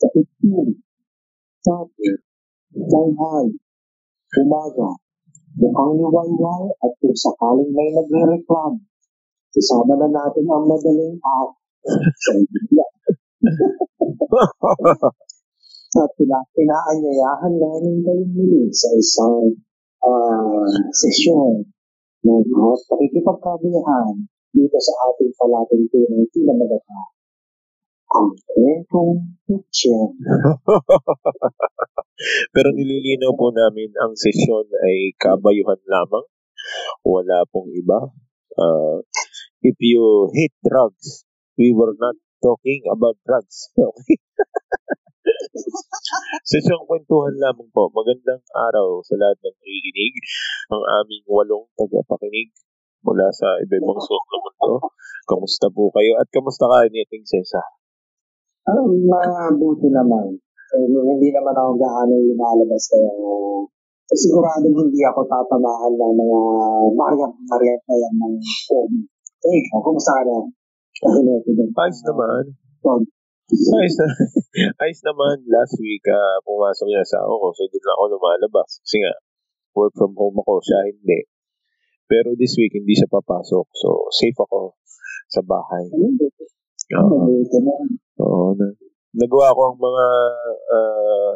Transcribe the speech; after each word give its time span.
sa 0.00 0.06
15, 0.12 0.80
sabi, 1.60 2.08
Shanghai, 2.72 3.46
umaga, 4.40 4.90
mukhang 5.58 5.92
liwayway 5.98 6.72
at 6.72 6.92
kung 7.02 7.16
sakaling 7.18 7.74
may 7.74 7.92
nagre-reklam, 7.92 8.80
isama 9.52 9.98
na 9.98 10.08
natin 10.08 10.46
ang 10.48 10.64
madaling 10.64 11.18
at 11.20 11.50
at 15.90 16.10
pina, 16.14 16.38
pinaanyayahan 16.54 17.54
namin 17.58 17.98
kayo 18.06 18.24
muli 18.30 18.70
sa 18.70 18.88
isang 18.94 19.58
uh, 20.06 20.70
sesyon 20.94 21.66
ng 22.22 22.46
uh, 22.46 22.76
pakikipagkabuyahan 22.86 24.22
dito 24.54 24.78
sa 24.78 24.92
ating 25.10 25.34
palatuntunan 25.34 26.22
pinamagata 26.30 27.19
kwentong 28.10 29.38
picture. 29.46 30.10
Pero 32.54 32.68
nililinaw 32.74 33.32
po 33.38 33.54
namin 33.54 33.94
ang 34.02 34.18
sesyon 34.18 34.66
ay 34.82 35.14
kabayuhan 35.16 35.80
lamang. 35.86 36.26
Wala 37.06 37.46
pong 37.48 37.70
iba. 37.72 38.10
Uh, 38.58 39.00
if 39.62 39.78
you 39.78 40.28
hate 40.34 40.52
drugs, 40.60 41.24
we 41.56 41.70
were 41.72 41.94
not 41.96 42.18
talking 42.42 42.82
about 42.90 43.16
drugs. 43.22 43.70
Okay? 43.78 44.18
Sesyong 46.44 46.88
kwentuhan 46.88 47.36
lamang 47.38 47.70
po. 47.70 47.92
Magandang 47.94 48.42
araw 48.50 49.04
sa 49.06 49.14
lahat 49.20 49.38
ng 49.38 49.54
nakikinig. 49.54 50.14
Ang 50.72 50.82
aming 50.82 51.24
walong 51.30 51.70
tagapakinig 51.78 52.50
mula 53.06 53.30
sa 53.30 53.46
iba-ibang 53.62 54.00
sulok 54.00 54.26
ng 54.26 54.42
mundo. 54.42 54.90
Kamusta 55.28 55.70
po 55.70 55.92
kayo? 55.94 56.18
At 56.18 56.28
kamusta 56.32 56.66
ka 56.66 56.90
ni 56.90 57.04
Ating 57.04 57.24
Sesa? 57.28 57.62
Um, 58.70 59.10
mabuti 59.10 59.88
naman. 59.90 60.38
Eh, 60.70 60.86
hindi 60.86 61.28
naman 61.34 61.54
ako 61.58 61.74
gaano 61.74 62.14
lumalabas 62.14 62.84
kaya 62.94 63.10
uh, 63.10 63.66
siguradong 64.14 64.86
hindi 64.86 65.02
ako 65.02 65.26
tatamaan 65.26 65.94
ng 65.98 66.14
mga 66.94 67.26
mariyat 67.50 67.82
na 67.86 67.94
yan 67.98 68.14
ng 68.14 68.34
COVID. 68.70 69.02
Eh, 69.40 69.54
ikaw, 69.66 69.78
kumusta 69.82 70.12
ka 70.14 70.22
na? 70.26 70.38
Ayos 71.74 72.00
naman. 72.06 72.44
Ayos, 73.50 73.96
na, 73.98 74.06
ayos 74.84 75.00
naman. 75.02 75.36
Last 75.50 75.74
week, 75.82 76.04
uh, 76.06 76.38
pumasok 76.46 76.86
yung 76.86 77.02
asawa 77.02 77.32
ko. 77.34 77.46
So, 77.56 77.66
doon 77.66 77.90
ako 77.96 78.02
lumalabas. 78.14 78.70
Kasi 78.84 78.96
nga, 79.02 79.14
work 79.74 79.94
from 79.96 80.14
home 80.14 80.38
ako. 80.38 80.62
Siya 80.62 80.92
hindi. 80.92 81.26
Pero 82.06 82.34
this 82.38 82.54
week, 82.58 82.74
hindi 82.74 82.94
siya 82.94 83.10
papasok. 83.10 83.66
So, 83.74 83.88
safe 84.10 84.38
ako 84.38 84.78
sa 85.30 85.40
bahay. 85.46 85.86
Oo. 86.98 87.30
Oo. 88.20 88.52
Na, 88.54 88.66
nagawa 89.16 89.56
ko 89.56 89.60
ang 89.72 89.78
mga, 89.80 90.06
uh, 90.70 91.32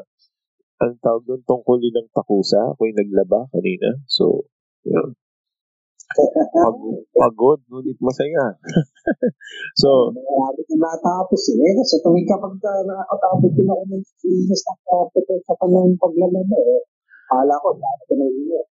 ang 0.84 0.94
tawag 1.00 1.24
doon, 1.24 1.42
tungkulin 1.48 1.94
ng 1.96 2.12
takusa. 2.12 2.60
Ako 2.74 2.80
yung 2.84 2.98
naglaba 3.00 3.48
kanina. 3.50 3.96
So, 4.04 4.44
yun. 4.84 5.16
Pag, 6.14 6.76
pagod, 7.16 7.60
ngunit 7.66 7.98
masaya. 7.98 8.54
so, 9.82 10.12
Marami 10.14 10.62
ko 10.68 10.74
natapos 10.78 11.42
eh. 11.56 11.74
Sa 11.82 11.98
tuwing 12.04 12.28
kapag 12.28 12.54
nakakatapos 12.60 13.50
din 13.56 13.66
ako 13.66 13.82
ng 13.88 14.04
linis 14.04 14.62
ng 14.62 14.80
carpet 14.86 15.26
saka 15.42 15.64
ng 15.66 15.96
paglalaba 15.98 16.58
eh. 16.60 16.82
Kala 17.24 17.54
ko, 17.58 17.68
dati 17.74 18.02
ko 18.06 18.14
na 18.20 18.26
yun 18.28 18.50
eh. 18.52 18.66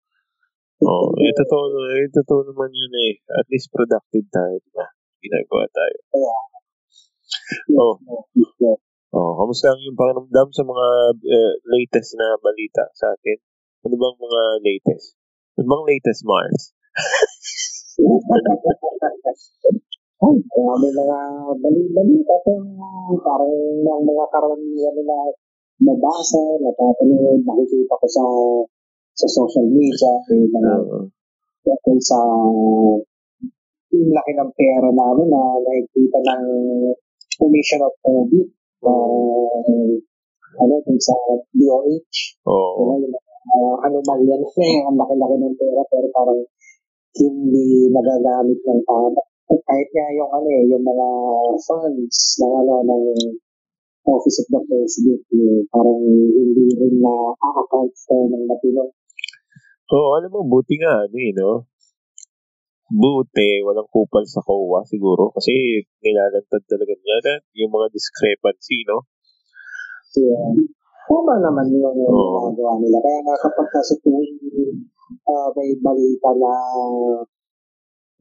oh, 0.89 1.13
eh, 1.21 1.33
totoo, 1.37 1.65
eh, 1.95 2.09
totoo 2.11 2.41
naman 2.49 2.73
yun 2.73 2.95
eh. 3.07 3.13
At 3.37 3.47
least 3.53 3.71
productive 3.71 4.27
tayo, 4.33 4.57
di 4.59 4.71
ba? 4.73 4.87
Ginagawa 5.21 5.69
tayo. 5.71 5.99
Kaya, 6.11 6.35
Oh. 7.77 7.97
Oh, 9.09 9.33
kamusta 9.41 9.73
ang 9.73 9.81
yung 9.81 9.97
pakiramdam 9.97 10.53
sa 10.53 10.63
mga 10.69 10.87
uh, 11.17 11.55
latest 11.65 12.13
na 12.21 12.37
balita 12.45 12.93
sa 12.93 13.09
atin? 13.17 13.41
Ano 13.89 13.97
bang 13.97 14.19
mga 14.21 14.43
latest? 14.61 15.17
Ano 15.57 15.65
bang 15.65 15.85
latest, 15.89 16.21
Mars? 16.29 16.77
Ay, 20.19 20.35
marami 20.45 20.87
mga 20.93 21.19
bali-balita 21.63 22.35
pero 22.43 22.69
parang 23.23 23.55
ng 23.81 24.03
mga 24.03 24.25
karamihan 24.29 24.97
na 25.07 25.19
nabasa, 25.79 26.43
napapanood, 26.59 27.41
nakikita 27.47 27.95
ko 27.97 28.07
sa 28.11 28.25
sa 29.19 29.27
social 29.31 29.67
media, 29.73 30.13
eh, 30.31 30.47
mga 30.53 30.75
uh-huh. 30.85 31.99
sa 32.03 32.19
yung 33.89 34.13
laki 34.13 34.33
ng 34.37 34.53
pera 34.53 34.89
na 34.93 35.05
ano 35.17 35.23
na 35.27 35.43
nakikita 35.65 36.19
ng 36.23 36.45
Commission 37.39 37.81
of 37.87 37.95
Audit 38.03 38.49
uh, 38.83 39.95
ano 40.59 40.75
dun 40.83 40.99
sa 40.99 41.15
DOH. 41.55 42.19
Oo. 42.51 42.71
Oh. 42.83 42.95
Ano, 42.99 43.07
uh, 43.49 43.77
anomalya 43.87 44.35
na 44.37 44.49
yung 44.51 44.87
ang 44.91 44.99
laki-laki 45.01 45.37
ng 45.39 45.57
pera 45.57 45.83
pero 45.89 46.07
parang 46.13 46.41
hindi 47.19 47.89
nagagamit 47.91 48.61
ng 48.63 48.83
tama. 48.85 49.23
Kahit 49.49 49.89
nga 49.91 50.07
yung 50.13 50.31
ano 50.31 50.49
eh, 50.49 50.65
yung 50.69 50.85
mga 50.85 51.09
funds 51.65 52.19
ng 52.43 52.53
ano 52.53 52.75
ng 52.85 53.05
Office 54.09 54.41
of 54.41 54.49
the 54.49 54.61
President, 54.65 55.21
eh, 55.37 55.61
parang 55.69 56.01
hindi 56.01 56.65
rin 56.81 56.97
na 57.01 57.13
account 57.37 57.93
for 58.09 58.25
ng 58.29 58.45
matino. 58.49 58.89
Oo, 59.89 59.97
oh, 59.97 60.11
alam 60.17 60.33
mo, 60.33 60.45
buti 60.45 60.81
nga, 60.81 61.05
ano 61.05 61.17
eh, 61.17 61.33
no? 61.37 61.68
Buti, 62.89 63.61
walang 63.69 63.89
kupal 63.93 64.25
sa 64.25 64.41
COA 64.41 64.81
siguro 64.89 65.29
kasi 65.37 65.85
nilalantad 66.01 66.65
talaga 66.65 66.97
niya 66.97 67.37
yung 67.61 67.69
mga 67.69 67.93
discrepancy, 67.93 68.81
no? 68.89 69.05
Yeah. 70.17 70.57
Tama 71.09 71.41
naman 71.41 71.69
yung 71.73 72.01
oh. 72.05 72.49
ginagawa 72.49 72.81
nila. 72.81 73.01
Kaya 73.01 73.21
nga 73.25 73.37
kapag 73.45 73.69
sa 73.81 73.97
tuwing 74.05 74.41
uh, 75.25 75.49
may 75.57 75.73
balita 75.81 76.31
na 76.37 76.53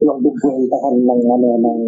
yung 0.04 0.20
bubweltahan 0.24 0.96
ng 1.00 1.22
ano 1.26 1.48
ng 1.58 1.80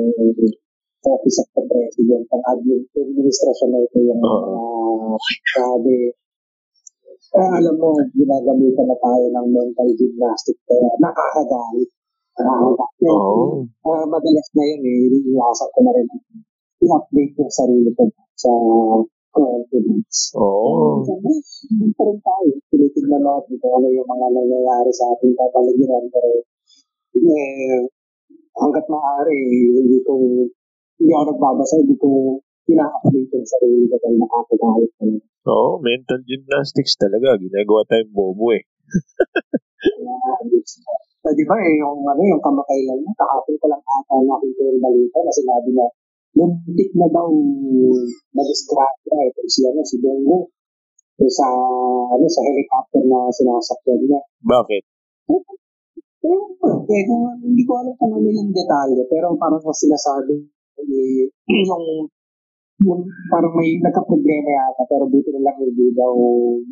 Office 1.00 1.40
of 1.40 1.48
the 1.56 1.62
President 1.64 2.28
ang 2.28 2.44
administrasyon 2.92 3.70
na 3.72 3.80
ito 3.80 3.98
yung 4.04 4.20
uh, 4.20 5.16
sabi 5.56 6.12
eh, 7.30 7.50
alam 7.62 7.78
mo, 7.78 7.94
ginagamitan 8.10 8.90
na 8.90 8.96
tayo 8.98 9.24
ng 9.30 9.46
mental 9.54 9.88
gymnastic 9.94 10.58
kaya 10.66 10.90
nakakagalit. 10.98 11.90
Nakakagalit. 12.44 13.10
Oh. 13.10 13.64
Uh, 13.84 14.04
madalas 14.08 14.48
na 14.56 14.62
yun 14.64 14.82
eh, 14.84 15.00
iniwasan 15.20 15.68
ko 15.72 15.78
na 15.84 15.92
rin 15.96 16.08
i-update 16.80 17.34
yung 17.36 17.52
sarili 17.52 17.90
ko 17.92 18.08
sa 18.36 18.52
confidence. 19.30 20.34
Oo. 20.34 21.04
Oh. 21.04 21.06
Uh, 21.06 21.90
pa 21.94 22.02
rin 22.08 22.18
tayo. 22.20 22.50
Tinitignan 22.72 23.22
natin 23.22 23.54
kung 23.60 23.72
ano 23.78 23.86
yung 23.92 24.08
mga 24.08 24.26
nangyayari 24.32 24.90
sa 24.92 25.12
ating 25.14 25.34
kapaligiran. 25.36 26.04
Pero 26.10 26.30
eh, 27.20 27.80
hanggat 28.56 28.86
maaari, 28.86 29.40
hindi 29.76 29.98
ko, 30.06 30.12
hindi 30.98 31.10
ako 31.12 31.24
nagbabasa, 31.34 31.74
hindi 31.82 31.96
ko 31.98 32.38
ina-update 32.70 33.30
yung 33.34 33.48
sarili 33.48 33.84
ko 33.90 33.96
dahil 33.98 34.16
nakakagalit 34.18 34.92
ka 34.94 35.04
lang. 35.06 35.22
Oo, 35.48 35.56
oh, 35.56 35.72
mental 35.80 36.20
gymnastics 36.28 36.94
talaga. 37.00 37.40
Ginagawa 37.40 37.82
tayong 37.88 38.12
bobo 38.12 38.52
eh. 38.54 38.62
uh, 39.80 41.32
di 41.32 41.44
ba 41.44 41.56
eh, 41.60 41.74
yung, 41.80 42.04
ano, 42.04 42.20
yung 42.20 42.42
kamakailan 42.44 42.98
na, 43.00 43.12
kahapon 43.16 43.56
ko 43.60 43.66
lang 43.68 43.82
ata 43.82 44.14
nakita 44.20 44.60
yung 44.68 44.80
balita 44.80 45.18
na 45.20 45.32
sinabi 45.32 45.70
na 45.76 45.86
muntik 46.36 46.90
na 46.94 47.08
daw 47.10 47.28
na-disgrasya 48.36 49.16
eh, 49.26 49.30
si, 49.48 49.60
ano, 49.66 49.80
si 49.82 49.96
Bongo 50.00 50.48
sa, 51.28 51.48
ano, 52.16 52.24
sa 52.24 52.40
helicopter 52.40 53.04
na 53.04 53.28
sinasakyan 53.28 54.00
niya. 54.08 54.20
Bakit? 54.40 54.82
Eh, 56.20 56.28
eh, 56.28 57.02
kung, 57.08 57.24
hindi 57.40 57.62
ko 57.64 57.72
alam 57.80 57.92
kung 57.96 58.12
ano 58.16 58.28
yung 58.28 58.52
detalye, 58.52 59.04
pero 59.08 59.36
parang 59.36 59.60
kasi 59.60 59.88
sinasabi, 59.88 60.36
eh, 60.80 61.28
yung 61.68 62.08
yung 62.80 63.04
parang 63.28 63.52
may 63.52 63.76
nagka-problema 63.76 64.48
yata 64.48 64.88
pero 64.88 65.04
buti 65.04 65.28
na 65.36 65.44
lang 65.44 65.56
hindi 65.60 65.92
daw 65.92 66.16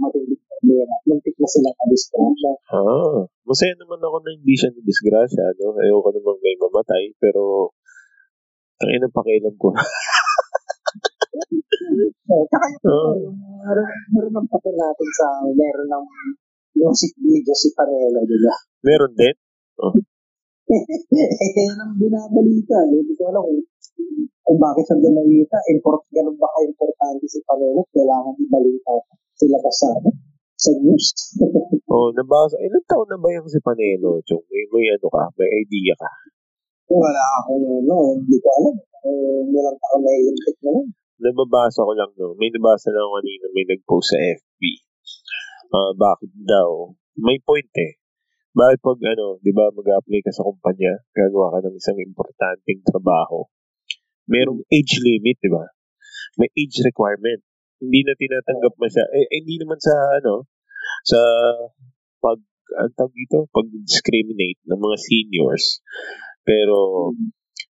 matinding 0.00 0.40
problema. 0.40 0.94
Muntik 1.04 1.36
na 1.36 1.48
sila 1.48 1.68
na-disgrasya. 1.68 2.52
Ah, 2.72 3.28
masaya 3.44 3.74
naman 3.76 4.00
ako 4.00 4.16
na 4.24 4.32
hindi 4.32 4.54
siya 4.56 4.72
na-disgrasya. 4.72 5.44
No? 5.60 5.76
Ayoko 5.76 6.08
naman 6.16 6.40
may 6.40 6.56
mamatay 6.56 7.12
pero 7.20 7.76
ang 8.80 8.90
ina 8.94 9.08
pakialam 9.12 9.52
ko. 9.60 9.68
eh, 9.74 9.80
tsaka 12.48 12.64
yung, 12.72 12.84
uh, 12.88 13.14
yung 13.20 13.36
meron 14.16 14.32
ng 14.32 14.48
papel 14.48 14.74
natin 14.80 15.08
sa 15.12 15.44
meron 15.44 15.88
ng 15.92 16.04
music 16.78 17.12
video 17.20 17.52
si 17.52 17.68
Panelo, 17.76 18.24
di 18.24 18.38
ba? 18.38 18.54
Meron 18.86 19.12
din? 19.12 19.34
Oh. 19.82 19.92
Eh, 20.68 21.52
kaya 21.56 21.72
nang 21.80 21.96
binabalita. 21.96 22.78
Hindi 22.88 23.12
ko 23.16 23.22
alam 23.32 23.42
kung 23.44 23.60
kung 24.48 24.56
bakit 24.56 24.84
sa 24.88 24.96
binalita, 24.96 25.60
import, 25.68 26.00
ganun 26.08 26.32
ba 26.40 26.48
ka-importante 26.56 27.28
si 27.28 27.44
Panelo, 27.44 27.84
kailangan 27.92 28.32
ibalita 28.40 28.96
sila 29.36 29.60
pa 29.60 29.68
sa, 29.68 29.92
sa 30.56 30.72
news. 30.80 31.36
oh, 31.92 32.08
nabasa, 32.16 32.56
ilan 32.64 32.80
taon 32.88 33.08
na 33.12 33.20
ba 33.20 33.28
yung 33.28 33.44
si 33.44 33.60
Panelo? 33.60 34.24
Chong, 34.24 34.40
may, 34.48 34.64
may 34.72 34.88
ano 34.96 35.08
ka, 35.12 35.28
may 35.36 35.52
idea 35.52 35.92
ka? 36.00 36.10
Wala 36.88 37.24
ako, 37.44 37.50
no, 37.84 37.96
hindi 38.16 38.40
ko 38.40 38.48
alam. 38.56 38.76
Eh, 39.04 39.40
nilang 39.52 39.76
taon 39.76 40.00
na 40.00 40.12
ilimpic 40.16 40.56
na 40.64 40.70
yun. 40.80 40.86
nababasa 41.20 41.84
ko 41.84 41.92
lang, 41.92 42.10
no? 42.16 42.32
May 42.40 42.48
nabasa 42.48 42.88
lang 42.88 43.04
kanina, 43.04 43.44
may 43.52 43.68
nag-post 43.68 44.16
sa 44.16 44.18
FB. 44.32 44.62
Uh, 45.68 45.92
bakit 45.92 46.32
daw? 46.40 46.96
May 47.20 47.36
point 47.44 47.68
eh. 47.76 48.00
Bakit 48.58 48.78
pag 48.82 48.98
ano, 49.14 49.38
di 49.38 49.54
ba, 49.54 49.70
mag-apply 49.70 50.18
ka 50.26 50.34
sa 50.34 50.42
kumpanya, 50.42 50.98
gagawa 51.14 51.54
ka 51.54 51.58
ng 51.62 51.78
isang 51.78 51.98
importanteng 52.02 52.82
trabaho, 52.82 53.46
merong 54.26 54.66
age 54.66 54.98
limit, 54.98 55.38
di 55.38 55.46
ba? 55.46 55.62
May 56.42 56.50
age 56.58 56.82
requirement. 56.82 57.38
Hindi 57.78 58.02
na 58.02 58.18
tinatanggap 58.18 58.74
mo 58.74 58.86
siya. 58.90 59.06
Eh, 59.14 59.26
eh, 59.30 59.38
hindi 59.38 59.62
naman 59.62 59.78
sa, 59.78 59.94
ano, 60.18 60.50
sa 61.06 61.20
pag, 62.18 62.42
ang 62.82 62.90
tawag 62.98 63.14
dito, 63.14 63.46
pag-discriminate 63.54 64.58
ng 64.66 64.80
mga 64.82 64.96
seniors. 65.06 65.78
Pero, 66.42 67.10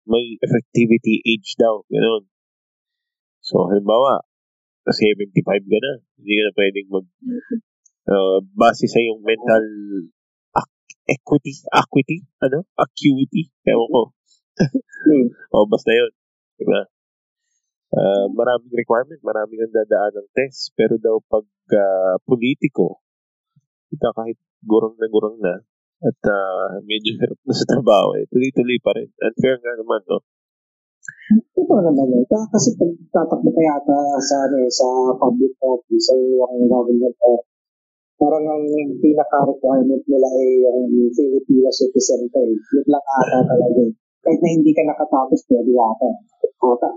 may 0.06 0.38
effectivity 0.38 1.18
age 1.26 1.58
daw. 1.58 1.82
Ganun. 1.90 2.30
So, 3.42 3.66
halimbawa, 3.66 4.22
75 4.86 5.34
ka 5.42 5.78
na, 5.82 5.92
hindi 6.14 6.32
ka 6.38 6.42
na 6.46 6.52
pwedeng 6.54 6.88
mag, 6.94 7.06
uh, 8.06 8.38
base 8.54 8.86
sa 8.86 9.02
yung 9.02 9.26
mental 9.26 9.66
equity, 11.06 11.55
equity, 11.70 12.26
ano? 12.43 12.67
Acuity, 12.75 13.50
ewan 13.67 13.88
ko. 13.91 14.03
hmm. 14.58 15.26
o, 15.55 15.67
basta 15.70 15.91
yun. 15.94 16.12
Diba? 16.58 16.82
Uh, 17.97 18.26
maraming 18.35 18.75
requirement, 18.75 19.23
maraming 19.23 19.62
ang 19.62 19.75
dadaan 19.75 20.12
ng 20.19 20.29
test. 20.35 20.75
Pero 20.75 20.99
daw 20.99 21.23
pag 21.31 21.47
uh, 21.73 22.17
politiko, 22.26 23.00
kita 23.88 24.11
kahit 24.12 24.37
gurang 24.67 24.99
na 24.99 25.06
gurang 25.06 25.38
na, 25.38 25.62
at 26.05 26.20
uh, 26.29 26.82
medyo 26.85 27.17
hirap 27.17 27.41
na 27.41 27.55
sa 27.56 27.64
trabaho, 27.64 28.19
eh, 28.20 28.29
tuloy-tuloy 28.29 28.76
pa 28.85 28.93
rin. 28.93 29.08
Unfair 29.17 29.56
nga 29.62 29.73
naman, 29.81 30.03
no? 30.05 30.20
Ito 31.56 31.75
naman 31.81 32.08
eh. 32.20 32.25
Kasi 32.29 32.76
pag 32.76 32.93
tatakbo 33.14 33.49
ka 33.55 33.62
yata 33.62 33.97
sa, 34.20 34.37
ano, 34.44 34.56
eh, 34.61 34.70
sa 34.70 34.87
public 35.17 35.55
office 35.62 36.06
o 36.12 36.14
yung 36.20 36.69
government 36.69 37.17
office, 37.25 37.56
parang 38.16 38.44
ang 38.48 38.64
pinaka-requirement 39.00 40.04
nila 40.08 40.28
ay 40.32 40.48
yung 40.64 41.12
Filipino 41.12 41.68
citizen 41.68 42.28
pay. 42.32 42.48
Yun 42.48 42.86
lang 42.88 43.04
ata 43.04 43.38
talaga. 43.44 43.82
Kahit 44.24 44.40
na 44.42 44.48
hindi 44.50 44.72
ka 44.72 44.82
nakatapos, 44.88 45.40
pwede 45.52 45.72
ata. 45.76 46.10
Ata. 46.42 46.90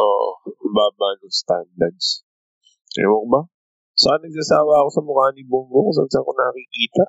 Oo, 0.00 0.28
oh, 0.30 0.32
baba 0.70 1.18
ng 1.18 1.34
standards. 1.34 2.22
Ewan 2.98 3.26
ko 3.26 3.28
ba? 3.30 3.40
Saan 3.98 4.22
nagsasawa 4.22 4.86
ako 4.86 4.90
sa 4.94 5.02
mukha 5.04 5.26
ni 5.34 5.44
Bongo 5.44 5.84
kung 5.84 5.94
saan 5.94 6.08
saan 6.08 6.24
ko 6.24 6.32
nakikita? 6.32 7.04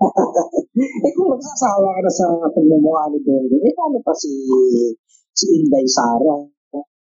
eh 1.04 1.12
kung 1.12 1.28
nagsasawa 1.28 1.88
ka 1.92 2.00
na 2.00 2.12
sa 2.14 2.26
pagmumukha 2.48 3.04
ni 3.12 3.20
Bongo, 3.20 3.56
eh 3.60 3.74
paano 3.76 3.98
pa 4.00 4.14
si 4.16 4.32
si 5.34 5.44
Inday 5.60 5.84
Sara 5.84 6.40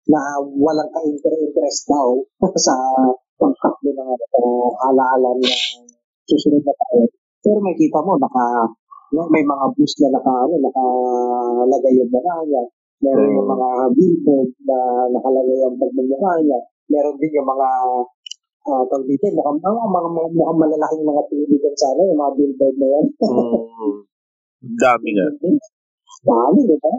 na 0.07 0.21
walang 0.39 0.89
ka-interest 0.95 1.91
daw 1.91 2.15
sa 2.67 2.73
pagkakbo 3.37 3.89
ng 3.93 4.09
uh, 4.13 4.69
alaala 4.89 5.29
ng 5.37 5.55
susunod 6.27 6.61
na 6.65 6.73
taon. 6.73 7.07
Pero 7.41 7.57
makita 7.63 8.01
mo, 8.03 8.17
naka, 8.19 8.67
may 9.31 9.43
mga 9.45 9.65
bus 9.77 9.93
na 10.03 10.09
naka, 10.19 10.33
ano, 10.43 10.55
nakalagay 10.59 11.93
yung 11.95 12.11
mukha 12.11 12.35
niya. 12.43 12.63
Meron 12.97 13.29
yung 13.37 13.49
mga 13.49 13.69
billboard 13.93 14.51
na 14.65 14.77
nakalagay 15.13 15.59
ang 15.63 15.77
pagmumukha 15.77 16.31
niya. 16.43 16.59
Meron 16.91 17.15
din 17.21 17.37
yung 17.37 17.47
mga 17.47 17.69
uh, 18.67 18.83
tawag 18.89 19.05
dito, 19.07 19.25
mukhang, 19.31 19.61
mga, 19.63 19.87
mga, 19.87 20.09
mga, 20.11 20.29
mukhang 20.35 20.59
malalaking 20.59 21.05
mga 21.07 21.23
tiligan 21.31 21.75
sana, 21.77 22.01
yung 22.03 22.19
mga 22.19 22.33
billboard 22.35 22.75
na 22.75 22.87
yan. 22.91 23.05
mm, 23.21 23.97
dami 24.81 25.09
nga. 25.15 25.27
Dami, 26.27 26.59
di 26.67 26.77
ba? 26.81 26.93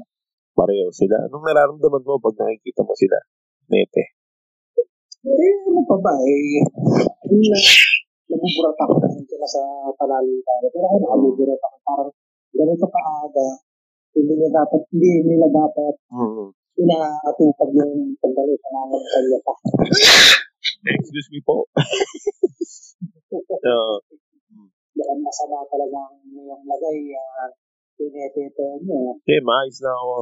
Pareho 0.59 0.91
sila. 0.91 1.29
Anong 1.29 1.45
nararamdaman 1.45 2.03
mo 2.03 2.19
pag 2.19 2.35
nakikita 2.41 2.83
mo 2.83 2.95
sila? 2.97 3.19
Nete. 3.69 4.18
Eh, 5.27 5.55
ano 5.67 5.83
pa 5.83 5.97
ba 5.99 6.15
eh, 6.23 6.63
na, 7.27 7.59
nabuburat 8.31 8.79
ako 8.87 8.95
kasi 9.03 9.19
sila 9.27 9.47
sa 9.51 9.63
panalitan. 9.99 10.63
Pero 10.71 10.87
ako 10.87 10.97
nakabuburat 11.03 11.59
ako 11.59 11.77
parang 11.83 12.11
ganito 12.55 12.87
kaaga, 12.87 13.49
hindi 14.15 14.33
nila 14.39 14.63
dapat, 14.63 14.81
hindi 14.95 15.13
nila 15.27 15.47
dapat 15.51 15.95
mm-hmm. 16.15 16.49
inaatupag 16.79 17.71
yung 17.75 18.15
pagdali 18.23 18.55
sa 18.63 18.69
mga 18.71 18.99
kanya 19.11 19.39
pa. 19.43 19.55
Excuse 20.87 21.29
me 21.35 21.41
po. 21.43 21.67
so, 23.67 23.75
Yan, 24.99 25.19
masama 25.23 25.67
talaga 25.67 25.99
ang 26.11 26.19
yung 26.31 26.63
lagay, 26.63 27.15
uh, 27.19 27.51
pinepepe 27.99 28.67
niya. 28.87 29.15
Okay, 29.19 29.43
maayos 29.43 29.79
na 29.83 29.91
ako. 29.95 30.15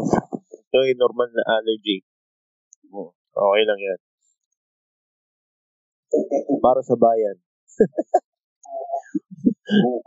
Ito 0.56 0.78
ay 0.80 0.92
normal 0.96 1.28
na 1.36 1.44
allergy. 1.60 2.00
Okay 3.36 3.62
lang 3.68 3.80
yan. 3.80 4.00
Para 6.62 6.80
sa 6.82 6.94
bayan. 6.94 7.36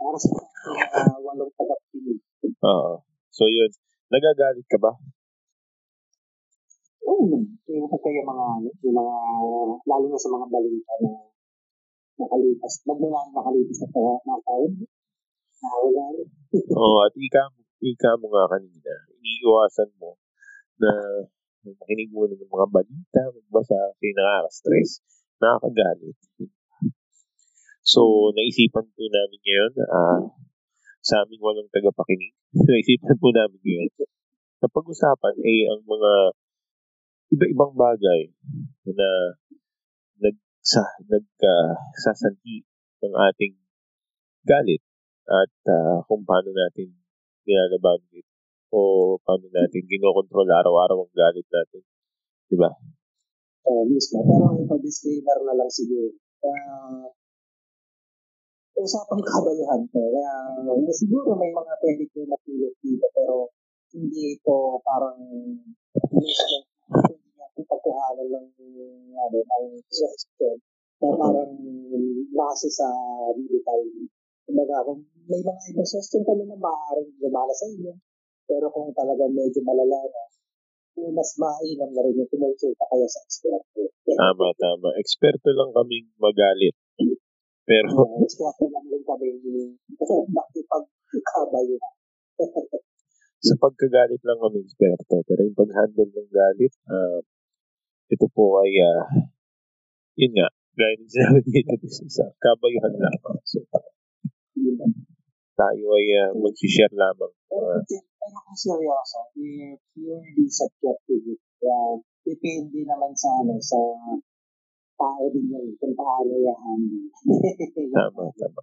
para 0.00 0.18
sa 0.18 0.32
uh, 0.32 1.16
walong 1.20 1.52
tagapinig. 1.54 2.20
Oo. 2.64 3.04
So 3.30 3.44
yun, 3.46 3.70
nagagalit 4.08 4.66
ka 4.66 4.78
ba? 4.80 4.92
Oo, 7.08 7.24
oh, 7.26 7.42
yung 7.68 7.88
kayo 7.88 8.20
mga, 8.24 8.46
yung 8.84 8.96
mga, 8.96 9.14
lalo 9.88 10.04
na 10.08 10.18
sa 10.20 10.30
mga 10.32 10.46
balita 10.52 10.92
na 11.00 11.10
nakalipas, 12.20 12.74
magmula 12.84 13.20
nakalipas 13.32 13.78
na 13.80 13.88
sa 13.88 14.00
mga 14.00 14.40
taon, 14.44 14.72
nakawala 15.60 16.02
Oo, 16.76 16.96
at 17.04 17.14
ika, 17.16 17.42
ika 17.80 18.10
mo 18.20 18.28
nga 18.32 18.44
kanina, 18.52 18.92
iiwasan 19.24 19.90
mo 19.96 20.20
na 20.80 20.92
makinig 21.64 22.12
muna 22.12 22.36
ng 22.36 22.52
mga 22.52 22.68
balita, 22.68 23.20
magbasa 23.32 23.76
kasi 23.96 24.12
nakaka-stress 24.12 25.19
nakakagalit. 25.40 26.16
So, 27.80 28.30
naisipan 28.36 28.86
po 28.92 29.02
namin 29.08 29.40
ngayon, 29.40 29.72
uh, 29.88 30.20
sa 31.00 31.24
aming 31.24 31.40
walang 31.40 31.72
tagapakinig, 31.72 32.36
naisipan 32.68 33.16
po 33.16 33.32
namin 33.32 33.58
ngayon, 33.58 33.90
na 34.60 34.68
pag-usapan 34.68 35.34
ay 35.40 35.66
ang 35.72 35.82
mga 35.88 36.12
iba-ibang 37.32 37.72
bagay 37.72 38.28
na 38.84 39.08
nag 40.20 40.36
sa 40.60 40.84
nagsasanti 41.08 42.60
uh, 42.60 43.08
ng 43.08 43.14
ating 43.32 43.54
galit 44.44 44.84
at 45.24 45.54
uh, 45.72 46.04
kung 46.04 46.20
paano 46.28 46.52
natin 46.52 46.92
nilalaban 47.48 48.04
ito 48.12 48.28
o 48.70 49.16
paano 49.24 49.50
natin 49.50 49.82
ginokontrol 49.88 50.46
araw-araw 50.46 51.02
ang 51.02 51.14
galit 51.14 51.46
natin. 51.50 51.82
Di 52.46 52.56
ba? 52.60 52.70
Uh, 53.66 53.84
mismo. 53.88 54.24
Pero 54.24 54.56
ito, 54.56 54.76
disclaimer 54.80 55.38
na 55.44 55.54
lang 55.58 55.70
siguro. 55.72 56.14
Uh, 56.40 57.08
usapang 58.80 59.20
kabayuhan 59.20 59.84
to. 59.92 60.00
Kaya 60.00 60.34
uh, 60.64 60.92
siguro 60.96 61.36
may 61.36 61.52
mga 61.52 61.74
pwede 61.84 62.04
ko 62.12 62.24
napulot 62.24 62.74
dito 62.80 63.06
pero 63.12 63.52
hindi 63.92 64.38
ito 64.38 64.80
parang 64.86 65.18
mismo 66.16 66.56
hindi 66.80 67.30
natin 67.36 67.64
pagkuhanan 67.68 68.28
ng 68.30 68.48
ano, 69.18 69.38
ng 69.42 69.66
suggestion 69.90 70.56
na 71.00 71.16
parang 71.16 71.52
base 72.30 72.68
sa 72.72 72.88
digital. 73.36 73.80
Kumbaga, 74.44 74.82
kung 74.82 75.06
may 75.30 75.40
mga 75.44 75.60
ibang 75.74 75.86
suggestion 75.86 76.26
kami 76.26 76.44
na 76.48 76.58
maaaring 76.58 77.12
gumala 77.20 77.54
sa 77.54 77.66
inyo, 77.70 77.92
pero 78.48 78.66
kung 78.74 78.90
talagang 78.96 79.30
medyo 79.30 79.62
malala 79.62 79.98
na, 80.10 80.22
mas 80.96 81.30
mainam 81.38 81.90
na 81.94 82.00
rin 82.04 82.18
yung 82.18 82.30
kumonsulta 82.30 82.84
kaya 82.90 83.06
sa 83.06 83.20
eksperto. 83.24 83.80
Tama, 84.04 84.48
tama. 84.58 84.88
Eksperto 84.98 85.48
lang 85.54 85.70
kaming 85.72 86.08
magalit. 86.18 86.74
Pero... 87.64 87.88
Uh, 87.94 88.24
eksperto 88.26 88.66
lang 88.68 88.84
rin 88.90 89.02
kami 89.06 89.26
nakipagkabayo 90.36 91.76
na. 91.78 91.90
sa 93.40 93.54
pagkagalit 93.56 94.20
lang 94.20 94.38
kami 94.38 94.58
eksperto. 94.66 95.24
Pero 95.24 95.40
yung 95.48 95.56
pag-handle 95.56 96.10
ng 96.12 96.30
galit, 96.30 96.72
uh, 96.92 97.20
ito 98.12 98.26
po 98.36 98.60
ay, 98.60 98.72
uh, 98.84 99.06
yun 100.20 100.32
nga, 100.36 100.48
gaya 100.76 100.94
ng 101.00 101.08
sinabi 101.08 101.40
dito 101.48 101.88
sa 102.10 102.28
kabayuhan 102.36 102.94
lamang. 103.00 103.38
So, 103.48 103.64
tayo 105.60 105.84
ay 105.96 106.06
uh, 106.20 106.30
mag-share 106.36 106.92
lamang. 106.92 107.32
Uh, 107.48 107.80
pero 108.20 108.36
kung 108.44 108.58
seryoso, 108.60 109.32
if 109.32 109.80
purely 109.96 110.46
subjective, 110.52 111.40
uh, 111.64 111.96
depende 112.20 112.84
naman 112.84 113.16
sa 113.16 113.40
ano, 113.40 113.56
sa 113.56 113.80
tao 115.00 115.24
din 115.32 115.48
yun, 115.48 115.72
kung 115.80 115.96
paano 115.96 116.36
yan. 116.36 116.80
tama, 117.96 118.28
tama. 118.36 118.60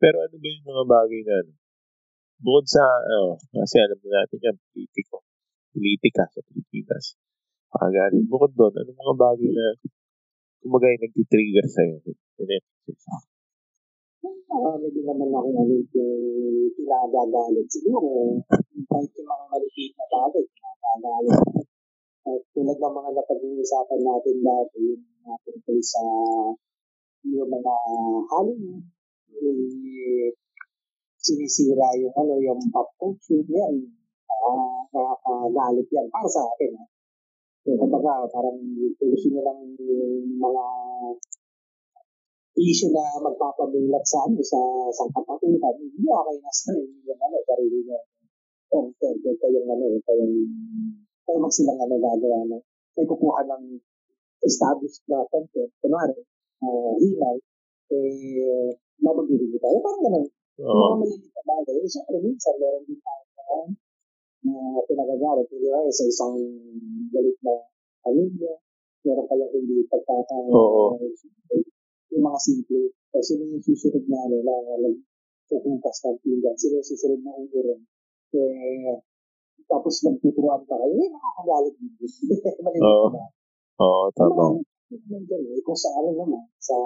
Pero 0.00 0.16
ano 0.24 0.36
ba 0.40 0.48
yung 0.48 0.66
mga 0.72 0.84
bagay 0.88 1.20
na, 1.20 1.34
ano? 1.44 1.52
bukod 2.40 2.64
sa, 2.64 2.84
oh, 3.20 3.36
kasi 3.52 3.76
alam 3.84 4.00
na 4.00 4.24
natin 4.24 4.40
yan, 4.40 4.56
politiko, 4.72 5.20
politika 5.76 6.24
sa 6.32 6.40
Pilipinas. 6.48 7.20
Pagaling. 7.68 8.24
Bukod 8.24 8.56
doon, 8.56 8.72
ano 8.72 8.88
mga 8.88 9.16
bagay 9.20 9.50
na, 9.52 9.66
kumbaga 10.64 10.88
yung 10.88 11.02
nagtitrigger 11.04 11.66
sa'yo? 11.68 11.96
Marami 14.24 14.86
din 14.88 15.04
naman 15.04 15.28
ako 15.36 15.48
ngayon 15.52 15.84
yung 15.84 16.72
pinagagalit. 16.72 17.66
Siguro, 17.68 18.40
kahit 18.88 19.10
yung 19.20 19.28
mga 19.28 19.44
maliliit 19.52 19.92
na 20.00 20.06
bagay, 20.08 20.44
pinagagalit. 20.48 21.42
At 22.24 22.40
tulad 22.56 22.78
ng 22.80 22.94
mga 22.96 23.10
napag-uusapan 23.20 24.00
natin 24.00 24.36
dati, 24.40 24.80
yung 24.80 25.04
mga 25.04 25.36
tungkol 25.44 25.78
sa 25.84 26.02
yung 27.24 27.50
mga 27.52 27.74
Hollywood, 28.32 28.84
eh, 29.44 30.32
sinisira 31.20 31.88
yung 32.00 32.14
ano, 32.16 32.40
yung 32.40 32.60
pop 32.72 32.96
culture, 32.96 33.44
yan, 33.44 33.92
uh, 34.28 34.80
nakakagalit 34.88 35.88
yan. 35.92 36.06
Para 36.08 36.28
sa 36.28 36.48
akin, 36.48 36.72
ha? 36.80 36.84
So, 37.64 37.76
kumbaga, 37.80 38.28
parang 38.28 38.60
gusto 38.76 39.28
nyo 39.32 39.40
lang 39.40 39.60
yung 39.80 40.36
mga 40.36 40.64
issue 42.54 42.94
na 42.94 43.02
magpapamulat 43.18 44.04
sa 44.06 44.30
ano, 44.30 44.38
sa 44.38 44.58
sangkapatutan, 44.94 45.74
hindi 45.74 46.06
okay 46.06 46.36
na 46.38 46.50
sa 46.54 46.70
yung 46.78 47.18
ano, 47.18 47.36
sarili 47.42 47.78
nyo. 47.82 47.98
Content, 48.70 49.18
yung 49.22 49.68
ano, 49.70 49.84
ito 49.90 50.12
yung, 50.14 50.34
kaya 51.26 51.38
mag 51.42 51.50
silang 51.50 51.78
ano 51.82 51.94
gagawa 51.98 52.40
na. 52.46 52.58
May 52.94 53.06
kukuha 53.10 53.42
ng 53.50 53.64
established 54.46 55.02
na 55.10 55.26
content, 55.34 55.70
kunwari, 55.82 56.14
uh, 56.62 56.94
email, 57.02 57.38
eh, 57.90 58.70
mapagbibigay 59.02 59.58
tayo. 59.58 59.78
Parang 59.82 60.02
ganun. 60.06 60.26
Yung 60.62 60.70
mga 60.70 60.96
maliliit 61.02 61.32
na 61.34 61.42
bagay, 61.42 61.76
eh, 61.82 61.90
syempre, 61.90 62.16
minsan, 62.22 62.54
meron 62.62 62.86
din 62.86 63.00
tayo 63.02 63.24
na 63.34 63.42
uh, 64.54 64.78
pinagagalit. 64.86 65.46
Hindi 65.50 65.68
ba, 65.74 65.82
sa 65.90 66.04
isang 66.06 66.34
galit 67.10 67.38
na 67.42 67.54
pamilya, 68.06 68.54
meron 69.02 69.26
kayong 69.26 69.52
hindi 69.58 69.82
pagkaka... 69.90 70.38
Oo. 70.54 71.02
Yung 72.14 72.26
mga 72.30 72.40
simple. 72.40 72.94
O 73.14 73.22
sino 73.22 73.42
yung 73.46 73.62
susunod 73.62 74.04
na 74.06 74.18
ano, 74.26 74.36
na 74.42 74.54
nagpupuntas 74.78 75.96
ng 76.06 76.18
pinggan, 76.22 76.54
sino 76.54 76.78
yung 76.78 76.88
susunod 76.88 77.20
na 77.22 77.32
umuran. 77.34 77.80
Eh, 78.34 78.98
tapos 79.66 79.94
magtuturuan 80.06 80.62
pa 80.66 80.74
kayo, 80.78 80.94
eh, 80.98 81.10
nakakagalit 81.10 81.74
din. 81.78 81.92
Maliliit 82.64 82.86
Oo. 82.86 83.06
na. 83.14 83.24
Oo, 83.82 84.04
tama. 84.14 84.62
Eh, 84.94 85.62
kung 85.66 85.78
sa 85.78 85.90
ano 85.98 86.10
naman, 86.14 86.42
sa 86.62 86.78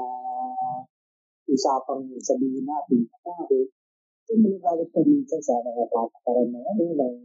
usapang 1.48 2.04
sabihin 2.20 2.64
natin, 2.64 3.08
bakit, 3.24 3.68
eh, 4.28 4.36
malagalit 4.36 4.88
ka 4.92 5.00
minsan 5.04 5.40
sa 5.40 5.60
mga 5.64 5.84
patakaran 5.92 6.48
ng 6.52 6.64
ano, 6.64 6.84
ng 6.96 7.16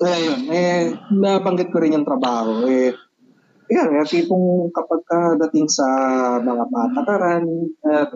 eh, 0.00 0.18
yun, 0.24 0.40
eh, 0.48 0.96
nabanggit 1.12 1.68
ko 1.68 1.76
rin 1.76 1.92
yung 1.92 2.08
trabaho. 2.08 2.64
Eh, 2.72 2.88
yan, 3.70 3.88
eh, 3.94 4.02
tipong 4.02 4.74
kapag 4.74 5.00
ka 5.06 5.18
dating 5.46 5.70
sa 5.70 5.86
mga 6.42 6.64
patakaran, 6.68 7.44
eh, 7.86 8.06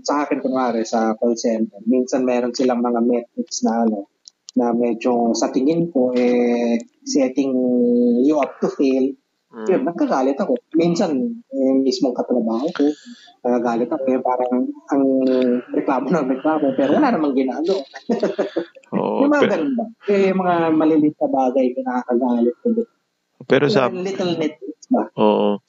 sa 0.00 0.24
akin 0.24 0.40
kunwari 0.40 0.80
sa 0.82 1.12
call 1.14 1.36
center, 1.36 1.78
minsan 1.84 2.24
meron 2.24 2.56
silang 2.56 2.80
mga 2.80 3.04
metrics 3.04 3.60
na 3.62 3.84
ano, 3.84 4.08
na 4.56 4.72
medyo 4.72 5.36
sa 5.36 5.52
tingin 5.52 5.92
ko, 5.92 6.16
eh, 6.16 6.80
setting 7.04 7.52
you 8.24 8.40
up 8.40 8.56
to 8.58 8.72
fail, 8.72 9.12
Mm. 9.54 9.70
yun, 9.70 9.82
nagkagalit 9.86 10.34
ako. 10.34 10.58
Minsan, 10.74 11.14
eh, 11.46 11.74
mismong 11.78 12.10
katrabaho 12.10 12.66
ko, 12.74 12.90
nagagalit 13.46 13.86
ako. 13.86 14.02
Eh, 14.10 14.18
parang 14.18 14.66
ang 14.90 15.04
reklamo 15.70 16.10
ng 16.10 16.26
reklamo, 16.26 16.74
pero 16.74 16.98
wala 16.98 17.14
namang 17.14 17.38
ginagawa. 17.38 17.78
Oo, 18.98 19.22
yung 19.22 19.30
mga 19.30 19.42
pe- 19.46 19.50
ganun 19.54 19.72
ba? 19.78 19.84
Eh, 20.10 20.34
mga 20.34 20.54
maliliit 20.74 21.14
na 21.22 21.28
bagay 21.30 21.66
na 21.70 21.82
nakakagalit 21.86 22.56
ko. 22.58 22.66
pero 23.46 23.64
Yung 23.70 23.76
sabi, 23.78 23.94
little 24.02 24.32
nitpicks 24.42 24.73
ba? 24.73 24.73
Oo. 24.92 25.60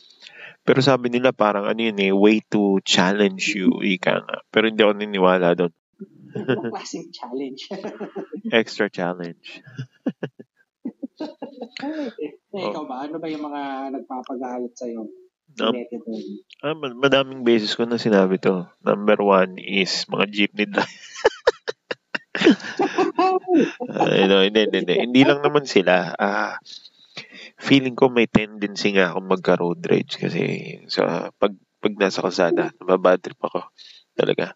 Pero 0.65 0.79
sabi 0.81 1.13
nila 1.13 1.29
parang 1.29 1.69
ano 1.69 1.77
yun 1.77 1.99
eh, 2.01 2.09
way 2.09 2.41
to 2.41 2.81
challenge 2.81 3.53
you, 3.53 3.85
ika 3.85 4.25
nga. 4.25 4.37
Pero 4.49 4.65
hindi 4.65 4.81
ako 4.81 4.93
niniwala 4.97 5.53
doon. 5.53 5.73
Klaseng 6.73 7.13
challenge. 7.17 7.69
Extra 8.49 8.89
challenge. 8.89 9.61
eh, 12.25 12.33
ikaw 12.51 12.83
ba? 12.89 13.05
Ano 13.05 13.21
ba 13.21 13.27
yung 13.29 13.45
mga 13.45 13.93
nagpapagalit 13.93 14.73
sa'yo? 14.73 15.05
Um? 15.55 15.71
Ah, 16.65 16.73
ma- 16.73 16.97
madaming 16.97 17.45
beses 17.45 17.77
ko 17.77 17.85
na 17.85 18.01
sinabi 18.01 18.41
to. 18.41 18.65
Number 18.81 19.21
one 19.21 19.61
is 19.61 20.09
mga 20.09 20.25
jeepney 20.33 20.65
driver. 20.67 20.89
Ay, 23.95 24.27
no, 24.27 24.43
hindi, 24.43 24.67
hindi, 24.67 24.77
hindi. 24.83 24.95
Hindi 24.99 25.21
lang 25.23 25.39
naman 25.39 25.63
sila. 25.63 26.11
Ah, 26.19 26.59
feeling 27.55 27.95
ko 27.95 28.11
may 28.11 28.27
tendency 28.27 28.95
nga 28.95 29.11
akong 29.11 29.27
magka-road 29.31 29.79
rage 29.87 30.19
kasi 30.19 30.43
sa 30.91 31.31
pag 31.35 31.55
pag 31.85 32.01
nasa 32.01 32.25
kalsada, 32.25 32.73
nababad 32.81 33.21
trip 33.21 33.37
ako. 33.45 33.69
Talaga. 34.15 34.55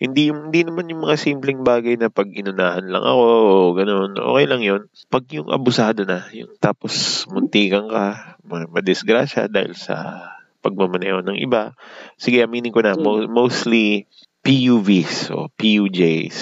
Hindi 0.00 0.32
hindi 0.32 0.64
naman 0.64 0.88
yung 0.88 1.04
mga 1.04 1.20
simpleng 1.20 1.62
bagay 1.62 2.00
na 2.00 2.08
pag 2.08 2.32
inunahan 2.32 2.88
lang 2.88 3.04
ako 3.04 3.24
o 3.28 3.70
ganun, 3.76 4.16
okay 4.16 4.44
lang 4.48 4.62
yun. 4.64 4.82
Pag 5.12 5.30
yung 5.36 5.52
abusado 5.52 6.02
na, 6.08 6.26
yung 6.32 6.56
tapos 6.58 7.22
muntikan 7.28 7.86
ka, 7.86 8.34
ma- 8.42 8.66
madisgrasya 8.72 9.52
dahil 9.52 9.76
sa 9.76 10.26
pagmamaneho 10.64 11.22
ng 11.22 11.38
iba. 11.38 11.76
Sige, 12.18 12.42
aminin 12.42 12.74
ko 12.74 12.82
na, 12.82 12.96
mo- 12.96 13.28
mostly 13.30 14.08
PUVs 14.42 15.30
o 15.30 15.52
PUJs. 15.54 16.36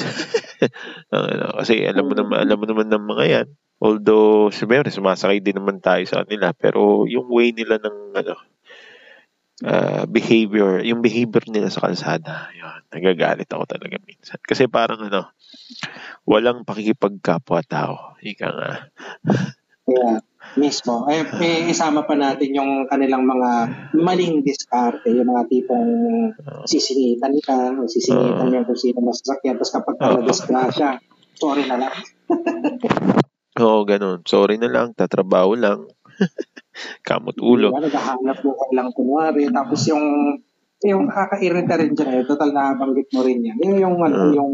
ano, 1.13 1.59
kasi 1.61 1.85
alam 1.85 2.07
mo 2.09 2.15
naman, 2.17 2.37
alam 2.39 2.57
mo 2.57 2.65
naman 2.65 2.89
ng 2.89 3.05
mga 3.05 3.25
yan. 3.29 3.49
Although, 3.85 4.49
siyempre, 4.49 4.89
sumasakay 4.89 5.45
din 5.45 5.61
naman 5.61 5.85
tayo 5.85 6.09
sa 6.09 6.25
kanila. 6.25 6.57
Pero 6.57 7.05
yung 7.05 7.29
way 7.29 7.53
nila 7.53 7.77
ng 7.77 8.17
ano, 8.17 8.35
uh, 9.61 10.09
behavior, 10.09 10.81
yung 10.81 11.05
behavior 11.05 11.45
nila 11.53 11.69
sa 11.69 11.85
kalsada, 11.85 12.49
yun, 12.57 12.81
nagagalit 12.89 13.45
ako 13.53 13.69
talaga 13.69 14.01
minsan. 14.09 14.41
Kasi 14.41 14.73
parang 14.73 15.05
ano, 15.05 15.29
walang 16.25 16.65
pakikipagkapwa-tao. 16.65 18.17
Ika 18.25 18.49
nga. 18.49 18.73
Yeah, 19.85 20.25
mismo. 20.57 21.05
Eh, 21.13 21.29
eh, 21.45 21.69
isama 21.69 22.09
pa 22.09 22.17
natin 22.17 22.57
yung 22.57 22.89
kanilang 22.89 23.29
mga 23.29 23.51
maling 24.01 24.41
diskarte, 24.41 25.13
yung 25.13 25.29
mga 25.29 25.45
tipong 25.53 25.93
sisingitan 26.65 27.37
ka, 27.45 27.77
o 27.77 27.85
sisingitan 27.85 28.49
niya 28.49 28.65
kung 28.65 28.81
sino 28.81 29.05
mas 29.05 29.21
sasakyan, 29.21 29.61
tapos 29.61 29.73
kapag 29.77 29.97
ka 30.01 30.09
Oo. 30.09 30.17
na-disgrasya, 30.25 30.89
sorry 31.37 31.69
na 31.69 31.77
lang. 31.85 31.95
Oo, 33.55 33.87
ganun. 33.87 34.19
Sorry 34.27 34.59
na 34.59 34.67
lang, 34.67 34.99
tatrabaho 34.99 35.55
lang. 35.55 35.87
Kamot 37.07 37.39
ulo. 37.39 37.71
Diba, 37.71 37.87
naghahanap 37.87 38.39
mo 38.43 38.53
ka 38.59 38.67
lang 38.75 38.89
kunwari, 38.91 39.47
tapos 39.51 39.81
yung 39.91 40.05
yung 40.85 41.09
nakakairita 41.09 41.81
rin 41.81 41.97
dyan, 41.97 42.11
eh, 42.13 42.25
total 42.29 42.53
nabanggit 42.53 43.09
mo 43.17 43.25
rin 43.25 43.41
yan. 43.41 43.57
Yung, 43.57 43.77
yung, 43.81 43.97
ano, 44.05 44.17
Mm. 44.21 44.33
yung, 44.37 44.53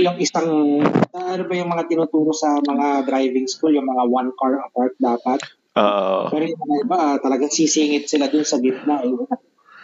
yung 0.00 0.16
isang, 0.16 0.48
ano 1.12 1.42
ba 1.44 1.52
yung 1.52 1.68
mga 1.68 1.84
tinuturo 1.92 2.32
sa 2.32 2.56
mga 2.56 3.04
driving 3.04 3.44
school, 3.44 3.76
yung 3.76 3.84
mga 3.84 4.00
one 4.08 4.32
car 4.32 4.56
apart 4.64 4.96
dapat. 4.96 5.44
Oo. 5.76 6.32
Pero 6.32 6.44
yung 6.48 6.56
mga 6.56 6.76
iba, 6.88 6.96
ah, 6.96 7.16
talagang 7.20 7.52
sisingit 7.52 8.08
sila 8.08 8.32
dun 8.32 8.48
sa 8.48 8.56
gitna. 8.56 9.04
Eh. 9.04 9.12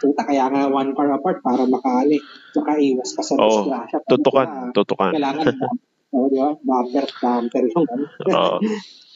Puta, 0.01 0.25
kaya 0.25 0.49
nga 0.49 0.65
one 0.73 0.97
car 0.97 1.13
apart 1.13 1.37
para 1.45 1.69
makaali, 1.69 2.17
makaiwas 2.57 3.13
ka 3.13 3.21
sa 3.21 3.37
Oo. 3.37 3.45
disgrasya. 3.45 4.01
Tutukan, 4.09 4.73
tutukan. 4.73 5.13
Kailangan, 5.13 5.45
oh, 6.13 6.25
di 6.27 6.37
ba? 6.37 6.51
Bumper, 6.59 7.07
bumper 7.19 7.63
yung 7.71 7.87
ano. 7.87 8.05
Oo. 8.31 8.57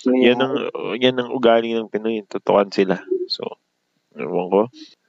Yan 0.06 0.38
ang 0.38 0.54
yan 1.02 1.18
ang 1.18 1.30
ugali 1.34 1.74
ng 1.74 1.90
Pinoy, 1.90 2.22
tutukan 2.30 2.70
sila. 2.70 3.02
So, 3.26 3.58
ewan 4.14 4.50
ko. 4.54 4.62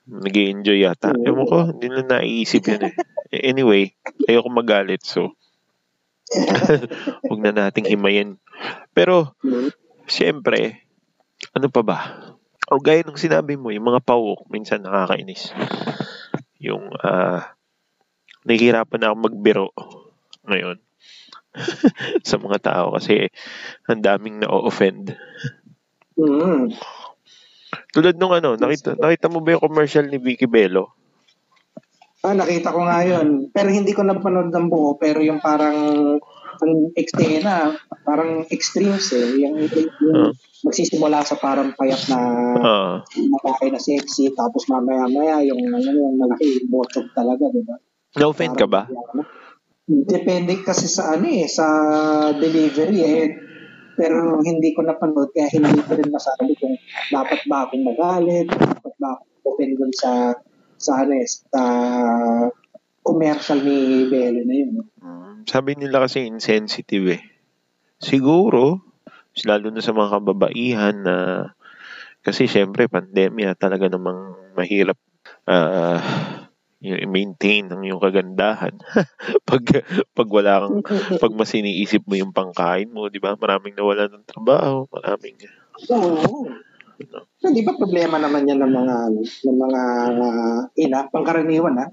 nag 0.06 0.36
enjoy 0.38 0.86
yata. 0.86 1.18
Ewan 1.18 1.46
ko, 1.50 1.58
hindi 1.74 1.90
na 1.90 2.06
naiisip 2.06 2.62
yan 2.70 2.90
eh. 2.90 2.94
Anyway, 3.34 3.92
ayoko 4.30 4.48
magalit. 4.48 5.02
So, 5.02 5.34
huwag 7.26 7.40
na 7.42 7.52
nating 7.52 7.90
himayin. 7.90 8.38
Pero, 8.94 9.34
Siyempre, 10.06 10.86
ano 11.50 11.66
pa 11.66 11.82
ba? 11.82 11.98
O 12.70 12.78
gaya 12.78 13.02
ng 13.02 13.18
sinabi 13.18 13.58
mo, 13.58 13.74
yung 13.74 13.90
mga 13.90 14.06
pawok, 14.06 14.46
minsan 14.50 14.86
nakakainis. 14.86 15.50
Yung, 16.62 16.94
ah, 17.02 17.58
nahihirapan 18.46 18.98
na 19.02 19.06
ako 19.10 19.16
magbiro 19.18 19.68
ngayon 20.46 20.78
sa 22.28 22.36
mga 22.36 22.58
tao 22.60 22.86
kasi 22.96 23.28
ang 23.88 24.00
daming 24.04 24.44
na-offend. 24.44 25.16
Mm. 26.16 26.72
Tulad 27.92 28.16
nung 28.16 28.32
ano, 28.32 28.56
nakita, 28.56 28.96
nakita 28.96 29.32
mo 29.32 29.40
ba 29.40 29.56
yung 29.56 29.64
commercial 29.64 30.06
ni 30.08 30.20
Vicky 30.20 30.48
Bello? 30.48 30.92
Ah, 32.24 32.34
nakita 32.34 32.74
ko 32.74 32.82
nga 32.82 33.04
yun. 33.06 33.52
Pero 33.52 33.68
hindi 33.70 33.92
ko 33.94 34.02
napanood 34.02 34.50
ng 34.50 34.66
buo. 34.66 34.98
Pero 34.98 35.22
yung 35.22 35.38
parang 35.38 35.76
ang 36.56 36.74
eksena, 36.96 37.76
parang 38.02 38.48
extremes 38.48 39.12
eh. 39.12 39.44
Yung, 39.44 39.60
yung 39.68 39.90
Ah. 40.16 40.32
magsisimula 40.64 41.20
sa 41.22 41.36
parang 41.36 41.76
payat 41.76 42.00
na 42.08 42.18
Ah, 42.56 42.94
babae 43.44 43.68
na 43.70 43.78
sexy, 43.78 44.32
tapos 44.32 44.64
mamaya-maya 44.66 45.44
yung, 45.44 45.60
ano, 45.68 45.88
yung 45.92 46.16
malaki 46.16 46.64
yung 46.64 46.82
talaga, 47.12 47.44
di 47.52 47.62
ba? 47.62 47.76
na-offend 48.16 48.56
ka 48.56 48.64
ba? 48.64 48.88
Parang, 48.88 49.28
Depende 49.86 50.60
kasi 50.66 50.90
sa 50.90 51.14
ano 51.14 51.26
eh, 51.30 51.46
sa 51.46 51.66
delivery 52.34 53.00
eh. 53.02 53.26
Pero 53.96 54.42
hindi 54.44 54.76
ko 54.76 54.84
napanood 54.84 55.32
kaya 55.32 55.48
hindi 55.56 55.80
ko 55.80 55.96
rin 55.96 56.12
masabi 56.12 56.52
kung 56.58 56.76
dapat 57.08 57.40
ba 57.48 57.64
akong 57.64 57.86
magalit, 57.86 58.50
dapat 58.50 58.94
ba 59.00 59.16
akong 59.16 59.32
open 59.46 59.70
dun 59.78 59.92
sa 59.94 60.36
sa 60.76 61.06
ano 61.06 61.16
eh, 61.16 61.24
sa 61.24 61.62
commercial 63.00 63.62
ni 63.62 64.10
Belo 64.10 64.42
na 64.44 64.54
yun. 64.54 64.84
Sabi 65.46 65.78
nila 65.78 66.04
kasi 66.04 66.26
insensitive 66.26 67.06
eh. 67.16 67.22
Siguro, 67.96 68.86
Lalo 69.44 69.68
na 69.68 69.84
sa 69.84 69.92
mga 69.92 70.16
kababaihan 70.16 70.96
na 71.04 71.16
kasi 72.24 72.48
syempre 72.48 72.88
pandemya 72.88 73.52
talaga 73.60 73.92
namang 73.92 74.32
mahirap 74.56 74.96
uh, 75.44 76.00
i-maintain 76.80 77.72
ang 77.72 77.82
yung 77.82 78.00
kagandahan. 78.02 78.76
pag 79.48 79.64
pag 80.12 80.28
wala 80.28 80.68
kang 80.68 80.84
pag 81.16 81.32
mas 81.32 81.52
iniisip 81.56 82.04
mo 82.04 82.14
yung 82.20 82.36
pangkain 82.36 82.92
mo, 82.92 83.08
'di 83.08 83.20
ba? 83.20 83.32
Maraming 83.36 83.72
nawala 83.72 84.12
ng 84.12 84.28
trabaho, 84.28 84.84
maraming 84.92 85.40
Oo. 85.92 86.52
So, 87.36 87.52
di 87.52 87.60
ba 87.60 87.76
problema 87.76 88.16
naman 88.16 88.48
yan 88.48 88.64
ng 88.64 88.72
mga 88.72 88.96
ng 89.20 89.58
mga 89.60 89.82
uh, 90.16 90.60
ina, 90.80 91.04
pangkaraniwan 91.12 91.76
ha? 91.76 91.86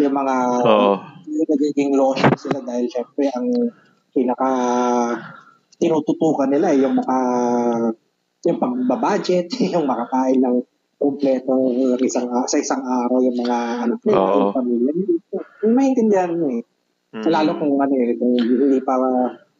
Yung 0.00 0.16
mga 0.16 0.34
Oo. 0.64 0.96
nagiging 1.28 1.92
lotion 1.92 2.32
sila 2.40 2.64
dahil 2.64 2.88
syempre 2.88 3.28
ang 3.36 3.52
pinaka 4.16 4.50
tinututukan 5.76 6.48
nila 6.48 6.72
yung 6.72 6.96
maka 6.96 7.18
yung 8.48 8.56
pagbabudget, 8.56 9.52
yung 9.76 9.84
makakain 9.84 10.40
ng 10.40 10.56
kumpleto 10.96 11.52
isang, 12.00 12.28
sa 12.48 12.56
isang 12.56 12.80
araw 12.80 13.20
yung 13.20 13.36
mga 13.36 13.58
Oo. 14.10 14.52
yung 14.52 14.56
pamilya. 14.56 14.92
Maintindihan 15.68 16.32
mo 16.32 16.48
eh. 16.50 16.64
Mm. 17.12 17.24
Lalo 17.32 17.50
kung 17.60 17.76
ano 17.76 17.94
eh, 17.96 18.16
kung 18.16 18.32
hindi 18.36 18.80
pa 18.80 18.96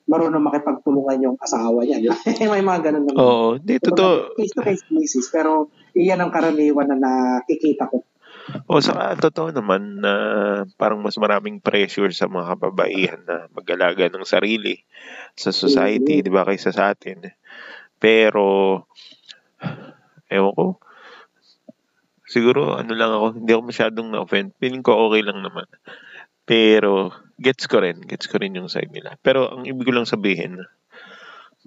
marunong 0.07 0.43
makipagtulungan 0.43 1.19
yung 1.25 1.37
asawa 1.37 1.83
niya. 1.83 2.15
May 2.53 2.63
mga 2.63 2.81
ganun 2.91 3.05
naman. 3.11 3.21
Oo, 3.21 3.49
di 3.59 3.77
totoo. 3.83 4.39
Face-to-face 4.39 4.87
basis. 4.91 5.27
Pero 5.35 5.69
iyan 5.93 6.23
ang 6.23 6.31
karaniwan 6.31 6.95
na 6.95 6.99
nakikita 6.99 7.91
ko. 7.91 8.07
O 8.71 8.79
saka 8.79 9.19
totoo 9.19 9.51
naman 9.51 9.99
na 9.99 10.15
parang 10.79 11.03
mas 11.03 11.19
maraming 11.19 11.59
pressure 11.59 12.15
sa 12.15 12.31
mga 12.31 12.55
kababaihan 12.55 13.21
na 13.27 13.51
mag-alaga 13.51 14.07
ng 14.07 14.23
sarili 14.23 14.87
sa 15.35 15.51
society, 15.51 16.23
di 16.23 16.31
ba, 16.31 16.47
kaysa 16.47 16.71
sa 16.71 16.95
atin. 16.95 17.27
Pero, 17.99 18.87
ewan 20.31 20.55
ko, 20.55 20.67
siguro 22.27 22.75
ano 22.75 22.93
lang 22.93 23.11
ako, 23.15 23.27
hindi 23.39 23.51
ako 23.55 23.63
masyadong 23.63 24.09
na-offend. 24.11 24.53
Feeling 24.59 24.83
ko 24.83 25.11
okay 25.11 25.23
lang 25.23 25.41
naman. 25.41 25.67
Pero, 26.47 27.11
gets 27.43 27.67
ko 27.67 27.83
rin. 27.83 28.03
Gets 28.07 28.31
ko 28.31 28.39
rin 28.39 28.55
yung 28.55 28.71
side 28.71 28.95
nila. 28.95 29.19
Pero, 29.19 29.51
ang 29.51 29.67
ibig 29.67 29.87
ko 29.87 29.93
lang 29.95 30.07
sabihin, 30.07 30.63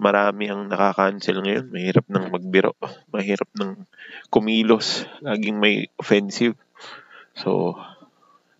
marami 0.00 0.48
ang 0.48 0.72
nakaka-cancel 0.72 1.44
ngayon. 1.44 1.66
Mahirap 1.68 2.06
nang 2.08 2.32
magbiro. 2.32 2.72
Mahirap 3.12 3.48
nang 3.60 3.84
kumilos. 4.32 5.04
Laging 5.20 5.60
may 5.60 5.92
offensive. 6.00 6.56
So, 7.36 7.76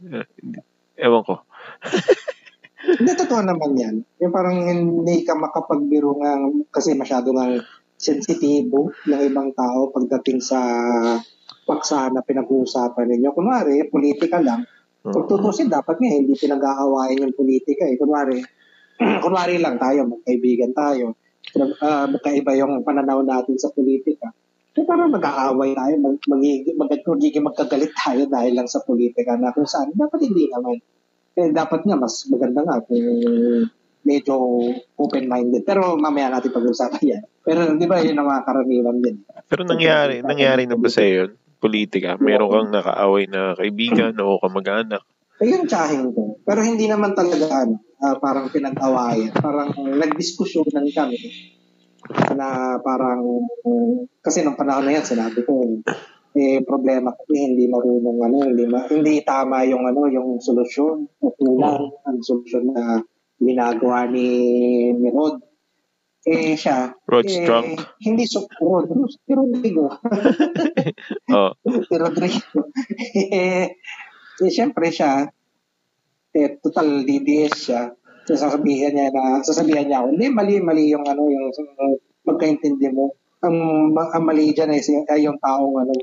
eh, 0.04 0.28
ewan 1.00 1.24
ko. 1.24 1.40
Hindi, 3.00 3.12
totoo 3.16 3.40
naman 3.44 3.76
yan. 3.76 3.96
Yung 4.24 4.32
parang 4.32 4.56
hindi 4.56 5.20
ka 5.20 5.36
makapagbiro 5.36 6.16
nga 6.16 6.40
kasi 6.72 6.96
masyado 6.96 7.28
nga 7.36 7.60
sensitibo 8.00 8.88
ng 9.04 9.20
ibang 9.28 9.52
tao 9.52 9.92
pagdating 9.92 10.40
sa 10.40 10.58
paksa 11.70 12.10
na 12.10 12.26
pinag-uusapan 12.26 13.06
ninyo. 13.06 13.30
Kunwari, 13.30 13.86
politika 13.86 14.42
lang. 14.42 14.66
Kung 15.00 15.30
tutusin, 15.30 15.70
dapat 15.70 16.02
nga 16.02 16.10
hindi 16.10 16.34
pinag-aawayan 16.34 17.22
yung 17.22 17.34
politika 17.38 17.86
eh. 17.86 17.94
Kunwari, 17.94 18.42
kunwari 19.24 19.62
lang 19.62 19.78
tayo, 19.78 20.10
magkaibigan 20.10 20.74
tayo. 20.74 21.14
Uh, 21.54 22.06
magkaiba 22.10 22.58
yung 22.58 22.82
pananaw 22.82 23.22
natin 23.22 23.54
sa 23.56 23.70
politika. 23.70 24.34
So 24.74 24.86
parang 24.86 25.10
mag-aaway 25.10 25.74
tayo, 25.74 25.94
mag, 25.98 26.18
magiging, 26.26 26.76
mag, 26.78 26.90
magiging 26.92 27.46
magkagalit 27.46 27.90
tayo 27.96 28.22
dahil 28.26 28.52
lang 28.54 28.68
sa 28.70 28.82
politika 28.86 29.34
na 29.34 29.50
kung 29.50 29.66
saan 29.66 29.94
dapat 29.94 30.26
hindi 30.26 30.46
naman. 30.50 30.78
Eh, 31.38 31.50
dapat 31.54 31.86
nga 31.86 31.96
mas 31.96 32.26
maganda 32.30 32.60
nga 32.62 32.78
kung 32.84 33.02
medyo 34.04 34.34
open-minded. 34.94 35.66
Pero 35.66 35.98
mamaya 35.98 36.30
natin 36.30 36.54
pag-usapan 36.54 37.02
yan. 37.02 37.24
Pero 37.42 37.60
di 37.74 37.86
ba 37.88 37.98
yun 38.04 38.20
ang 38.20 38.28
mga 38.30 38.44
karaniwan 38.46 38.98
din. 39.00 39.16
Pero 39.48 39.62
nangyari, 39.66 40.22
nangyari 40.22 40.68
na 40.68 40.76
ba 40.76 40.88
sa 40.92 41.02
yun? 41.02 41.34
Politika? 41.60 42.16
Meron 42.16 42.48
kang 42.48 42.70
nakaaway 42.72 43.28
na 43.28 43.52
kaibigan 43.54 44.16
o 44.18 44.40
kamag-anak? 44.40 45.04
Ayun, 45.40 45.68
tsahin 45.68 46.12
ko. 46.12 46.40
Pero 46.44 46.60
hindi 46.64 46.88
naman 46.88 47.12
talaga 47.12 47.64
ano, 47.64 47.80
uh, 48.00 48.16
parang 48.16 48.48
pinag-awayan. 48.48 49.32
Parang 49.36 49.72
nagdiskusyonan 49.76 50.88
kami 50.92 51.20
na 52.34 52.80
parang 52.80 53.44
kasi 54.24 54.40
nung 54.40 54.56
panahon 54.56 54.88
na 54.88 54.96
yan 54.96 55.04
sinabi 55.04 55.44
ko 55.44 55.84
eh 56.32 56.62
problema 56.62 57.12
ko 57.12 57.26
eh, 57.34 57.42
hindi 57.42 57.66
marunong 57.66 58.18
ano 58.22 58.36
hindi 58.46 58.64
ma, 58.66 58.86
hindi 58.86 59.20
tama 59.26 59.66
yung 59.66 59.84
ano 59.84 60.06
yung 60.06 60.38
solusyon 60.38 61.06
o 61.20 61.26
kulang 61.34 61.90
ang 62.06 62.18
solusyon 62.22 62.70
na 62.70 63.02
ginagawa 63.40 64.06
ni, 64.06 64.28
ni 64.94 65.08
eh 66.20 66.52
siya 66.52 66.92
Rod's 67.08 67.32
eh, 67.32 67.44
drunk 67.48 67.80
hindi 68.04 68.28
so 68.28 68.44
Rod 68.60 68.92
si 69.08 69.32
Rodrigo 69.32 69.88
oh. 71.36 71.52
si 71.64 71.94
Rodrigo 71.96 72.68
eh, 73.32 73.72
eh 74.36 74.50
syempre 74.52 74.92
siya 74.92 75.24
eh 76.30 76.60
total 76.60 77.02
DDS 77.08 77.54
siya 77.56 77.82
sasabihin 78.36 78.94
niya 78.94 79.10
na 79.10 79.42
sasabihin 79.42 79.90
niya 79.90 80.04
ako, 80.04 80.14
hindi 80.14 80.26
mali 80.30 80.54
mali 80.62 80.84
yung 80.92 81.02
ano 81.06 81.26
yung, 81.26 81.50
yung 81.50 81.98
magkaintindi 82.26 82.88
mo. 82.92 83.16
Ang, 83.40 83.56
ang 83.96 84.24
mali 84.24 84.52
diyan 84.52 84.70
ay, 84.70 84.80
ay 85.08 85.20
yung 85.24 85.40
taong 85.40 85.74
ano 85.80 85.94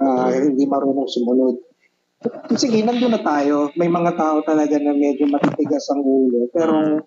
uh, 0.00 0.32
hindi 0.32 0.64
marunong 0.64 1.08
sumunod. 1.08 1.56
Sige, 2.58 2.82
nandun 2.82 3.14
na 3.14 3.22
tayo. 3.22 3.70
May 3.78 3.86
mga 3.86 4.18
tao 4.18 4.42
talaga 4.42 4.74
na 4.80 4.90
medyo 4.90 5.28
matitigas 5.30 5.86
ang 5.94 6.02
ulo. 6.02 6.50
Pero 6.50 6.98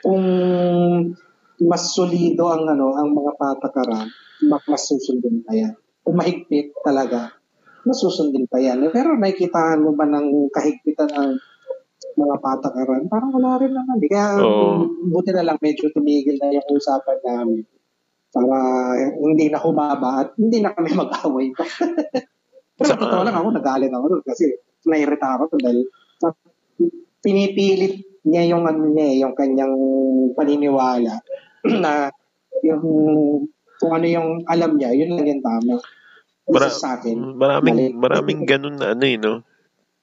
kung 0.00 0.24
mas 1.62 1.94
solido 1.94 2.50
ang 2.50 2.66
ano 2.66 2.94
ang 2.98 3.14
mga 3.14 3.32
patakaran, 3.38 4.08
mas 4.46 4.82
susundin 4.86 5.46
pa 5.46 5.54
yan. 5.54 5.74
Kung 6.02 6.18
mahigpit 6.18 6.74
talaga, 6.82 7.30
mas 7.86 7.98
susundin 8.02 8.50
pa 8.50 8.58
yan. 8.58 8.82
Pero 8.90 9.14
nakikita 9.14 9.78
mo 9.78 9.94
ba 9.94 10.06
ng 10.06 10.50
kahigpitan 10.50 11.10
ng 11.12 11.30
mga 12.18 12.36
patakaran, 12.42 13.06
parang 13.06 13.30
wala 13.30 13.62
rin 13.62 13.72
naman. 13.72 13.96
Di 14.02 14.10
kaya 14.10 14.42
Oo. 14.42 14.84
buti 15.08 15.30
na 15.30 15.46
lang 15.46 15.58
medyo 15.62 15.88
tumigil 15.94 16.36
na 16.42 16.50
yung 16.50 16.66
usapan 16.74 17.18
namin 17.22 17.62
para 18.32 18.56
hindi 19.20 19.52
na 19.52 19.60
humaba 19.60 20.24
at 20.24 20.28
hindi 20.40 20.58
na 20.64 20.74
kami 20.74 20.90
mag-away 21.00 21.52
pa. 21.54 21.64
Pero 22.76 22.88
Saka- 22.88 23.02
totoo 23.06 23.22
lang 23.22 23.36
ako, 23.36 23.48
nagalit 23.54 23.92
ako 23.92 24.06
doon 24.18 24.24
kasi 24.26 24.44
nairita 24.88 25.38
ako 25.38 25.54
dahil 25.60 25.86
pinipilit 27.22 28.02
niya 28.26 28.54
yung 28.54 28.66
ano 28.66 28.90
niya, 28.90 29.06
eh, 29.06 29.16
yung 29.22 29.34
kanyang 29.38 29.74
paniniwala 30.34 31.22
na 31.82 32.10
yung 32.62 32.82
kung 33.82 33.92
ano 33.98 34.06
yung 34.06 34.46
alam 34.46 34.78
niya, 34.78 34.94
yun 34.94 35.18
lang 35.18 35.26
yung 35.26 35.42
tama. 35.42 35.74
Mara- 36.42 36.70
sa 36.70 36.98
akin. 36.98 37.38
maraming 37.38 37.94
Mali. 37.94 37.94
maraming 37.94 38.40
ganun 38.46 38.76
na 38.78 38.94
ano 38.94 39.04
eh, 39.06 39.18
no? 39.18 39.46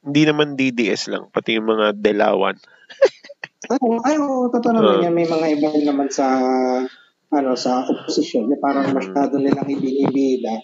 Hindi 0.00 0.22
naman 0.24 0.56
DDS 0.56 1.12
lang, 1.12 1.28
pati 1.28 1.60
yung 1.60 1.68
mga 1.68 1.92
Delawan. 2.00 2.56
Ay, 3.68 3.76
oo, 3.84 4.00
ay, 4.00 4.16
oo, 4.16 4.48
totoo 4.48 4.72
naman 4.72 4.94
Oo. 4.98 5.04
yan. 5.04 5.12
May 5.12 5.28
mga 5.28 5.46
iba 5.60 5.68
naman 5.84 6.08
sa 6.08 6.26
ano 7.30 7.54
sa 7.54 7.86
opposition 7.86 8.48
na 8.50 8.58
parang 8.58 8.90
masyado 8.90 9.38
nilang 9.38 9.68
ibinibida 9.68 10.58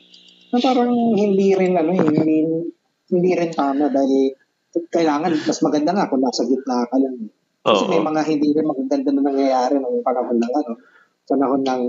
na 0.50 0.58
parang 0.58 0.90
hindi 1.14 1.54
rin 1.54 1.78
ano 1.78 1.94
eh, 1.94 2.02
hindi 2.02 2.38
hindi 3.12 3.30
rin 3.38 3.52
tama 3.54 3.86
dahil 3.86 4.34
kailangan 4.90 5.30
mas 5.46 5.60
maganda 5.62 5.94
nga 5.94 6.08
kung 6.10 6.24
nasa 6.24 6.42
gitna 6.48 6.88
ka 6.90 6.96
lang. 6.98 7.30
Kasi 7.66 7.82
Oo. 7.82 7.90
may 7.90 8.02
mga 8.02 8.20
hindi 8.30 8.48
rin 8.54 8.66
magaganda 8.70 9.10
na 9.10 9.22
nangyayari 9.26 9.74
ng 9.82 9.96
panahon 10.06 10.38
ng 10.38 10.52
ano, 10.54 10.72
panahon 11.26 11.62
ng 11.66 11.82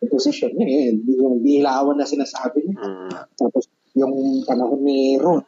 opposition 0.00 0.54
eh, 0.62 0.94
yung 0.94 1.42
dilawan 1.42 1.98
na 1.98 2.06
sinasabi 2.06 2.70
niya. 2.70 2.78
Mm. 2.78 3.10
Tapos 3.34 3.66
yung 3.98 4.46
panahon 4.46 4.80
ni 4.86 5.18
Ruth, 5.18 5.44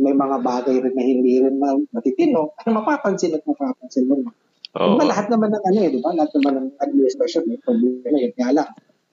may 0.00 0.16
mga 0.16 0.36
bagay 0.40 0.76
rin 0.80 0.94
na 0.96 1.04
hindi 1.04 1.44
rin 1.44 1.60
ma- 1.60 1.84
matitino. 1.92 2.56
Ano 2.64 2.80
mapapansin 2.80 3.36
at 3.36 3.44
mapapansin 3.44 4.08
mo. 4.08 4.24
Oo. 4.72 4.96
Diba, 4.96 5.04
lahat 5.04 5.28
naman 5.28 5.52
ng 5.52 5.64
ano 5.68 5.78
eh, 5.84 5.88
di 5.92 6.00
ba? 6.00 6.16
Lahat 6.16 6.32
naman 6.40 6.52
ng 6.56 6.68
administration 6.80 7.44
may 7.44 7.60
problema 7.60 8.16
yun. 8.16 8.32
Kaya 8.32 8.50
lang, 8.56 8.68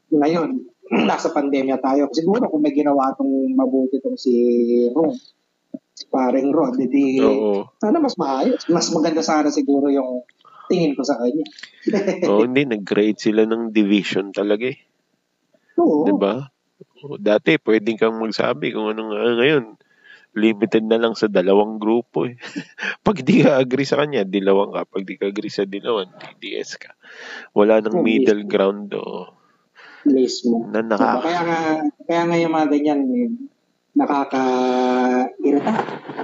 ngayon, 0.07 0.49
nasa 1.09 1.29
pandemya 1.35 1.83
tayo. 1.83 2.07
Siguro 2.15 2.47
kung 2.47 2.63
may 2.63 2.71
ginawa 2.71 3.11
itong 3.11 3.53
mabuti 3.53 3.99
itong 3.99 4.15
si 4.15 4.33
Ron, 4.95 5.11
si 5.99 6.07
paring 6.07 6.55
Ron, 6.55 6.79
di, 6.79 7.19
Oo. 7.19 7.75
sana 7.75 7.99
mas 7.99 8.15
maayos. 8.15 8.63
Mas 8.71 8.88
maganda 8.95 9.19
sana 9.19 9.51
siguro 9.51 9.91
yung 9.91 10.23
tingin 10.71 10.95
ko 10.95 11.03
sa 11.03 11.19
kanya. 11.19 11.43
Oo, 12.31 12.47
hindi. 12.47 12.63
Nag-create 12.63 13.19
sila 13.19 13.43
ng 13.43 13.75
division 13.75 14.31
talaga 14.31 14.71
eh. 14.71 14.79
Oo. 15.75 16.07
Di 16.07 16.15
ba? 16.15 16.39
Oo, 17.03 17.19
Dati, 17.19 17.59
pwedeng 17.59 17.99
kang 17.99 18.15
magsabi 18.15 18.71
kung 18.71 18.88
ano 18.88 19.12
nga 19.12 19.43
ngayon. 19.43 19.75
Limited 20.39 20.85
na 20.88 21.01
lang 21.01 21.19
sa 21.19 21.27
dalawang 21.27 21.81
grupo 21.83 22.23
eh. 22.23 22.39
Pag 23.05 23.19
di 23.27 23.43
ka 23.43 23.59
agree 23.59 23.83
sa 23.83 23.99
kanya, 23.99 24.23
dilawang 24.23 24.71
ka. 24.71 24.88
Pag 24.88 25.03
di 25.03 25.19
ka 25.19 25.27
agree 25.27 25.51
sa 25.51 25.67
dilawan, 25.67 26.15
DDS 26.15 26.79
ka. 26.79 26.95
Wala 27.51 27.83
nang 27.83 27.99
middle 27.99 28.47
ground 28.47 28.95
o 28.95 29.35
Mismo. 30.07 30.63
na 30.71 30.79
Diba? 30.79 30.95
naka... 30.95 31.27
Kaya 31.27 31.41
nga, 31.43 31.59
kaya 32.07 32.21
nga 32.23 32.38
yung 32.39 32.53
mga 32.55 32.67
ganyan, 32.71 33.01
eh, 33.12 33.27
nakaka-irita. 33.99 35.73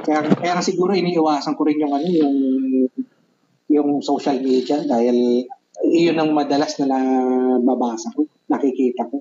Kaya, 0.07 0.19
kaya 0.31 0.53
siguro 0.63 0.95
iniiwasan 0.95 1.59
ko 1.59 1.67
rin 1.67 1.83
yung 1.83 1.93
ano, 1.93 2.07
yung 2.07 2.35
yung 3.67 3.89
social 3.99 4.39
media 4.39 4.79
dahil 4.87 5.43
yun 5.83 6.15
ang 6.15 6.31
madalas 6.31 6.79
na 6.79 6.87
nababasa 6.87 8.15
ko, 8.15 8.23
nakikita 8.47 9.03
ko. 9.11 9.19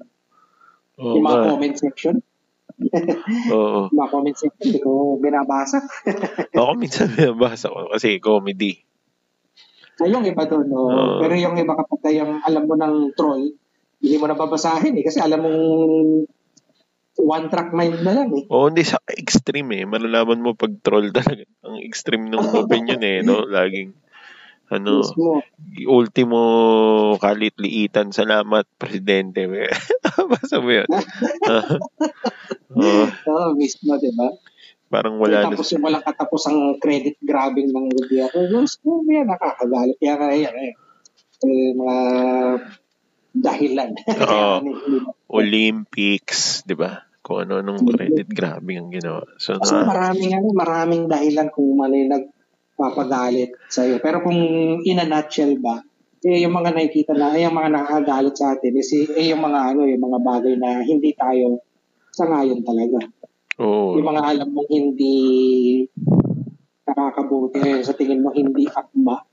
Oo 1.03 1.19
yung 1.19 1.27
mga 1.27 1.39
nga. 1.43 1.49
comment 1.51 1.77
section. 1.77 2.17
Oo. 3.51 3.87
Mga 3.99 4.09
comment 4.11 4.37
section, 4.39 4.67
hindi 4.67 4.83
ko 4.83 5.19
binabasa. 5.19 5.79
Ako 6.59 6.75
minsan 6.79 7.11
binabasa 7.11 7.71
ko 7.71 7.91
kasi 7.91 8.23
comedy. 8.23 8.83
Ay, 10.03 10.11
yung 10.11 10.27
iba 10.27 10.43
doon, 10.47 10.67
no? 10.67 10.91
Oo. 10.91 11.23
pero 11.23 11.39
yung 11.39 11.55
iba 11.55 11.79
kapag 11.79 12.15
yung 12.19 12.43
alam 12.43 12.67
mo 12.67 12.75
ng 12.75 13.15
troll, 13.15 13.47
hindi 14.03 14.17
mo 14.19 14.27
na 14.27 14.35
babasahin 14.35 14.99
eh. 14.99 15.05
Kasi 15.07 15.23
alam 15.23 15.43
mong 15.43 15.59
one 17.19 17.47
track 17.51 17.71
mind 17.71 18.03
na 18.03 18.13
lang 18.13 18.29
eh. 18.35 18.45
Oo, 18.51 18.71
hindi 18.71 18.83
sa 18.83 18.99
extreme 19.07 19.83
eh. 19.83 19.85
Malalaman 19.87 20.43
mo 20.43 20.59
pag 20.59 20.75
troll 20.83 21.15
talaga. 21.15 21.47
Ang 21.67 21.81
extreme 21.83 22.31
ng 22.31 22.43
opinion 22.55 23.01
eh, 23.03 23.23
no? 23.23 23.47
Laging, 23.47 23.95
ano, 24.73 25.05
Mismo. 25.05 25.45
ultimo 25.87 26.39
kalit-liitan, 27.23 28.11
salamat, 28.11 28.67
presidente. 28.81 29.47
Basa 30.31 30.59
mo 30.59 30.71
yun. 30.73 30.89
Oo, 32.75 33.05
Oo, 33.07 33.49
mismo, 33.55 33.95
di 34.01 34.11
ba? 34.15 34.29
parang 34.95 35.19
wala 35.19 35.43
na. 35.43 35.51
Tapos 35.51 35.75
yung 35.75 35.83
walang 35.83 36.07
katapusang 36.07 36.79
credit 36.79 37.19
grabbing 37.19 37.75
ng 37.75 37.91
gobyerno. 37.91 38.47
Diyos 38.47 38.79
ko, 38.79 39.03
yan, 39.03 39.27
nakakagalit. 39.27 39.99
Kaya 39.99 40.15
kaya 40.15 40.51
eh. 40.55 40.73
Eh, 41.45 41.71
mga 41.75 41.99
dahilan. 43.35 43.91
Ba? 43.99 44.63
Olympics, 45.43 46.63
di 46.63 46.79
ba? 46.79 47.03
Kung 47.25 47.43
ano-anong 47.43 47.83
credit 47.89 48.31
grabbing 48.31 48.79
ang 48.79 48.91
ginawa. 48.95 49.25
So, 49.41 49.59
Kasi 49.59 49.75
na, 49.75 49.89
maraming, 49.89 50.33
ano, 50.39 50.49
maraming 50.55 51.05
dahilan 51.11 51.51
kung 51.51 51.75
mali 51.75 52.07
nagpapagalit 52.07 53.57
sa'yo. 53.67 53.99
Pero 53.99 54.23
kung 54.23 54.39
in 54.87 55.03
a 55.03 55.07
nutshell 55.09 55.59
ba, 55.59 55.83
eh, 56.25 56.41
yung 56.41 56.57
mga 56.57 56.73
nakikita 56.73 57.13
na, 57.13 57.37
eh, 57.37 57.45
yung 57.45 57.57
mga 57.57 57.71
nakakagalit 57.75 58.35
sa 58.37 58.57
atin, 58.57 58.73
is, 58.81 58.93
eh, 58.93 59.29
yung 59.29 59.45
mga, 59.45 59.61
ano, 59.75 59.85
yung 59.85 60.05
mga 60.05 60.19
bagay 60.25 60.55
na 60.57 60.81
hindi 60.81 61.13
tayo 61.13 61.61
sangayon 62.15 62.63
talaga. 62.63 63.03
oo. 63.61 63.99
Yung 63.99 64.09
mga 64.09 64.23
alam 64.23 64.49
mong 64.55 64.71
hindi 64.71 65.17
nakakabuti, 66.85 67.59
eh, 67.61 67.81
sa 67.83 67.97
tingin 67.97 68.23
mo 68.23 68.31
hindi 68.31 68.69
akma 68.69 69.25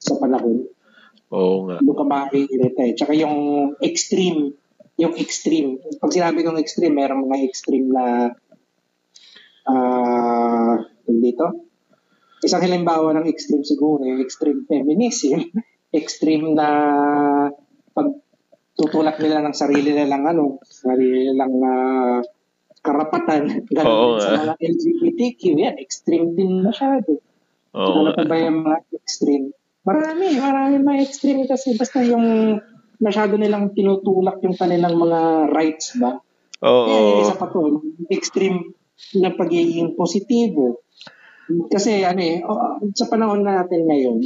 sa 0.00 0.16
panahon, 0.16 0.64
Oo 1.30 1.70
nga. 1.70 1.78
doon 1.78 1.96
ka 1.96 2.06
makikirita 2.06 2.80
eh. 2.90 2.94
Tsaka 2.98 3.12
yung 3.14 3.36
extreme, 3.78 4.54
yung 4.98 5.14
extreme, 5.14 5.78
pag 6.02 6.10
sinabi 6.10 6.42
kong 6.42 6.58
extreme, 6.58 6.94
merong 6.98 7.26
mga 7.26 7.46
extreme 7.46 7.86
na 7.90 8.34
ah 9.70 10.76
dito. 11.06 11.70
Isang 12.40 12.64
halimbawa 12.64 13.12
ng 13.14 13.28
extreme 13.28 13.62
siguro, 13.62 14.02
yung 14.02 14.22
extreme 14.24 14.64
feminism, 14.64 15.44
extreme 16.00 16.56
na 16.56 16.68
pag 17.92 18.08
tutulak 18.74 19.20
nila 19.20 19.44
ng 19.44 19.54
sarili 19.54 19.92
nilang 19.92 20.24
ano, 20.24 20.58
sarili 20.64 21.30
nilang 21.30 21.54
ah, 21.62 22.18
karapatan, 22.80 23.42
ganun 23.76 24.16
Oo 24.16 24.18
sa 24.18 24.40
mga 24.40 24.54
LGBTQ, 24.56 25.42
yan, 25.52 25.76
extreme 25.76 26.32
din 26.32 26.64
masyado. 26.64 27.20
Oo 27.76 28.02
ano 28.02 28.10
pa 28.16 28.24
ba 28.24 28.36
yung 28.40 28.64
mga 28.64 28.78
extreme? 28.96 29.52
Marami, 29.90 30.26
marami 30.38 30.74
mga 30.78 31.02
extreme 31.02 31.42
kasi 31.50 31.74
basta 31.74 31.98
yung 32.06 32.58
masyado 33.02 33.34
nilang 33.34 33.74
tinutulak 33.74 34.38
yung 34.46 34.54
kanilang 34.54 34.94
mga 34.94 35.50
rights 35.50 35.98
ba? 35.98 36.14
Oo. 36.62 36.86
Eh, 36.86 37.26
isa 37.26 37.34
pa 37.34 37.50
to, 37.50 37.82
extreme 38.06 38.70
na 39.18 39.34
pagiging 39.34 39.98
positibo. 39.98 40.86
Kasi 41.66 42.06
ano 42.06 42.20
eh, 42.22 42.38
oh, 42.46 42.78
sa 42.94 43.10
panahon 43.10 43.42
natin 43.42 43.90
ngayon, 43.90 44.22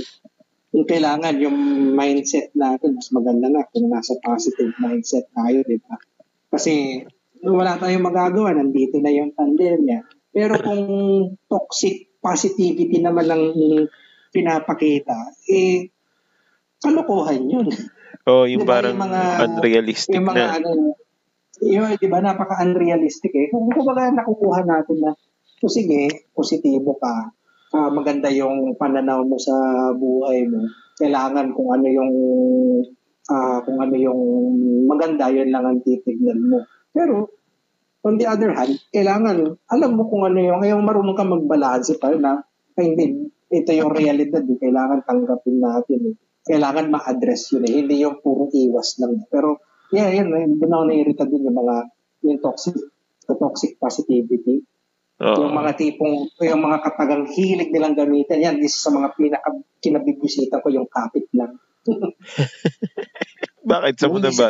yung 0.74 0.84
kailangan 0.84 1.38
yung 1.40 1.56
mindset 1.96 2.52
natin, 2.52 2.98
mas 2.98 3.08
maganda 3.14 3.48
na 3.48 3.64
kung 3.70 3.88
nasa 3.88 4.18
positive 4.20 4.74
mindset 4.82 5.30
tayo, 5.32 5.64
di 5.64 5.78
ba? 5.80 5.96
Kasi 6.52 7.00
wala 7.40 7.80
tayong 7.80 8.04
magagawa, 8.04 8.52
nandito 8.52 8.98
na 9.00 9.14
yung 9.14 9.32
pandemya. 9.32 10.02
Pero 10.34 10.58
kung 10.60 10.82
toxic 11.46 12.18
positivity 12.18 12.98
naman 12.98 13.30
lang 13.30 13.42
pinapakita, 14.34 15.14
eh, 15.46 15.94
kalokohan 16.82 17.46
yun. 17.46 17.70
Oo, 18.26 18.44
yung 18.50 18.64
Di 18.64 18.66
ba, 18.66 18.82
parang 18.82 18.98
yung 18.98 19.04
mga- 19.06 19.24
unrealistic 19.46 20.16
yung 20.18 20.26
mga 20.26 20.42
na. 20.42 20.54
ano, 20.58 20.70
yun, 21.62 21.94
di 21.94 22.08
ba, 22.10 22.18
napaka-unrealistic 22.18 23.30
eh. 23.30 23.46
Kung 23.54 23.70
kumbaga 23.70 24.10
nakukuha 24.10 24.66
natin 24.66 24.98
na, 24.98 25.14
so 25.62 25.70
sige, 25.70 26.28
positibo 26.34 26.98
ka, 26.98 27.30
ah, 27.78 27.90
maganda 27.94 28.26
yung 28.34 28.74
pananaw 28.74 29.22
mo 29.22 29.38
sa 29.38 29.54
buhay 29.94 30.50
mo. 30.50 30.66
Kailangan 30.98 31.54
kung 31.54 31.68
ano 31.74 31.86
yung 31.86 32.12
ah, 33.30 33.62
kung 33.64 33.78
ano 33.80 33.96
yung 33.96 34.20
maganda, 34.84 35.32
yun 35.32 35.48
lang 35.48 35.64
ang 35.64 35.80
titignan 35.80 36.40
mo. 36.44 36.64
Pero, 36.92 37.32
on 38.04 38.20
the 38.20 38.28
other 38.28 38.52
hand, 38.52 38.76
kailangan, 38.92 39.56
alam 39.72 39.90
mo 39.96 40.04
kung 40.12 40.28
ano 40.28 40.38
yung, 40.38 40.60
yung 40.60 40.84
marunong 40.84 41.16
ka 41.16 41.24
magbalanse 41.24 41.96
pa 41.96 42.12
na, 42.12 42.44
ay, 42.76 42.92
hindi, 42.92 43.32
ito 43.54 43.70
yung 43.70 43.94
realidad, 43.94 44.42
eh. 44.42 44.58
kailangan 44.58 45.06
tanggapin 45.06 45.62
natin. 45.62 46.00
Eh. 46.10 46.14
Kailangan 46.44 46.90
ma-address 46.90 47.54
yun 47.54 47.64
eh. 47.64 47.72
Hindi 47.80 48.02
yung 48.02 48.18
puro 48.18 48.50
iwas 48.50 48.98
lang. 48.98 49.22
Pero, 49.30 49.62
yeah, 49.94 50.10
yun, 50.10 50.28
doon 50.58 50.74
ako 50.74 50.84
nairita 50.90 51.24
din 51.30 51.46
yung 51.46 51.56
mga, 51.56 51.76
yung 52.26 52.38
toxic, 52.42 52.74
the 53.24 53.34
toxic 53.38 53.78
positivity. 53.78 54.66
Oo. 55.22 55.46
Yung 55.46 55.54
mga 55.54 55.78
tipong, 55.78 56.26
yung 56.42 56.62
mga 56.62 56.78
katagang 56.82 57.24
hilig 57.30 57.70
nilang 57.70 57.94
gamitin, 57.94 58.42
yan, 58.42 58.58
isa 58.58 58.90
sa 58.90 58.90
mga 58.90 59.14
pinaka 59.14 59.50
kinabibisita 59.78 60.58
ko 60.58 60.68
yung 60.74 60.90
kapit 60.90 61.30
lang. 61.30 61.54
Bakit? 63.70 63.94
Sa 63.96 64.08
mo 64.10 64.18
na 64.18 64.32
ba? 64.34 64.48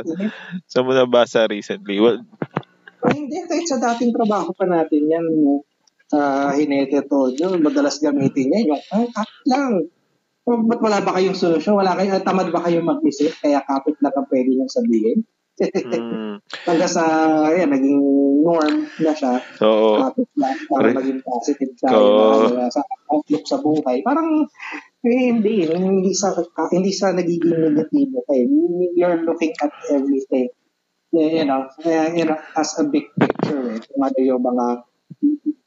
Sa 0.67 0.81
mo 0.83 0.91
na 0.97 1.07
basa 1.07 1.47
recently? 1.47 2.01
Well, 2.01 2.25
Ay, 3.05 3.21
hindi, 3.21 3.37
kahit 3.45 3.69
sa 3.69 3.77
dating 3.77 4.17
trabaho 4.17 4.57
pa 4.57 4.65
natin 4.65 5.05
yan, 5.05 5.25
sa 6.09 6.53
Hinete 6.53 7.05
Todo, 7.09 7.57
madalas 7.59 7.99
gamitin 7.99 8.53
niya 8.53 8.61
yung, 8.75 8.83
ay, 8.93 9.07
kapit 9.11 9.45
lang. 9.49 9.73
O, 10.45 10.61
ba't 10.61 10.81
wala 10.85 11.01
ba 11.01 11.17
kayong 11.17 11.37
solusyon? 11.37 11.81
Wala 11.81 11.97
kayo, 11.97 12.21
tamad 12.21 12.53
ba 12.53 12.61
kayong 12.69 12.85
mag-isip? 12.85 13.33
Kaya 13.41 13.65
kapit 13.65 13.97
lang 14.05 14.13
ang 14.13 14.29
pwede 14.29 14.51
niyong 14.53 14.69
sabihin. 14.69 15.25
mm, 15.57 16.35
Hanggang 16.69 16.91
sa, 16.93 17.05
ayan, 17.49 17.71
naging 17.73 17.97
norm 18.45 18.85
na 19.01 19.13
siya. 19.17 19.41
oo. 19.65 20.05
Kapit 20.05 20.29
lang 20.37 20.59
para 20.69 20.93
maging 20.93 21.25
positive 21.25 21.73
tayo 21.81 21.97
Oo. 21.97 22.61
na, 22.61 22.69
sa 22.69 22.85
outlook 23.09 23.45
sa 23.49 23.63
buhay. 23.65 24.05
Parang, 24.05 24.45
eh, 25.05 25.33
hindi, 25.33 25.65
hindi 25.65 26.13
sa, 26.13 26.37
hindi 26.69 26.93
sa 26.93 27.17
nagiging 27.17 27.73
negatibo 27.73 28.21
kayo. 28.29 28.45
You're 28.93 29.25
looking 29.25 29.57
at 29.65 29.73
everything. 29.89 30.53
Eh, 31.15 31.41
you 31.41 31.47
know, 31.47 31.71
you 32.13 32.27
know, 32.27 32.37
as 32.59 32.75
a 32.77 32.85
big 32.85 33.09
picture, 33.17 33.65
eh, 33.73 33.81
kung 33.81 34.03
ano 34.03 34.19
yung 34.21 34.43
mga, 34.45 34.67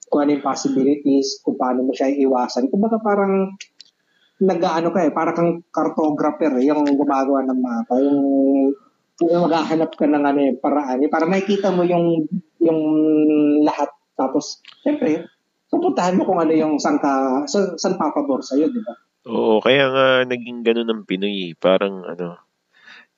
kung 0.07 0.23
ano 0.23 0.39
yung 0.39 0.45
possibilities, 0.45 1.43
kung 1.43 1.59
paano 1.59 1.83
mo 1.83 1.91
siya 1.91 2.11
iwasan. 2.11 2.71
Kumbaga 2.71 2.99
parang, 2.99 3.55
nag-ano 4.37 4.93
ka 4.93 5.01
eh, 5.01 5.11
para 5.11 5.33
kang 5.33 5.65
cartographer 5.73 6.61
eh, 6.61 6.69
yung 6.69 6.85
gumagawa 6.93 7.41
ng 7.45 7.59
mapa, 7.59 7.97
yung 7.97 8.21
yung 9.17 9.49
maghahanap 9.49 9.97
ka 9.97 10.05
ng 10.05 10.23
ano 10.29 10.39
paraan, 10.61 11.01
eh, 11.01 11.09
para 11.09 11.25
makikita 11.25 11.73
mo 11.73 11.81
yung 11.81 12.29
yung 12.61 12.79
lahat. 13.65 13.89
Tapos, 14.13 14.61
siyempre, 14.85 15.25
pupuntahan 15.73 16.17
mo 16.17 16.25
kung 16.25 16.37
ano 16.37 16.53
yung 16.53 16.77
saan 16.77 17.01
ka, 17.01 17.43
saan, 17.49 17.73
saan 17.81 17.97
papabor 17.97 18.45
sa'yo, 18.45 18.69
di 18.69 18.81
ba? 18.81 18.93
Oo, 19.27 19.59
kaya 19.59 19.89
nga 19.89 20.07
naging 20.23 20.61
ganun 20.61 20.89
ang 20.93 21.03
Pinoy. 21.03 21.51
eh. 21.51 21.57
Parang 21.57 22.05
ano, 22.05 22.37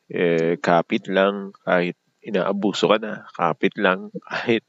eh, 0.09 0.55
kapit 0.57 1.05
lang 1.11 1.51
kahit 1.61 1.99
inaabuso 2.29 2.87
ka 2.87 2.97
na. 3.01 3.25
Kapit 3.33 3.75
lang 3.81 4.13
kahit... 4.29 4.65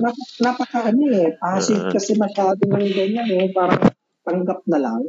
Nap- 0.00 0.36
Napaka 0.40 0.90
ano 0.90 1.04
eh, 1.12 1.36
passive 1.36 1.92
kasi 1.92 2.16
masyado 2.16 2.64
ng 2.64 2.90
ganyan 2.90 3.28
eh, 3.28 3.52
parang 3.52 3.80
tanggap 4.24 4.60
na 4.66 4.78
lang. 4.80 5.02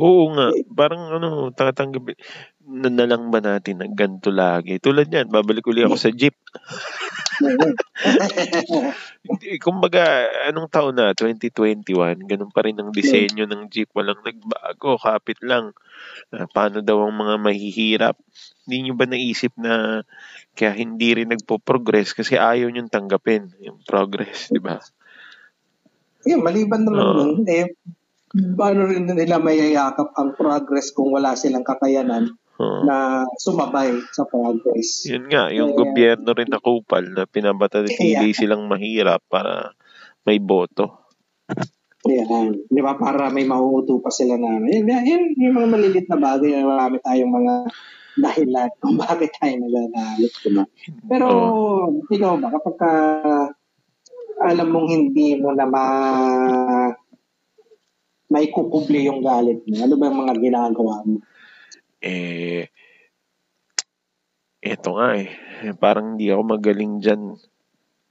Oo 0.00 0.32
nga, 0.32 0.56
parang 0.72 1.20
ano, 1.20 1.52
tatanggap 1.52 2.16
na, 2.64 2.88
na 2.88 3.04
lang 3.04 3.28
ba 3.28 3.44
natin 3.44 3.84
na 3.84 3.86
ganito 3.92 4.32
lagi? 4.32 4.80
Tulad 4.80 5.06
yan, 5.12 5.28
babalik 5.28 5.68
uli 5.68 5.84
ako 5.84 5.96
sa 6.00 6.10
jeep. 6.10 6.32
Hindi, 9.26 9.58
Kumbaga, 9.58 10.02
anong 10.50 10.68
taon 10.68 10.94
na? 10.98 11.14
2021, 11.14 12.26
ganun 12.26 12.52
pa 12.52 12.66
rin 12.66 12.78
ang 12.78 12.90
disenyo 12.90 13.46
ng 13.46 13.70
jeep. 13.70 13.90
Walang 13.94 14.22
nagbago, 14.22 14.98
kapit 14.98 15.38
lang. 15.42 15.74
Ah, 16.34 16.50
paano 16.50 16.82
daw 16.82 17.06
ang 17.06 17.14
mga 17.14 17.34
mahihirap? 17.38 18.16
Hindi 18.66 18.76
nyo 18.88 18.94
ba 18.98 19.06
naisip 19.06 19.52
na 19.58 20.02
kaya 20.52 20.72
hindi 20.76 21.14
rin 21.16 21.30
nagpo-progress 21.32 22.14
kasi 22.14 22.36
ayaw 22.36 22.68
nyo 22.70 22.86
tanggapin 22.86 23.52
yung 23.62 23.80
progress, 23.82 24.50
di 24.50 24.60
ba? 24.60 24.78
Yun, 26.28 26.42
maliban 26.44 26.86
naman 26.86 27.02
Oo. 27.02 27.14
nun, 27.18 27.46
eh, 27.50 27.74
paano 28.54 28.88
rin 28.88 29.04
nila 29.10 29.42
mayayakap 29.42 30.14
ang 30.16 30.32
progress 30.38 30.94
kung 30.94 31.12
wala 31.12 31.36
silang 31.36 31.66
kakayanan 31.66 32.32
Oo. 32.60 32.84
na 32.84 33.24
sumabay 33.40 33.96
sa 34.12 34.28
progress. 34.28 35.08
Yun 35.08 35.26
nga, 35.32 35.48
yung 35.48 35.72
Eh, 35.72 35.78
gobyerno 35.78 36.30
rin 36.36 36.50
na 36.52 36.60
kupal 36.60 37.08
na 37.08 37.24
pinabatatili 37.24 38.36
silang 38.36 38.68
mahirap 38.68 39.24
para 39.26 39.72
may 40.28 40.36
boto. 40.36 41.08
Yan. 42.06 42.66
Di 42.66 42.80
ba? 42.82 42.98
Para 42.98 43.30
may 43.30 43.46
mauuto 43.46 44.02
pa 44.02 44.10
sila 44.10 44.34
na. 44.34 44.58
Yan, 44.58 44.84
yan, 44.84 45.22
yung 45.38 45.54
mga 45.54 45.68
malilit 45.70 46.06
na 46.10 46.18
bagay. 46.18 46.60
Marami 46.60 46.98
tayong 46.98 47.32
mga 47.32 47.54
dahilan 48.18 48.70
kung 48.82 48.96
bakit 49.02 49.30
tayo 49.38 49.54
nagagalit. 49.62 50.32
Diba? 50.42 50.64
Pero, 51.06 51.26
oh. 51.30 51.86
ikaw 52.10 52.36
ba, 52.42 52.52
kapag 52.52 52.76
ka, 52.76 52.92
alam 54.42 54.68
mong 54.74 54.88
hindi 54.90 55.38
mo 55.38 55.54
na 55.54 55.64
ma 55.64 55.84
may 58.32 58.48
kukuble 58.48 58.96
yung 59.04 59.20
galit 59.20 59.60
mo, 59.68 59.76
ano 59.84 59.94
ba 60.00 60.08
yung 60.08 60.20
mga 60.24 60.34
ginagawa 60.40 61.04
mo? 61.04 61.20
Eh, 62.02 62.66
eto 64.58 64.98
nga 64.98 65.14
eh. 65.14 65.30
Parang 65.78 66.18
hindi 66.18 66.34
ako 66.34 66.42
magaling 66.42 66.98
dyan. 66.98 67.38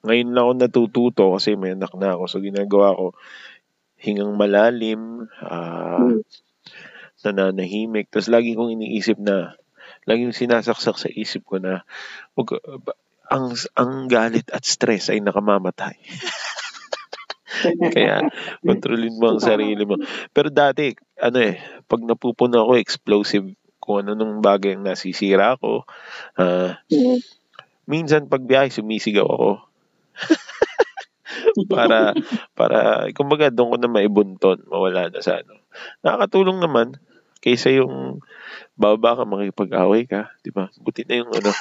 Ngayon 0.08 0.32
lang 0.32 0.44
ako 0.48 0.54
natututo 0.56 1.24
kasi 1.36 1.60
may 1.60 1.76
anak 1.76 1.92
na 2.00 2.16
ako. 2.16 2.24
So, 2.32 2.40
ginagawa 2.40 2.96
ko, 2.96 3.14
hingang 4.00 4.34
malalim, 4.40 5.28
uh, 5.44 6.18
hmm. 6.18 6.24
nananahimik. 7.28 8.10
Tapos 8.10 8.32
lagi 8.32 8.56
kong 8.56 8.74
iniisip 8.80 9.20
na, 9.20 9.60
laging 10.10 10.34
sinasaksak 10.34 10.98
sa 10.98 11.10
isip 11.12 11.46
ko 11.46 11.62
na, 11.62 11.86
wag, 12.34 12.58
ang, 13.30 13.54
ang 13.78 14.08
galit 14.10 14.50
at 14.50 14.66
stress 14.66 15.14
ay 15.14 15.22
nakamamatay. 15.22 16.00
Kaya, 17.94 18.26
kontrolin 18.66 19.20
mo 19.22 19.38
ang 19.38 19.42
sarili 19.44 19.86
mo. 19.86 20.02
Pero 20.34 20.50
dati, 20.50 20.90
ano 21.22 21.38
eh, 21.38 21.62
pag 21.86 22.02
napupuno 22.02 22.66
ako, 22.66 22.82
explosive 22.82 23.54
kung 23.82 24.06
ano 24.06 24.14
nung 24.14 24.46
bagay 24.46 24.78
ang 24.78 24.86
nasisira 24.86 25.58
ako. 25.58 25.90
Uh, 26.38 26.78
minsan 27.90 28.30
pag 28.30 28.46
biyahe, 28.46 28.70
sumisigaw 28.70 29.26
ako. 29.26 29.52
para 31.74 32.14
para 32.54 33.10
kumbaga 33.18 33.50
doon 33.50 33.74
ko 33.74 33.78
na 33.82 33.90
maibunton, 33.90 34.62
mawala 34.70 35.10
na 35.10 35.26
sa 35.26 35.42
ano. 35.42 35.58
Nakakatulong 36.06 36.62
naman 36.62 37.02
kaysa 37.42 37.74
yung 37.74 38.22
bababa 38.78 39.18
ka 39.18 39.24
makipag-away 39.26 40.06
ka, 40.06 40.30
di 40.46 40.54
ba? 40.54 40.70
Buti 40.78 41.10
na 41.10 41.26
yung 41.26 41.34
ano. 41.34 41.52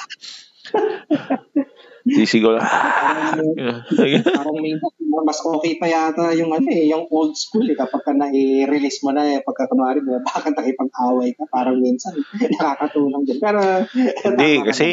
Sisigaw 2.05 2.57
lang. 2.57 2.65
Parang 2.65 4.57
may 4.57 4.73
mas 5.21 5.39
okay 5.43 5.77
pa 5.77 5.87
yata 5.87 6.33
yung 6.33 6.51
ano 6.51 6.67
eh, 6.71 6.89
yung 6.89 7.05
old 7.11 7.37
school 7.37 7.67
eh, 7.67 7.77
kapag 7.77 8.01
ka 8.03 8.11
na-release 8.11 9.05
mo 9.05 9.13
na 9.13 9.37
eh, 9.37 9.39
pagka 9.45 9.69
kunwari 9.69 10.01
mo, 10.01 10.17
bakit 10.23 10.55
nakipag-away 10.57 11.35
ka, 11.37 11.45
parang 11.47 11.77
minsan 11.77 12.15
nakakatulong 12.57 13.23
din. 13.27 13.37
Pero, 13.37 13.85
hindi, 14.27 14.51
kasi 14.65 14.87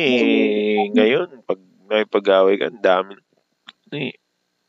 ngayon, 0.92 1.42
pag 1.48 1.58
nakipag-away 1.88 2.54
ka, 2.60 2.68
ang 2.68 2.82
dami, 2.84 3.14
eh, 3.94 4.14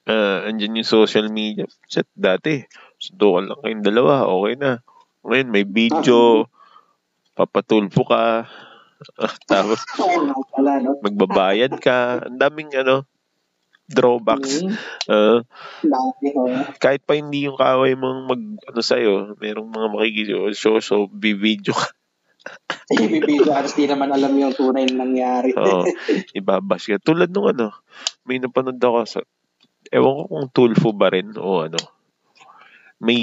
uh, 0.07 0.47
andyan 0.47 0.79
yung 0.79 0.87
social 0.87 1.27
media 1.27 1.67
chat 1.91 2.07
dati. 2.15 2.63
Sundukan 2.99 3.51
lang 3.51 3.59
kayong 3.63 3.85
dalawa, 3.85 4.27
okay 4.27 4.55
na. 4.55 4.79
Ngayon, 5.27 5.49
may 5.51 5.65
video, 5.67 6.47
papatulpo 7.35 8.03
ka, 8.07 8.47
tapos 9.51 9.79
magbabayad 11.03 11.73
ka. 11.79 12.27
Ang 12.27 12.39
daming 12.39 12.71
ano, 12.75 13.07
drawbacks. 13.89 14.61
Uh, 15.09 15.41
kahit 16.77 17.01
pa 17.03 17.17
hindi 17.17 17.49
yung 17.49 17.57
kaaway 17.57 17.97
mong 17.97 18.19
mag 18.29 18.43
ano 18.69 18.81
sa'yo, 18.85 19.33
merong 19.41 19.69
mga 19.73 19.87
makikita 19.89 20.33
show 20.53 20.77
so 20.77 21.09
bibidyo 21.09 21.73
ka. 21.73 21.89
Bibidyo 22.89 23.51
at 23.51 23.67
di 23.75 23.85
naman 23.89 24.13
alam 24.13 24.31
yung 24.37 24.55
tunay 24.55 24.87
na 24.87 25.03
nangyari. 25.03 25.51
Oo, 25.57 25.83
ibabash 26.39 26.95
ka. 26.95 27.01
Tulad 27.01 27.29
nung 27.33 27.49
ano, 27.49 27.73
may 28.23 28.39
napanood 28.39 28.79
ako 28.79 28.99
sa 29.05 29.19
ewan 29.89 30.13
ko 30.15 30.23
kung 30.29 30.47
Tulfo 30.53 30.89
ba 30.93 31.11
rin 31.11 31.35
o 31.35 31.65
ano, 31.65 31.81
may 32.99 33.21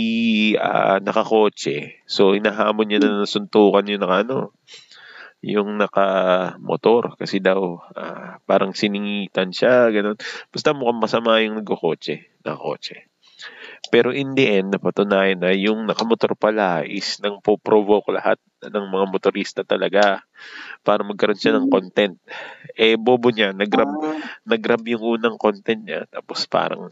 uh, 0.56 0.98
nakakotse. 1.04 2.00
So, 2.08 2.32
inahamon 2.32 2.88
niya 2.88 3.00
na 3.04 3.24
nasuntukan 3.24 3.88
yung 3.88 4.02
naka, 4.02 4.24
ano, 4.24 4.56
yung 5.44 5.76
naka-motor 5.76 7.14
kasi 7.20 7.38
daw 7.38 7.78
uh, 7.92 8.40
parang 8.48 8.72
siningitan 8.72 9.52
siya, 9.52 9.92
ganun. 9.92 10.16
Basta 10.48 10.72
mukhang 10.72 11.02
masama 11.02 11.44
yung 11.44 11.60
nagkakotse, 11.60 12.42
nakakotse. 12.42 13.12
Pero 13.92 14.10
in 14.10 14.34
the 14.34 14.48
end, 14.48 14.72
napatunayan 14.74 15.38
na 15.38 15.52
yung 15.52 15.86
nakamotor 15.86 16.34
pala 16.34 16.82
is 16.82 17.20
nang 17.22 17.38
po-provoke 17.38 18.08
lahat 18.10 18.40
ng 18.64 18.86
mga 18.90 19.06
motorista 19.12 19.62
talaga 19.62 20.24
para 20.82 21.06
magkaroon 21.06 21.38
siya 21.38 21.54
ng 21.60 21.68
content. 21.70 22.16
Eh, 22.74 22.98
bobo 22.98 23.30
niya, 23.30 23.52
nag-grab, 23.52 23.92
uh, 23.92 24.18
nag-grab 24.48 24.82
yung 24.88 25.20
unang 25.20 25.36
content 25.38 25.84
niya, 25.84 26.08
tapos 26.10 26.48
parang 26.48 26.90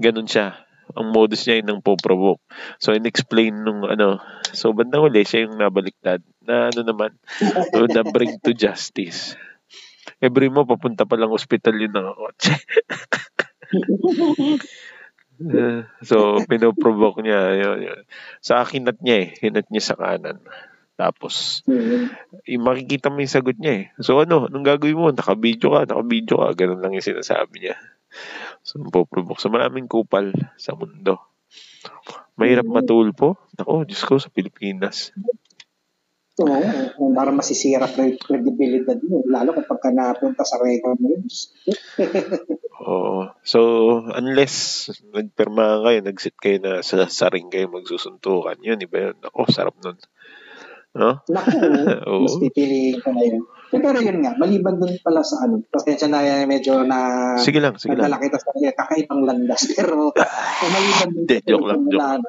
ganun 0.00 0.30
siya. 0.30 0.62
Ang 0.94 1.10
modus 1.10 1.44
niya 1.44 1.60
yung 1.60 1.68
nang 1.68 1.82
po-provoke. 1.82 2.40
So, 2.78 2.94
in-explain 2.94 3.66
nung 3.66 3.84
ano, 3.84 4.22
so 4.54 4.70
bandang 4.70 5.02
huli, 5.02 5.26
siya 5.26 5.44
yung 5.44 5.58
nabaliktad 5.58 6.22
na 6.46 6.70
ano 6.70 6.80
naman, 6.86 7.12
na 7.94 8.02
bring 8.06 8.38
to 8.40 8.54
justice. 8.54 9.34
Every 10.22 10.48
mo, 10.48 10.64
papunta 10.64 11.04
pa 11.04 11.18
lang 11.18 11.34
hospital 11.34 11.76
yun 11.76 11.92
ng 11.92 12.14
kotse. 12.22 12.54
so, 16.00 16.40
pinoprovoke 16.48 17.20
niya. 17.20 17.52
Yun, 17.60 17.78
yun. 17.84 18.00
Sa 18.40 18.64
akin 18.64 18.88
nat 18.88 19.02
niya 19.04 19.16
eh. 19.26 19.28
Hinat 19.44 19.68
niya 19.68 19.92
sa 19.92 19.98
kanan. 19.98 20.40
Tapos, 20.96 21.60
mm-hmm. 21.68 22.56
makikita 22.56 23.12
mo 23.12 23.20
yung 23.20 23.28
sagot 23.28 23.60
niya 23.60 23.72
eh. 23.76 23.86
So 24.00 24.24
ano, 24.24 24.48
anong 24.48 24.64
gagawin 24.64 24.96
mo? 24.96 25.12
Naka-video 25.12 25.76
ka, 25.76 25.80
naka-video 25.84 26.40
ka. 26.40 26.56
Ganun 26.56 26.80
lang 26.80 26.96
yung 26.96 27.04
sinasabi 27.04 27.60
niya. 27.60 27.76
So, 28.64 28.80
poprovoke. 28.80 29.36
So, 29.36 29.52
maraming 29.52 29.92
kupal 29.92 30.32
sa 30.56 30.72
mundo. 30.72 31.20
Mahirap 32.40 32.64
mm-hmm. 32.64 32.80
matulpo. 32.80 33.36
Ako, 33.60 33.84
Diyos 33.84 34.02
ko, 34.08 34.16
sa 34.16 34.32
Pilipinas. 34.32 35.12
Oo, 36.36 36.60
para 37.16 37.32
masisira 37.32 37.88
yung 37.96 38.20
credibility 38.20 38.92
mo, 39.08 39.24
lalo 39.24 39.56
kapag 39.56 39.80
ka 39.80 39.88
napunta 39.88 40.44
sa 40.44 40.60
record 40.60 41.00
mo 41.00 41.16
Oo. 42.86 43.32
So, 43.40 43.60
unless 44.12 44.88
nagpirma 45.16 45.80
kayo, 45.80 45.98
nag-sit 46.04 46.36
kayo 46.36 46.60
na 46.60 46.72
sa 46.84 47.08
saring 47.08 47.48
kayo 47.48 47.72
magsusuntukan, 47.72 48.60
yun, 48.60 48.84
iba 48.84 49.10
yun. 49.10 49.16
Ako, 49.24 49.48
sarap 49.48 49.80
nun. 49.80 49.96
No? 50.92 51.24
Naku, 51.24 51.56
mas 52.24 52.36
pipiliin 52.36 53.00
ko 53.00 53.16
na 53.16 53.24
yun. 53.24 53.40
Pero 53.72 53.98
yun 54.00 54.20
nga, 54.20 54.32
maliban 54.36 54.76
dun 54.76 54.92
pala 55.00 55.24
sa 55.24 55.48
ano, 55.48 55.64
pasensya 55.72 56.08
na 56.12 56.20
medyo 56.44 56.84
na 56.84 57.34
sige 57.40 57.58
lang, 57.64 57.80
sige 57.80 57.96
lang. 57.96 58.12
kita 58.12 58.36
sa 58.36 58.52
kakaibang 58.52 59.24
landas. 59.24 59.68
Pero 59.76 60.12
maliban 60.68 61.08
dun 61.16 61.24
De, 61.24 61.36
joke 61.44 61.64
lang, 61.64 61.80
joke. 61.88 62.28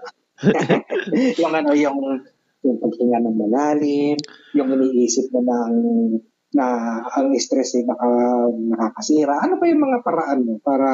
yung 1.44 1.54
ano, 1.54 1.72
yung 1.76 2.00
yung 2.68 2.80
paghinga 2.84 3.24
ng 3.24 3.38
malalim, 3.40 4.18
yung 4.54 4.70
iniisip 4.76 5.32
mo 5.32 5.40
ng 5.42 5.74
na 6.56 7.00
ang 7.04 7.36
stress 7.36 7.76
ay 7.76 7.84
baka 7.84 8.08
nakakasira. 8.52 9.36
Ano 9.44 9.60
pa 9.60 9.68
yung 9.68 9.84
mga 9.84 10.00
paraan 10.04 10.40
mo 10.48 10.54
para 10.64 10.90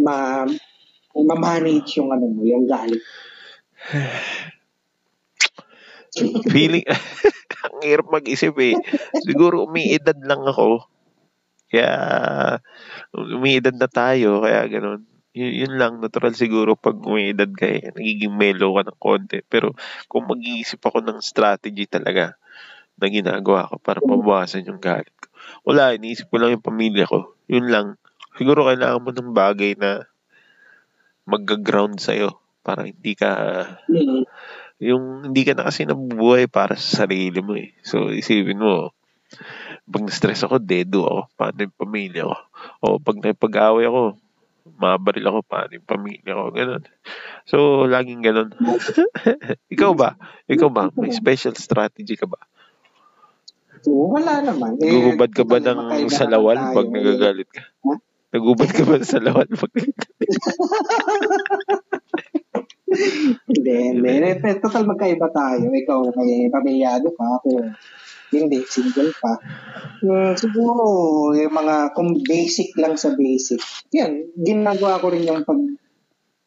ma 0.00 0.44
ma-manage 1.16 1.96
yung 1.96 2.12
ano 2.12 2.28
mo, 2.28 2.44
yung 2.44 2.68
galit? 2.68 3.00
Feeling, 6.52 6.84
ang 7.64 7.76
hirap 7.84 8.08
mag-isip 8.08 8.56
eh. 8.60 8.76
Siguro 9.20 9.68
umiidad 9.68 10.16
lang 10.24 10.44
ako. 10.48 10.88
Kaya, 11.68 11.92
umiidad 13.12 13.76
na 13.76 13.88
tayo, 13.88 14.40
kaya 14.40 14.64
ganun 14.68 15.04
yun, 15.36 15.52
yun 15.52 15.72
lang, 15.76 16.00
natural 16.00 16.32
siguro 16.32 16.80
pag 16.80 16.96
may 17.04 17.36
edad 17.36 17.52
ka 17.52 17.68
eh, 17.68 17.92
nagiging 17.92 18.32
mellow 18.32 18.80
ka 18.80 18.88
ng 18.88 18.98
konti. 18.98 19.44
Pero 19.44 19.76
kung 20.08 20.24
mag-iisip 20.24 20.80
ako 20.80 21.04
ng 21.04 21.20
strategy 21.20 21.84
talaga 21.84 22.40
na 22.96 23.06
ginagawa 23.12 23.68
ko 23.68 23.76
para 23.76 24.00
pabawasan 24.00 24.64
yung 24.64 24.80
galit 24.80 25.12
ko. 25.20 25.28
Wala, 25.68 25.92
iniisip 25.92 26.32
ko 26.32 26.40
lang 26.40 26.56
yung 26.56 26.64
pamilya 26.64 27.04
ko. 27.04 27.36
Yun 27.52 27.68
lang. 27.68 27.86
Siguro 28.40 28.64
kailangan 28.64 29.04
mo 29.04 29.10
ng 29.12 29.36
bagay 29.36 29.76
na 29.76 30.08
mag-ground 31.28 32.00
sa'yo 32.00 32.40
para 32.64 32.88
hindi 32.88 33.12
ka 33.12 33.30
yung 34.80 35.30
hindi 35.30 35.42
ka 35.44 35.52
na 35.56 35.68
kasi 35.68 35.84
nabubuhay 35.84 36.48
para 36.48 36.80
sa 36.80 37.04
sarili 37.04 37.40
mo 37.44 37.56
eh. 37.56 37.76
So 37.84 38.08
isipin 38.08 38.60
mo, 38.60 38.96
pag 39.86 40.02
na-stress 40.02 40.48
ako, 40.48 40.58
dedo 40.60 41.04
ako. 41.04 41.20
Paano 41.36 41.58
yung 41.68 41.76
pamilya 41.76 42.22
ko? 42.24 42.36
O 42.80 42.96
pag 43.00 43.16
napag-away 43.20 43.84
ako, 43.86 44.16
mabaril 44.74 45.26
ako 45.30 45.40
pa 45.46 45.70
yung 45.70 45.86
pamilya 45.86 46.32
ko, 46.34 46.50
ganun. 46.50 46.82
So, 47.46 47.86
laging 47.86 48.26
ganun. 48.26 48.50
Ikaw 49.74 49.92
ba? 49.94 50.18
Ikaw 50.50 50.68
ba? 50.68 50.90
May 50.98 51.14
special 51.14 51.54
strategy 51.54 52.18
ka 52.18 52.26
ba? 52.26 52.42
Wala 53.86 54.42
naman. 54.42 54.82
Eh, 54.82 54.90
Nagubad 54.90 55.30
ka 55.30 55.46
ba 55.46 55.62
ng 55.62 56.10
salawal 56.10 56.58
pag 56.74 56.88
nagagalit 56.90 57.46
ka? 57.46 57.62
Huh? 57.86 57.98
Nagubad 58.34 58.70
ka 58.74 58.82
ba 58.82 58.98
ng 58.98 59.06
salawal 59.06 59.46
pag 59.46 59.72
Hindi, 63.46 63.74
hindi. 63.94 64.10
Total 64.58 64.84
magkaiba 64.86 65.28
tayo. 65.30 65.70
Ikaw, 65.70 65.98
may 66.18 66.50
pamilyado 66.50 67.14
ka. 67.14 67.24
Ako, 67.38 67.50
hindi, 68.36 68.60
single 68.68 69.12
pa. 69.16 69.32
Hmm, 70.04 70.36
siguro, 70.36 70.84
yung 71.32 71.54
mga, 71.56 71.96
kung 71.96 72.20
basic 72.20 72.76
lang 72.76 73.00
sa 73.00 73.16
basic, 73.16 73.60
yan, 73.90 74.30
ginagawa 74.36 75.00
ko 75.00 75.08
rin 75.10 75.24
yung 75.24 75.42
pag, 75.42 75.58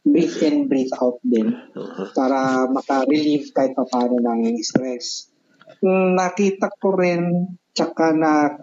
breathe 0.05 0.41
in, 0.47 0.65
breathe 0.71 0.93
out 1.01 1.19
din 1.21 1.53
Uh-huh. 1.75 2.07
para 2.15 2.65
maka-relieve 2.71 3.51
kahit 3.51 3.75
pa 3.75 3.85
paano 3.85 4.17
ng 4.17 4.57
stress. 4.63 5.29
Mm, 5.83 6.17
Nakita 6.17 6.71
ko 6.81 6.95
rin, 6.97 7.45
tsaka 7.75 8.15
na 8.15 8.57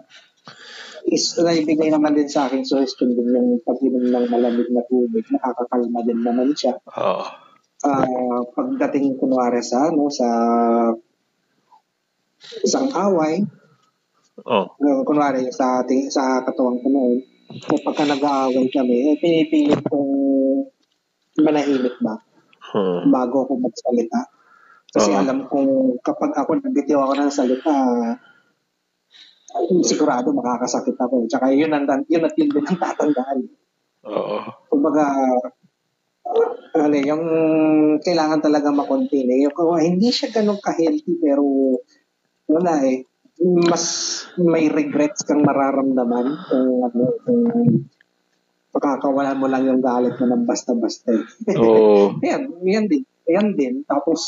is 1.07 1.39
naibigay 1.39 1.87
naman 1.87 2.19
din 2.19 2.27
sa 2.27 2.51
akin 2.51 2.67
suggestion 2.67 3.15
din 3.15 3.31
yung 3.31 3.63
pag-inom 3.63 4.11
ng 4.11 4.25
malamig 4.27 4.67
na 4.75 4.83
tubig, 4.91 5.23
nakakakalma 5.31 6.03
din 6.03 6.19
naman 6.19 6.51
siya. 6.51 6.75
Oo. 6.83 7.23
Ah, 7.85 8.41
pagdating 8.57 9.15
kunwari 9.21 9.61
sa 9.61 9.87
ano 9.93 10.09
sa 10.11 10.27
isang 12.63 12.89
away, 12.93 13.43
Oh. 14.45 14.69
uh, 14.69 15.01
kunwari 15.01 15.49
sa 15.49 15.81
ating 15.81 16.13
sa 16.13 16.45
katuwang 16.45 16.77
ko 16.77 16.87
noon, 16.93 17.17
so 17.57 17.73
pagka 17.81 18.05
nag-aaway 18.05 18.69
kami, 18.69 19.09
eh, 19.09 19.15
pinipilit 19.17 19.81
kong 19.89 20.13
manahimik 21.41 21.97
ba 22.05 22.21
Huh. 22.67 23.01
bago 23.09 23.47
ako 23.49 23.57
magsalita. 23.57 24.29
Kasi 24.93 25.09
Oo. 25.09 25.19
alam 25.19 25.49
kong 25.49 25.97
kapag 26.05 26.37
ako 26.37 26.61
nagbitiw 26.61 26.99
ako 27.01 27.13
ng 27.17 27.33
salita, 27.33 27.73
sigurado 29.81 30.29
makakasakit 30.35 30.95
ako. 30.99 31.25
Tsaka 31.25 31.49
yun, 31.55 31.73
ang, 31.73 31.87
yun 32.05 32.27
at 32.27 32.35
yun 32.37 32.51
din 32.51 32.65
ang 32.67 32.77
tatandaan. 32.77 33.39
Oo. 34.05 34.37
Kumbaga, 34.69 35.05
uh, 36.27 36.77
ano, 36.77 36.97
yung 36.99 37.23
kailangan 38.03 38.43
talaga 38.43 38.69
makontain. 38.69 39.27
Eh. 39.27 39.47
Yung, 39.47 39.55
hindi 39.79 40.13
siya 40.13 40.29
ganun 40.29 40.61
ka-healthy, 40.61 41.17
pero 41.19 41.43
wala 42.47 42.73
eh. 42.87 43.05
Mas 43.37 43.85
may 44.41 44.65
regrets 44.71 45.21
kang 45.21 45.45
mararamdaman 45.45 46.27
kung 46.49 46.69
ano, 46.81 47.03
kung 47.21 47.41
pakakawalan 48.73 49.37
mo 49.37 49.45
lang 49.45 49.63
yung 49.69 49.81
galit 49.81 50.17
mo 50.17 50.25
ng 50.25 50.45
basta-basta. 50.47 51.13
Eh. 51.13 51.57
Oo. 51.57 52.17
Yan, 52.27 52.57
yan 52.65 52.85
din. 52.89 53.03
Yan 53.29 53.53
din. 53.53 53.85
Tapos, 53.85 54.21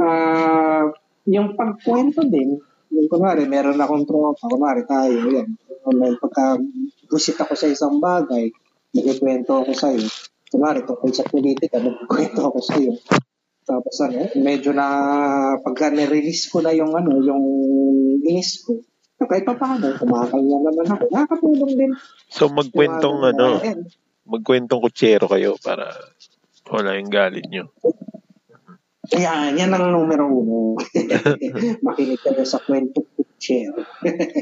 ah 0.00 0.90
yung 1.28 1.54
pagkwento 1.54 2.24
din, 2.24 2.56
yung 2.90 3.08
kunwari, 3.10 3.44
meron 3.44 3.78
akong 3.78 4.08
tropa, 4.08 4.50
kunwari 4.50 4.82
tayo, 4.88 5.30
yan. 5.30 5.48
May 5.94 6.16
pagka 6.18 6.58
visit 7.06 7.38
ako 7.38 7.54
sa 7.54 7.70
isang 7.70 8.02
bagay, 8.02 8.50
nagkikwento 8.96 9.62
ako 9.62 9.72
sa'yo. 9.72 10.02
Kunwari, 10.50 10.82
tungkol 10.82 11.12
sa 11.14 11.24
politika, 11.28 11.78
nagkikwento 11.78 12.40
ako 12.50 12.58
sa'yo. 12.58 12.92
Tapos 13.64 13.94
ano, 14.02 14.26
medyo 14.40 14.74
na 14.74 14.86
pagka 15.60 15.92
nirelease 15.92 16.50
ko 16.50 16.64
na 16.64 16.72
yung 16.74 16.92
ano, 16.96 17.20
yung 17.20 17.44
inis 18.24 18.64
ko, 18.64 18.80
kahit 19.20 19.44
pa 19.44 19.54
paano, 19.54 19.92
kumakanya 20.00 20.58
naman 20.64 20.86
ako. 20.88 21.04
Nakakatulong 21.12 21.72
din. 21.76 21.92
So 22.32 22.48
magkwentong 22.48 23.20
ano, 23.20 23.60
yan. 23.60 23.84
magkwentong 24.24 24.80
kutsero 24.80 25.28
kayo 25.28 25.60
para 25.60 25.92
wala 26.72 26.96
yung 26.96 27.12
galit 27.12 27.44
nyo. 27.46 27.68
Ayan, 29.10 29.58
yan 29.58 29.74
ang 29.74 29.90
numero 29.90 30.24
uno. 30.30 30.78
Makinig 31.84 32.20
kayo 32.22 32.46
sa 32.46 32.62
kwento 32.62 33.02
share. 33.40 33.72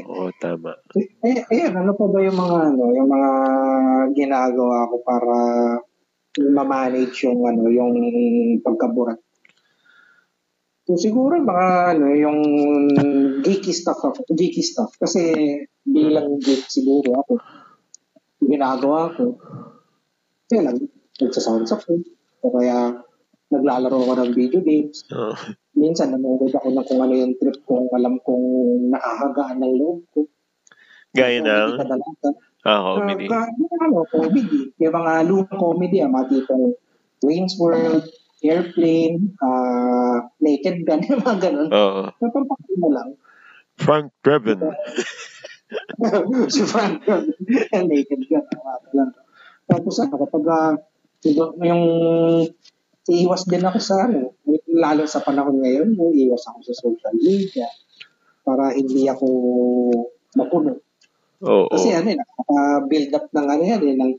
Oo, 0.05 0.29
tama. 0.37 0.75
eh, 1.23 1.39
ayan, 1.47 1.73
ano 1.73 1.95
pa 1.95 2.05
ba 2.11 2.19
yung 2.19 2.35
mga 2.35 2.57
ano, 2.75 2.83
yung 2.91 3.09
mga 3.09 3.31
ginagawa 4.11 4.91
ko 4.91 4.95
para 5.01 5.35
ma-manage 6.39 7.27
yung 7.27 7.43
ano, 7.43 7.67
yung 7.67 7.93
pagkaburat. 8.63 9.19
So, 10.89 10.97
siguro 10.97 11.37
mga 11.37 11.67
ano, 11.93 12.05
yung 12.17 12.39
geeky 13.45 13.69
stuff 13.75 14.01
ako, 14.01 14.25
geeky 14.33 14.65
stuff. 14.65 14.95
Kasi 14.97 15.37
bilang 15.85 16.41
geek 16.41 16.65
siguro 16.65 17.21
ako, 17.21 17.33
ginagawa 18.41 19.13
ko, 19.13 19.37
kaya 20.49 20.65
lang, 20.65 20.81
nagsasounds 21.21 21.69
ako. 21.69 22.01
O 22.41 22.49
kaya, 22.57 23.05
naglalaro 23.53 24.01
ako 24.01 24.13
ng 24.17 24.31
video 24.33 24.61
games. 24.65 25.05
Oo. 25.13 25.37
Minsan, 25.77 26.09
nanonood 26.09 26.49
ako 26.49 26.73
ng 26.73 26.85
kung 26.89 27.01
ano 27.05 27.13
yung 27.13 27.33
trip 27.37 27.57
kung 27.69 27.85
alam 27.93 28.17
kong 28.25 28.45
nakakagaan 28.89 29.61
ng 29.61 29.73
loob 29.77 29.99
ko. 30.09 30.25
Gaya 31.13 31.37
ng, 31.45 31.77
kadalasan. 31.77 32.33
Ah, 32.67 32.99
comedy. 32.99 33.25
Uh, 33.29 33.47
yung 33.55 33.79
ano, 33.79 33.97
comedy. 34.09 34.59
Yung 34.79 34.95
mga 34.95 35.13
lumang 35.27 35.59
comedy, 35.59 35.97
ah, 36.03 36.11
mga 36.11 36.27
tipong 36.27 36.75
Wayne's 37.23 37.55
World, 37.59 38.03
Airplane, 38.43 39.35
uh, 39.39 40.23
Naked 40.43 40.87
Gun, 40.87 41.03
yung 41.07 41.21
mga 41.23 41.37
ganun. 41.39 41.69
Oo. 41.71 42.01
Napampakin 42.19 42.77
mo 42.79 42.89
lang. 42.91 43.09
Frank 43.79 44.11
Drebin. 44.23 44.59
si 46.53 46.61
Frank 46.67 47.07
Gun, 47.07 47.31
Naked 47.71 48.21
Gun. 48.27 48.45
mga 48.47 48.75
lang. 48.95 49.11
Tapos 49.69 49.95
ano, 50.01 50.15
kapag 50.17 50.45
uh, 50.49 50.73
yung 51.63 51.83
iiwas 53.09 53.43
din 53.49 53.65
ako 53.65 53.79
sa 53.81 54.05
ano, 54.05 54.33
lalo 54.69 55.03
sa 55.05 55.21
panahon 55.21 55.59
ngayon, 55.61 55.97
iiwas 55.97 56.45
ako 56.49 56.59
sa 56.65 56.73
social 56.77 57.15
media 57.17 57.67
para 58.45 58.73
hindi 58.73 59.05
ako 59.05 59.27
mapuno. 60.37 60.81
Oo. 61.43 61.71
Kasi 61.71 61.95
ano, 61.95 62.07
eh, 62.11 62.17
nakaka-build 62.19 63.11
up 63.15 63.25
ng 63.31 63.47
ano 63.47 63.63
yan, 63.63 63.81
eh, 63.83 63.95
ng, 63.95 64.13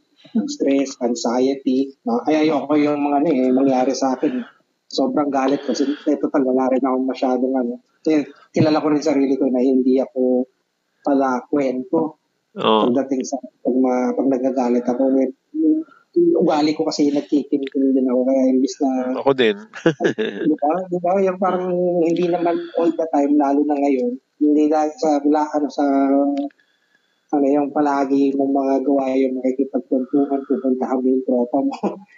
stress, 0.49 1.01
anxiety. 1.01 1.97
No? 2.05 2.21
Kaya 2.25 2.45
ayoko 2.45 2.77
yung 2.77 3.01
mga 3.01 3.17
ano, 3.25 3.29
eh, 3.29 3.51
mangyari 3.53 3.93
sa 3.97 4.17
akin. 4.17 4.41
Sobrang 4.89 5.29
galit 5.33 5.65
ko. 5.65 5.73
Kasi 5.73 5.85
total, 6.17 6.45
wala 6.49 6.69
rin 6.73 6.85
akong 6.85 7.09
masyadong 7.09 7.55
ano. 7.57 7.75
Kasi 8.01 8.25
kilala 8.53 8.81
ko 8.81 8.89
rin 8.93 9.05
sarili 9.05 9.35
ko 9.37 9.49
na 9.49 9.61
hindi 9.61 10.01
ako 10.01 10.49
pala 11.05 11.45
kwento. 11.49 12.21
Oo. 12.57 12.81
Pagdating 12.89 13.23
sa, 13.25 13.37
pag, 13.41 13.77
ma, 13.77 14.13
pag 14.17 14.29
nagagalit 14.29 14.87
ako, 14.89 15.03
yung 15.57 15.85
ugali 16.41 16.75
ko 16.75 16.83
kasi 16.89 17.13
nagkikintin 17.13 17.95
din 17.95 18.11
ako. 18.11 18.21
Kaya 18.27 18.43
imbis 18.51 18.77
na, 18.83 18.91
Ako 19.21 19.31
din. 19.37 19.57
di 20.49 20.55
ba? 20.57 20.73
Di 20.89 20.99
ba? 20.99 21.13
Yung 21.23 21.39
parang 21.39 21.71
hindi 22.03 22.27
naman 22.27 22.57
all 22.77 22.93
the 22.93 23.07
time, 23.13 23.37
lalo 23.39 23.61
na 23.65 23.77
ngayon. 23.79 24.13
Hindi 24.41 24.65
na 24.73 24.89
sa, 24.91 25.21
wala, 25.23 25.43
ano, 25.55 25.69
sa 25.71 25.85
ano 27.31 27.47
yung 27.47 27.71
palagi 27.71 28.35
mong 28.35 28.53
mga 28.53 28.75
gawa 28.83 29.05
yung 29.15 29.39
makikipagkwentuhan, 29.39 30.41
pupuntahan 30.45 30.99
mo 30.99 31.07
yung 31.07 31.25
tropa 31.25 31.59
mo 31.63 31.77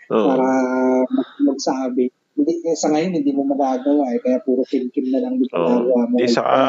Oo. 0.09 0.27
para 0.33 0.47
mag- 1.05 1.41
magsabi. 1.53 2.09
Hindi, 2.33 2.53
eh, 2.65 2.73
sa 2.73 2.89
ngayon, 2.89 3.13
hindi 3.21 3.33
mo 3.37 3.45
magagawa 3.45 4.09
eh, 4.17 4.21
kaya 4.25 4.41
puro 4.41 4.65
kim-kim 4.65 5.13
na 5.13 5.21
lang 5.21 5.37
yung 5.37 5.45
ginagawa 5.53 6.09
mo. 6.09 6.17
Di 6.17 6.29
saka, 6.33 6.61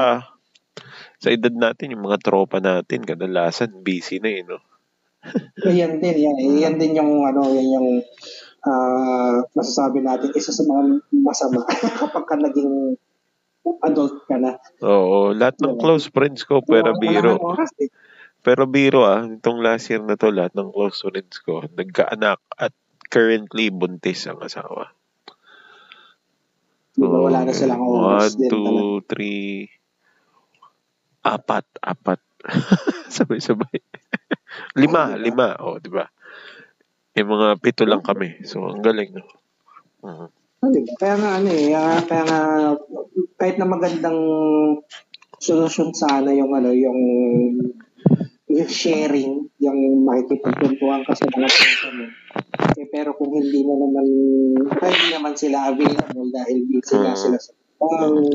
sa 1.23 1.29
edad 1.31 1.55
natin, 1.55 1.95
yung 1.95 2.03
mga 2.03 2.19
tropa 2.19 2.59
natin, 2.59 3.07
kadalasan, 3.07 3.79
busy 3.79 4.19
na 4.19 4.29
eh, 4.29 4.43
no? 4.43 4.59
Yan 5.79 6.03
din, 6.03 6.17
yan. 6.19 6.35
eh, 6.35 6.67
Yan 6.67 6.75
din 6.75 6.99
yung, 6.99 7.23
ano, 7.23 7.47
yan 7.47 7.79
yung 7.79 7.89
ah, 8.67 9.39
masasabi 9.55 10.03
natin, 10.03 10.35
isa 10.35 10.51
sa 10.51 10.67
mga 10.67 10.99
masama 11.15 11.63
kapag 12.03 12.27
ka 12.27 12.35
naging 12.35 12.99
adult 13.87 14.27
ka 14.27 14.35
na. 14.35 14.59
Oo. 14.83 15.31
Lahat 15.31 15.55
ng 15.63 15.79
close 15.79 16.11
friends 16.11 16.43
ko, 16.43 16.59
pero 16.59 16.91
Wala 16.91 16.99
biro. 16.99 17.39
oras, 17.39 17.71
eh. 17.79 17.87
Pero 18.43 18.67
biro 18.67 19.07
ah, 19.07 19.23
itong 19.23 19.63
last 19.63 19.87
year 19.87 20.03
na 20.03 20.19
to, 20.19 20.27
lahat 20.27 20.51
ng 20.51 20.75
close 20.75 20.99
friends 20.99 21.39
ko, 21.47 21.63
nagkaanak 21.63 22.43
at 22.59 22.75
currently 23.07 23.71
buntis 23.71 24.27
ang 24.27 24.43
asawa. 24.43 24.91
Di 26.93 27.07
ba, 27.07 27.23
wala 27.23 27.47
na 27.47 27.55
silang 27.55 27.81
oras 27.81 28.35
din. 28.35 28.51
talaga. 28.51 28.51
two, 28.51 29.01
three, 29.07 29.71
apat, 31.23 31.65
apat. 31.79 32.19
Sabay-sabay. 33.15 33.79
lima, 34.81 35.15
lima. 35.15 35.55
O, 35.63 35.75
oh, 35.75 35.77
di 35.79 35.87
ba? 35.87 36.05
Yung 37.15 37.29
mga 37.31 37.57
pito 37.63 37.87
lang 37.87 38.03
kami. 38.03 38.43
So, 38.43 38.67
ang 38.67 38.83
galing, 38.83 39.15
no? 39.15 39.25
Mhm. 40.03 40.27
Ah, 40.63 40.69
di 40.69 40.79
ba? 40.83 40.91
Kaya 40.99 41.15
nga 41.15 41.29
ano 41.39 41.49
eh, 41.49 41.71
ah, 41.71 41.99
kaya 42.03 42.23
nga 42.27 42.41
kahit 43.39 43.55
na 43.55 43.67
magandang 43.71 44.19
solusyon 45.39 45.95
sana 45.95 46.35
yung 46.35 46.51
ano, 46.51 46.75
yung 46.75 46.99
yung 48.53 48.69
sharing, 48.69 49.33
yung 49.57 49.79
makikipagkwentuhan 50.05 51.01
ka 51.01 51.17
sa 51.17 51.25
mga 51.25 51.49
tao 51.49 51.89
mo. 51.97 52.05
Eh, 52.77 52.87
pero 52.93 53.17
kung 53.17 53.33
hindi 53.33 53.65
mo 53.65 53.81
naman, 53.81 54.05
hindi 54.69 55.07
naman 55.09 55.33
sila 55.33 55.73
available 55.73 56.29
dahil 56.29 56.57
busy 56.69 56.95
na 57.01 57.17
Hmm. 57.17 57.21
sila 57.21 57.37
sa 57.41 57.51
trabaho, 57.57 58.29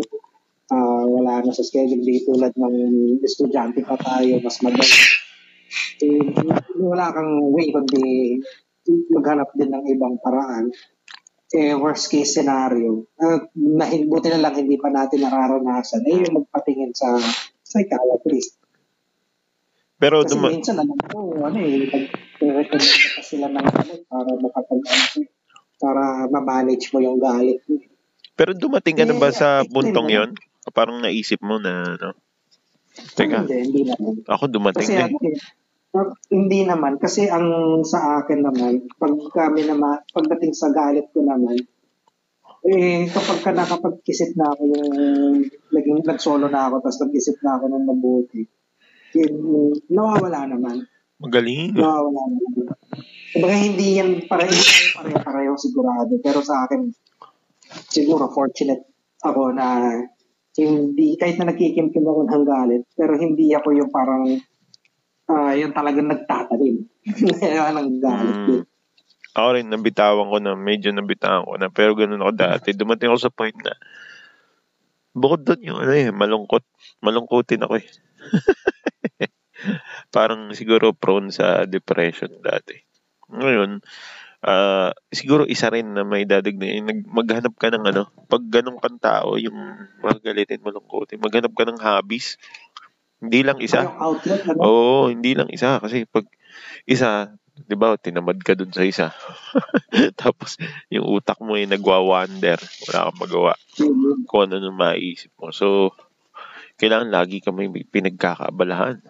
ah, 0.74 1.04
wala 1.06 1.46
na 1.46 1.52
sa 1.54 1.62
schedule, 1.62 2.02
di 2.02 2.26
tulad 2.26 2.50
ng 2.50 2.76
estudyante 3.22 3.86
pa 3.86 3.94
tayo, 3.94 4.42
mas 4.42 4.58
madali. 4.58 4.98
Eh, 6.02 6.22
wala 6.82 7.14
kang 7.14 7.54
way 7.54 7.70
kundi 7.70 8.38
maghanap 9.12 9.52
din 9.54 9.70
ng 9.70 9.84
ibang 9.94 10.16
paraan 10.18 10.72
eh, 11.48 11.72
worst 11.72 12.12
case 12.12 12.36
scenario, 12.36 13.08
uh, 13.16 13.40
buti 14.04 14.28
na 14.28 14.42
lang 14.44 14.54
hindi 14.60 14.76
pa 14.76 14.92
natin 14.92 15.24
nararanasan, 15.24 16.04
eh 16.04 16.20
yung 16.20 16.44
magpatingin 16.44 16.92
sa 16.92 17.16
psychiatrist. 17.64 18.57
Pero, 19.98 20.22
Kasi 20.22 20.30
duma- 20.30 20.50
minsan 20.50 20.78
alam 20.78 20.94
ko, 20.94 21.18
ano 21.42 21.58
eh, 21.58 21.90
nag-recommend 21.90 22.78
pa 23.18 23.22
sila 23.22 23.46
ng 23.50 23.66
ano, 23.66 23.92
para 24.06 24.30
makapag 24.38 24.80
ano, 24.80 25.20
para 25.78 26.02
ma-manage 26.30 26.90
mo 26.90 26.98
yung 26.98 27.18
galit 27.18 27.58
mo. 27.66 27.82
pero 28.34 28.54
dumating 28.54 28.94
ka 28.94 29.02
na 29.02 29.18
ba 29.18 29.34
sa 29.34 29.66
puntong 29.66 30.08
yon? 30.08 30.30
Parang 30.70 31.02
naisip 31.02 31.42
mo 31.42 31.58
na, 31.58 31.98
ano? 31.98 32.14
Teka, 33.14 33.42
Hindi, 33.42 33.56
hindi 33.62 33.82
naman. 33.86 34.22
ako 34.22 34.44
dumating 34.46 34.86
Kasi 34.86 34.94
eh. 34.94 35.06
ano 35.06 35.18
eh, 35.22 35.38
Uh, 35.88 36.12
hindi 36.28 36.68
naman 36.68 37.00
kasi 37.00 37.32
ang 37.32 37.80
sa 37.80 38.20
akin 38.20 38.44
naman 38.44 38.84
pag 39.00 39.08
kami 39.32 39.64
naman 39.64 39.96
pagdating 40.12 40.52
sa 40.52 40.68
galit 40.68 41.08
ko 41.16 41.24
naman 41.24 41.56
eh 42.68 43.08
kapag 43.08 43.40
ka 43.40 43.56
nakapag-isip 43.56 44.36
na 44.36 44.52
ako 44.52 44.68
yung 44.68 44.92
naging 45.72 46.04
nag-solo 46.04 46.52
na 46.52 46.68
ako 46.68 46.84
tapos 46.84 47.08
nag-isip 47.08 47.40
na 47.40 47.56
ako 47.56 47.72
ng 47.72 47.84
mabuti 47.88 48.44
yun, 49.14 49.32
nawawala 49.88 50.48
naman 50.48 50.84
Magaling. 51.18 51.74
nawawala 51.74 52.22
naman 52.30 52.66
Kumbaga 53.28 53.56
hindi 53.60 54.00
yan 54.00 54.24
tayo 54.24 54.48
pare-pareho 54.96 55.52
sigurado 55.60 56.12
pero 56.24 56.40
sa 56.40 56.64
akin 56.64 56.88
siguro 57.92 58.32
fortunate 58.32 58.88
ako 59.20 59.52
na 59.52 59.98
hindi 60.58 61.14
kahit 61.20 61.36
na 61.38 61.52
nagkikimkim 61.52 62.02
ako 62.02 62.24
ng 62.24 62.44
galit 62.48 62.82
pero 62.96 63.14
hindi 63.20 63.52
ako 63.52 63.68
yung 63.76 63.90
parang 63.92 64.24
uh, 65.28 65.52
yung 65.54 65.76
talagang 65.76 66.08
nagtatalim 66.08 66.88
ng 67.76 67.90
galit 68.00 68.36
Mm. 68.48 68.64
Ako 69.38 69.54
rin, 69.54 69.70
nabitawan 69.70 70.26
ko 70.34 70.42
na, 70.42 70.58
medyo 70.58 70.90
nabitawan 70.90 71.46
ko 71.46 71.54
na, 71.62 71.70
pero 71.70 71.94
ganun 71.94 72.18
ako 72.26 72.32
dati. 72.34 72.74
Dumating 72.74 73.14
ako 73.14 73.18
sa 73.22 73.30
point 73.30 73.54
na, 73.62 73.70
bukod 75.14 75.46
doon 75.46 75.62
yung 75.62 75.78
ano 75.78 75.92
eh, 75.94 76.10
malungkot. 76.10 76.66
Malungkutin 77.06 77.62
ako 77.62 77.78
eh. 77.78 77.86
Parang 80.14 80.54
siguro 80.54 80.94
prone 80.94 81.34
sa 81.34 81.66
depression 81.66 82.30
dati. 82.40 82.78
Ngayon, 83.28 83.82
ah 84.38 84.94
siguro 85.10 85.42
isa 85.50 85.66
rin 85.66 85.98
na 85.98 86.06
may 86.06 86.22
dadag 86.22 86.54
na 86.54 86.70
nag, 86.70 87.02
maghanap 87.10 87.54
ka 87.58 87.74
ng 87.74 87.84
ano, 87.90 88.06
pag 88.30 88.44
ganun 88.46 88.78
kang 88.78 89.02
tao, 89.02 89.34
yung 89.34 89.56
magagalitin, 89.98 90.62
malungkutin, 90.62 91.18
maghanap 91.18 91.52
ka 91.52 91.64
ng 91.66 91.80
hobbies. 91.82 92.38
Hindi 93.18 93.42
lang 93.42 93.58
isa. 93.58 93.82
outlet 93.82 94.46
ano? 94.46 94.58
Oo, 94.62 95.10
hindi 95.10 95.34
lang 95.34 95.50
isa. 95.50 95.82
Kasi 95.82 96.06
pag 96.06 96.22
isa, 96.86 97.34
di 97.66 97.74
ba, 97.74 97.98
tinamad 97.98 98.38
ka 98.38 98.54
dun 98.54 98.70
sa 98.70 98.86
isa. 98.86 99.10
Tapos, 100.20 100.54
yung 100.86 101.18
utak 101.18 101.42
mo 101.42 101.58
ay 101.58 101.66
nagwa-wonder. 101.66 102.58
Wala 102.88 103.10
kang 103.10 103.18
magawa. 103.18 103.52
Yun, 103.82 104.22
Kung 104.30 104.46
ano 104.46 104.62
nung 104.62 104.78
maisip 104.78 105.34
mo. 105.34 105.50
So, 105.50 105.98
kailangan 106.78 107.10
lagi 107.10 107.42
ka 107.42 107.50
may 107.50 107.66
pinagkakaabalahan. 107.68 109.02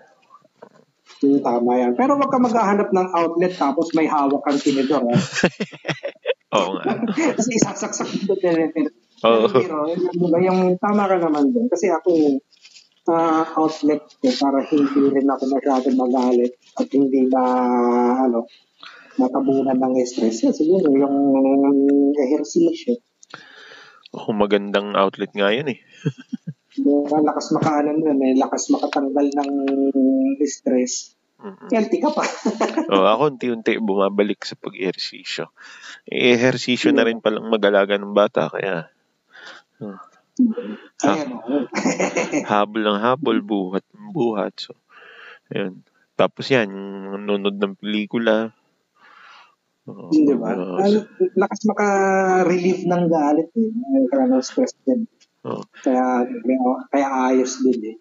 yun, 1.20 1.40
tama 1.44 1.76
yan. 1.76 1.92
Pero 1.92 2.16
wag 2.16 2.32
ka 2.32 2.40
maghahanap 2.40 2.88
ng 2.88 3.08
outlet 3.12 3.52
tapos 3.52 3.92
may 3.92 4.08
hawak 4.08 4.40
kang 4.40 4.56
tinidor. 4.56 5.04
Ha? 5.04 5.18
Oo 6.56 6.80
nga. 6.80 6.84
Kasi 7.38 7.50
isasaksak 7.60 8.08
mo 8.24 8.34
din. 8.40 8.88
Oo. 9.28 9.46
Pero, 9.52 9.76
yung, 9.92 10.16
diba, 10.16 10.38
yung 10.40 10.60
tama 10.80 11.04
ka 11.04 11.20
naman 11.20 11.52
doon. 11.52 11.68
Kasi 11.68 11.92
ako, 11.92 12.40
ah 13.08 13.44
outlet 13.56 14.04
ko 14.20 14.28
para 14.36 14.60
hindi 14.68 15.00
rin 15.08 15.28
ako 15.28 15.44
masyado 15.48 15.88
magalit 15.96 16.52
at 16.76 16.88
hindi 16.92 17.24
na, 17.28 17.42
ano, 18.28 18.44
matabunan 19.20 19.76
ng 19.76 19.94
stress. 20.08 20.44
Yan, 20.44 20.54
siguro 20.56 20.88
yung 20.92 21.16
ehersisyo. 22.16 22.96
Oh, 24.14 24.32
magandang 24.32 24.96
outlet 24.96 25.32
nga 25.36 25.52
yun 25.52 25.68
eh. 25.76 25.80
Lakas 27.24 27.46
makaano 27.54 27.90
nun, 27.96 28.20
eh, 28.22 28.34
lakas 28.38 28.70
makatanggal 28.70 29.26
ng 29.34 29.50
stress. 30.46 31.18
Mm-mm. 31.38 31.70
Healthy 31.70 31.98
ka 32.02 32.10
pa. 32.10 32.26
oh, 32.92 33.06
ako 33.06 33.22
unti-unti 33.38 33.78
bumabalik 33.78 34.42
sa 34.42 34.58
pag-ehersisyo. 34.58 35.54
Eh, 36.10 36.34
ehersisyo 36.34 36.90
na 36.90 37.06
rin 37.06 37.22
palang 37.22 37.46
mag-alaga 37.46 37.94
ng 37.94 38.10
bata, 38.10 38.50
kaya 38.50 38.90
oh, 39.78 39.94
ha, 41.06 41.12
oh. 41.46 41.66
habol 42.42 42.82
ng 42.82 42.98
habol, 42.98 43.38
buhat 43.38 43.86
ng 43.94 44.10
buhat. 44.10 44.54
So, 44.58 44.74
ayun. 45.54 45.86
Tapos 46.18 46.50
yan, 46.50 46.66
nanonood 47.14 47.54
ng 47.54 47.78
pelikula. 47.78 48.50
Oo, 49.86 50.10
Di 50.10 50.34
ba? 50.34 50.58
Ay, 50.82 50.98
lakas 51.38 51.60
maka-relieve 51.70 52.82
ng 52.82 53.04
galit 53.06 53.48
eh. 53.54 53.70
Kaya 54.10 54.26
ng 54.26 54.42
stress 54.42 54.74
din. 54.82 55.06
Oo. 55.46 55.62
Kaya, 55.84 56.26
kaya, 56.90 57.08
ayos 57.30 57.60
din 57.62 57.94
eh. 57.94 57.96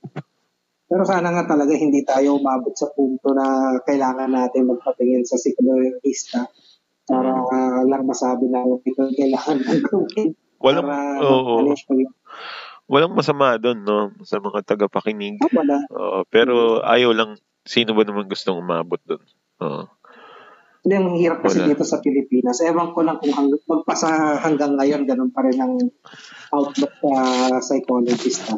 Pero 0.88 1.04
sana 1.04 1.36
nga 1.36 1.44
talaga 1.44 1.76
hindi 1.76 2.00
tayo 2.08 2.40
umabot 2.40 2.72
sa 2.72 2.88
punto 2.96 3.36
na 3.36 3.76
kailangan 3.84 4.32
natin 4.32 4.72
magpatingin 4.72 5.28
sa 5.28 5.36
psikologista 5.36 6.48
para 7.04 7.32
ah, 7.32 7.84
lang 7.84 8.08
masabi 8.08 8.48
na 8.48 8.64
ito 8.64 9.04
kailangan 9.12 9.60
ng 9.68 9.82
gawin. 9.84 10.28
Walang, 10.58 10.88
para 10.88 11.22
mo 11.22 11.94
yung 11.94 12.14
walang 12.88 13.14
masama 13.14 13.60
doon, 13.60 13.84
no? 13.84 14.16
Sa 14.24 14.40
mga 14.40 14.64
tagapakinig. 14.64 15.38
tama 15.44 15.62
na. 15.68 15.84
Oo, 15.92 16.24
pero 16.32 16.82
ayaw 16.88 17.12
lang, 17.12 17.36
sino 17.68 17.92
ba 17.94 18.08
naman 18.08 18.32
gustong 18.32 18.58
umabot 18.58 19.00
doon? 19.04 19.24
Oo. 19.60 19.84
Hindi, 19.84 19.97
ang 20.94 21.18
hirap 21.18 21.44
kasi 21.44 21.60
Wala. 21.60 21.74
dito 21.74 21.84
sa 21.84 22.00
Pilipinas. 22.00 22.64
Ewan 22.64 22.96
ko 22.96 23.04
lang 23.04 23.20
kung 23.20 23.34
hang, 23.34 23.50
magpasa 23.66 24.40
hanggang 24.40 24.78
ngayon, 24.78 25.04
ganun 25.04 25.34
pa 25.34 25.44
rin 25.44 25.58
ang 25.58 25.76
outlook 26.54 26.94
sa 27.02 27.14
psychologist, 27.60 28.46
sa 28.46 28.56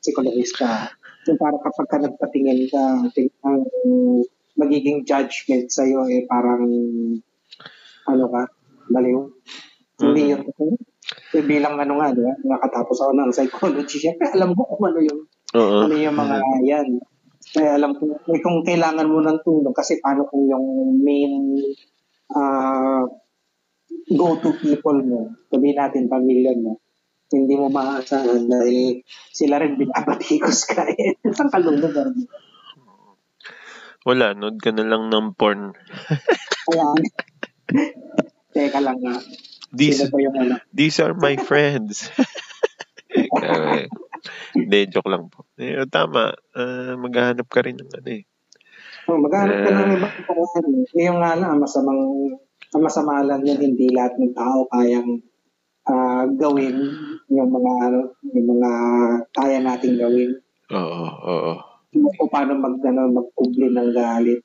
psychologista. 0.00 0.90
Yung 1.28 1.38
para 1.38 1.54
kapag 1.60 1.86
ka 1.86 1.96
nagpatingin 2.00 2.66
ka, 2.66 2.82
ang 3.46 3.62
magiging 4.58 5.06
judgment 5.06 5.70
sa'yo 5.70 6.08
eh 6.08 6.26
parang 6.26 6.66
ano 8.02 8.24
ka, 8.26 8.42
baliw. 8.90 9.20
Hindi 10.02 10.22
Mm. 10.26 10.30
yun. 10.34 10.42
Eh, 11.32 11.44
bilang 11.44 11.78
ano 11.78 12.00
nga, 12.00 12.10
di 12.10 12.20
ba? 12.20 12.34
Nakatapos 12.42 12.96
ako 12.98 13.12
ng 13.14 13.30
psychology. 13.30 13.96
Siyempre, 14.02 14.26
alam 14.36 14.52
ko 14.52 14.66
kung 14.66 14.90
ano 14.90 14.98
yung 14.98 15.20
Oo. 15.54 15.78
ano 15.86 15.94
yung 15.94 16.16
mga 16.16 16.36
yan. 16.64 16.88
Kaya 17.52 17.76
alam 17.76 17.92
ko, 17.92 18.16
eh, 18.32 18.40
kung 18.40 18.64
kailangan 18.64 19.08
mo 19.12 19.20
ng 19.20 19.44
tulong, 19.44 19.76
kasi 19.76 20.00
paano 20.00 20.24
kung 20.24 20.48
yung 20.48 20.96
main 21.04 21.60
ah, 22.32 23.04
go-to 24.08 24.56
people 24.56 24.98
mo, 25.04 25.20
sabihin 25.52 25.76
natin 25.76 26.08
pamilya 26.08 26.56
mo, 26.56 26.80
hindi 27.32 27.54
mo 27.56 27.68
maaasahan 27.72 28.44
dahil 28.48 29.00
sila 29.32 29.60
rin 29.60 29.76
binabatikos 29.76 30.68
ka. 30.68 30.84
Eh, 30.88 31.16
Saan 31.36 31.48
ka 31.52 31.60
lulugar 31.60 32.08
mo? 32.12 32.24
Wala, 34.02 34.34
nood 34.34 34.58
ka 34.58 34.74
na 34.74 34.82
lang 34.82 35.08
ng 35.08 35.36
porn. 35.38 35.72
Kaya, 36.66 36.86
teka 38.50 38.80
lang 38.82 38.98
nga. 38.98 39.14
These, 39.72 40.12
ba 40.12 40.18
yung 40.20 40.36
ano? 40.36 40.54
these 40.68 41.00
are 41.00 41.16
my 41.16 41.36
friends. 41.40 42.12
Hindi, 44.54 44.78
joke 44.90 45.10
lang 45.10 45.26
po. 45.28 45.48
Eh, 45.58 45.82
tama, 45.90 46.32
ah, 46.54 46.94
maghahanap 46.94 47.46
ka 47.50 47.60
rin 47.66 47.78
ng 47.78 47.90
ano 47.90 48.10
eh. 48.10 48.22
Oh, 49.10 49.18
maghanap 49.18 49.56
ka 49.66 49.68
Eh. 49.70 49.74
ng 49.74 49.92
ibang 49.98 50.16
paraan. 50.26 50.64
Eh, 50.94 51.04
yung 51.06 51.18
nga 51.18 51.34
lang, 51.34 51.50
ang 51.58 51.62
masamang, 51.62 52.02
ang 52.72 52.82
masama 52.82 53.22
lang 53.26 53.42
yun, 53.42 53.58
hindi 53.58 53.90
lahat 53.90 54.14
ng 54.18 54.34
tao 54.34 54.66
kayang 54.70 55.10
ah, 55.90 56.24
gawin 56.38 56.78
yung 57.26 57.50
mga, 57.50 57.72
yung 58.30 58.46
mga 58.54 58.70
kaya 59.34 59.58
nating 59.58 59.98
gawin. 59.98 60.30
Oo, 60.70 61.04
oo, 61.26 61.52
O 61.92 62.24
paano 62.32 62.56
mag, 62.56 62.80
ano, 62.88 63.12
magkubli 63.12 63.68
ng 63.68 63.92
galit 63.92 64.40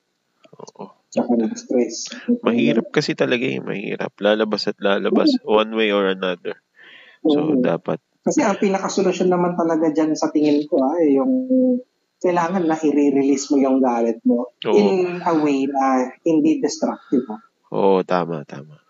oo. 0.58 0.84
tsaka 1.08 1.32
ng 1.40 1.54
stress. 1.56 2.12
Mahirap 2.44 2.92
kasi 2.92 3.16
talaga 3.16 3.48
eh, 3.48 3.62
mahirap. 3.62 4.12
Lalabas 4.20 4.68
at 4.68 4.76
lalabas, 4.82 5.32
one 5.46 5.72
way 5.72 5.88
or 5.88 6.12
another. 6.12 6.60
So, 7.24 7.56
Oo. 7.56 7.64
dapat, 7.64 7.98
Kasi 8.22 8.44
ang 8.44 8.58
pinakasolusyon 8.60 9.30
naman 9.30 9.54
talaga 9.54 9.88
dyan 9.88 10.12
sa 10.18 10.28
tingin 10.28 10.66
ko 10.68 10.82
ay 10.82 11.16
yung 11.16 11.32
kailangan 12.18 12.66
na 12.66 12.74
i-release 12.74 13.46
mo 13.54 13.56
yung 13.62 13.78
galit 13.78 14.18
mo 14.26 14.50
Oo. 14.66 14.74
in 14.74 15.22
a 15.22 15.32
way 15.38 15.70
na 15.70 16.10
hindi 16.26 16.58
destructive. 16.58 17.24
ah. 17.30 17.40
oo, 17.70 18.02
tama, 18.02 18.42
tama. 18.42 18.82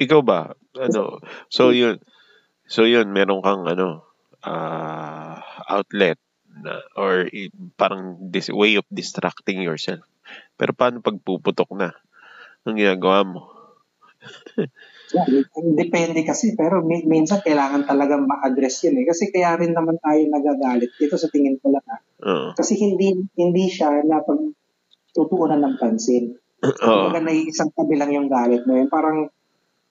Ikaw 0.00 0.20
ba? 0.24 0.56
Ano? 0.78 1.20
So, 1.52 1.74
yun. 1.74 2.00
So, 2.64 2.88
yun, 2.88 3.12
meron 3.12 3.44
kang, 3.44 3.68
ano, 3.68 4.06
ah, 4.46 5.44
outlet 5.68 6.16
na, 6.48 6.80
or 6.96 7.28
parang 7.76 8.16
this 8.32 8.48
way 8.48 8.78
of 8.80 8.86
distracting 8.88 9.60
yourself. 9.60 10.02
Pero 10.56 10.72
paano 10.72 11.04
pag 11.04 11.20
puputok 11.20 11.70
na? 11.76 11.92
Anong 12.64 12.78
ginagawa 12.80 13.26
mo? 13.26 13.57
Yeah, 15.08 15.24
depende 15.72 16.20
kasi 16.26 16.52
pero 16.52 16.84
mi- 16.84 17.06
minsan 17.08 17.40
kailangan 17.40 17.88
talaga 17.88 18.20
ma-address 18.20 18.84
yun 18.90 19.00
eh. 19.00 19.06
Kasi 19.08 19.32
kaya 19.32 19.56
rin 19.56 19.72
naman 19.72 19.96
tayo 20.02 20.20
nagagalit. 20.28 20.92
Dito 21.00 21.16
sa 21.16 21.32
tingin 21.32 21.56
ko 21.62 21.72
lang. 21.72 21.84
Oo. 22.28 22.52
Kasi 22.52 22.76
hindi 22.76 23.16
hindi 23.38 23.64
siya 23.72 24.04
na 24.04 24.20
pag 24.20 24.36
tutuunan 25.16 25.64
ng 25.64 25.76
pansin. 25.80 26.36
Oo. 26.60 27.14
Na 27.14 27.32
isang 27.32 27.72
tabi 27.72 27.96
lang 27.96 28.12
yung 28.12 28.28
galit 28.28 28.68
mo. 28.68 28.76
Yung 28.76 28.92
parang 28.92 29.32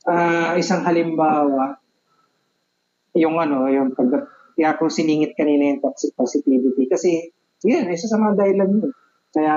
ah, 0.06 0.54
isang 0.54 0.86
halimbawa, 0.86 1.82
yung 3.18 3.42
ano, 3.42 3.66
yung 3.74 3.98
pag 3.98 4.30
kaya 4.58 4.74
kung 4.74 4.90
siningit 4.90 5.38
kanina 5.38 5.70
yung 5.70 5.82
toxic 5.86 6.18
positivity. 6.18 6.90
Kasi, 6.90 7.30
yun, 7.62 7.94
isa 7.94 8.10
sa 8.10 8.18
mga 8.18 8.42
dahilan 8.42 8.70
yun. 8.74 8.90
Kaya, 9.30 9.56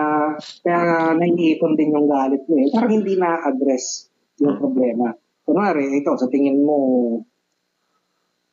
kaya 0.60 1.16
naiipon 1.16 1.72
din 1.72 1.96
yung 1.96 2.04
galit 2.04 2.44
mo 2.44 2.60
eh. 2.60 2.68
Parang 2.68 3.00
hindi 3.00 3.16
na-address 3.16 4.09
yung 4.40 4.56
Hmm. 4.56 4.62
problema. 4.62 5.06
Kunwari, 5.44 5.92
ikaw, 6.00 6.16
sa 6.16 6.32
tingin 6.32 6.64
mo, 6.64 6.78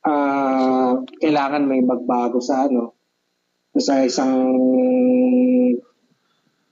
ah 0.06 0.94
kailangan 1.20 1.66
may 1.66 1.82
magbago 1.82 2.38
sa 2.38 2.68
ano, 2.70 2.94
sa 3.74 4.04
isang 4.06 4.32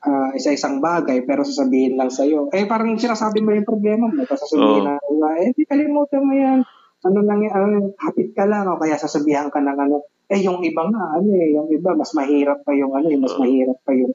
ah 0.07 0.31
isa-isang 0.39 0.79
bagay 0.79 1.27
pero 1.27 1.43
sasabihin 1.43 1.99
lang 1.99 2.13
sa'yo. 2.13 2.53
Eh 2.55 2.69
parang 2.71 2.95
sinasabi 2.95 3.43
mo 3.43 3.51
yung 3.57 3.67
problema 3.67 4.07
mo, 4.07 4.23
tapos 4.23 4.47
sasabihin 4.47 4.87
oh. 4.87 5.19
na, 5.19 5.29
eh 5.43 5.51
di 5.57 5.67
kalimutan 5.67 6.23
mo 6.23 6.35
yan. 6.37 6.61
Ano 7.07 7.19
lang 7.27 7.43
ano, 7.51 7.93
hapit 7.99 8.31
ka 8.35 8.47
lang 8.47 8.67
o 8.71 8.79
kaya 8.79 8.95
sasabihan 8.99 9.51
ka 9.51 9.59
ng 9.59 9.79
ano. 9.79 10.07
Eh 10.31 10.43
yung 10.43 10.59
iba 10.63 10.83
nga, 10.91 11.19
ano 11.19 11.29
eh, 11.35 11.55
yung 11.55 11.71
iba 11.71 11.95
mas 11.95 12.11
mahirap 12.15 12.63
pa 12.67 12.75
yung 12.75 12.91
ano, 12.95 13.07
eh, 13.11 13.19
mas 13.19 13.35
mahirap 13.39 13.79
pa 13.87 13.95
yung 13.95 14.11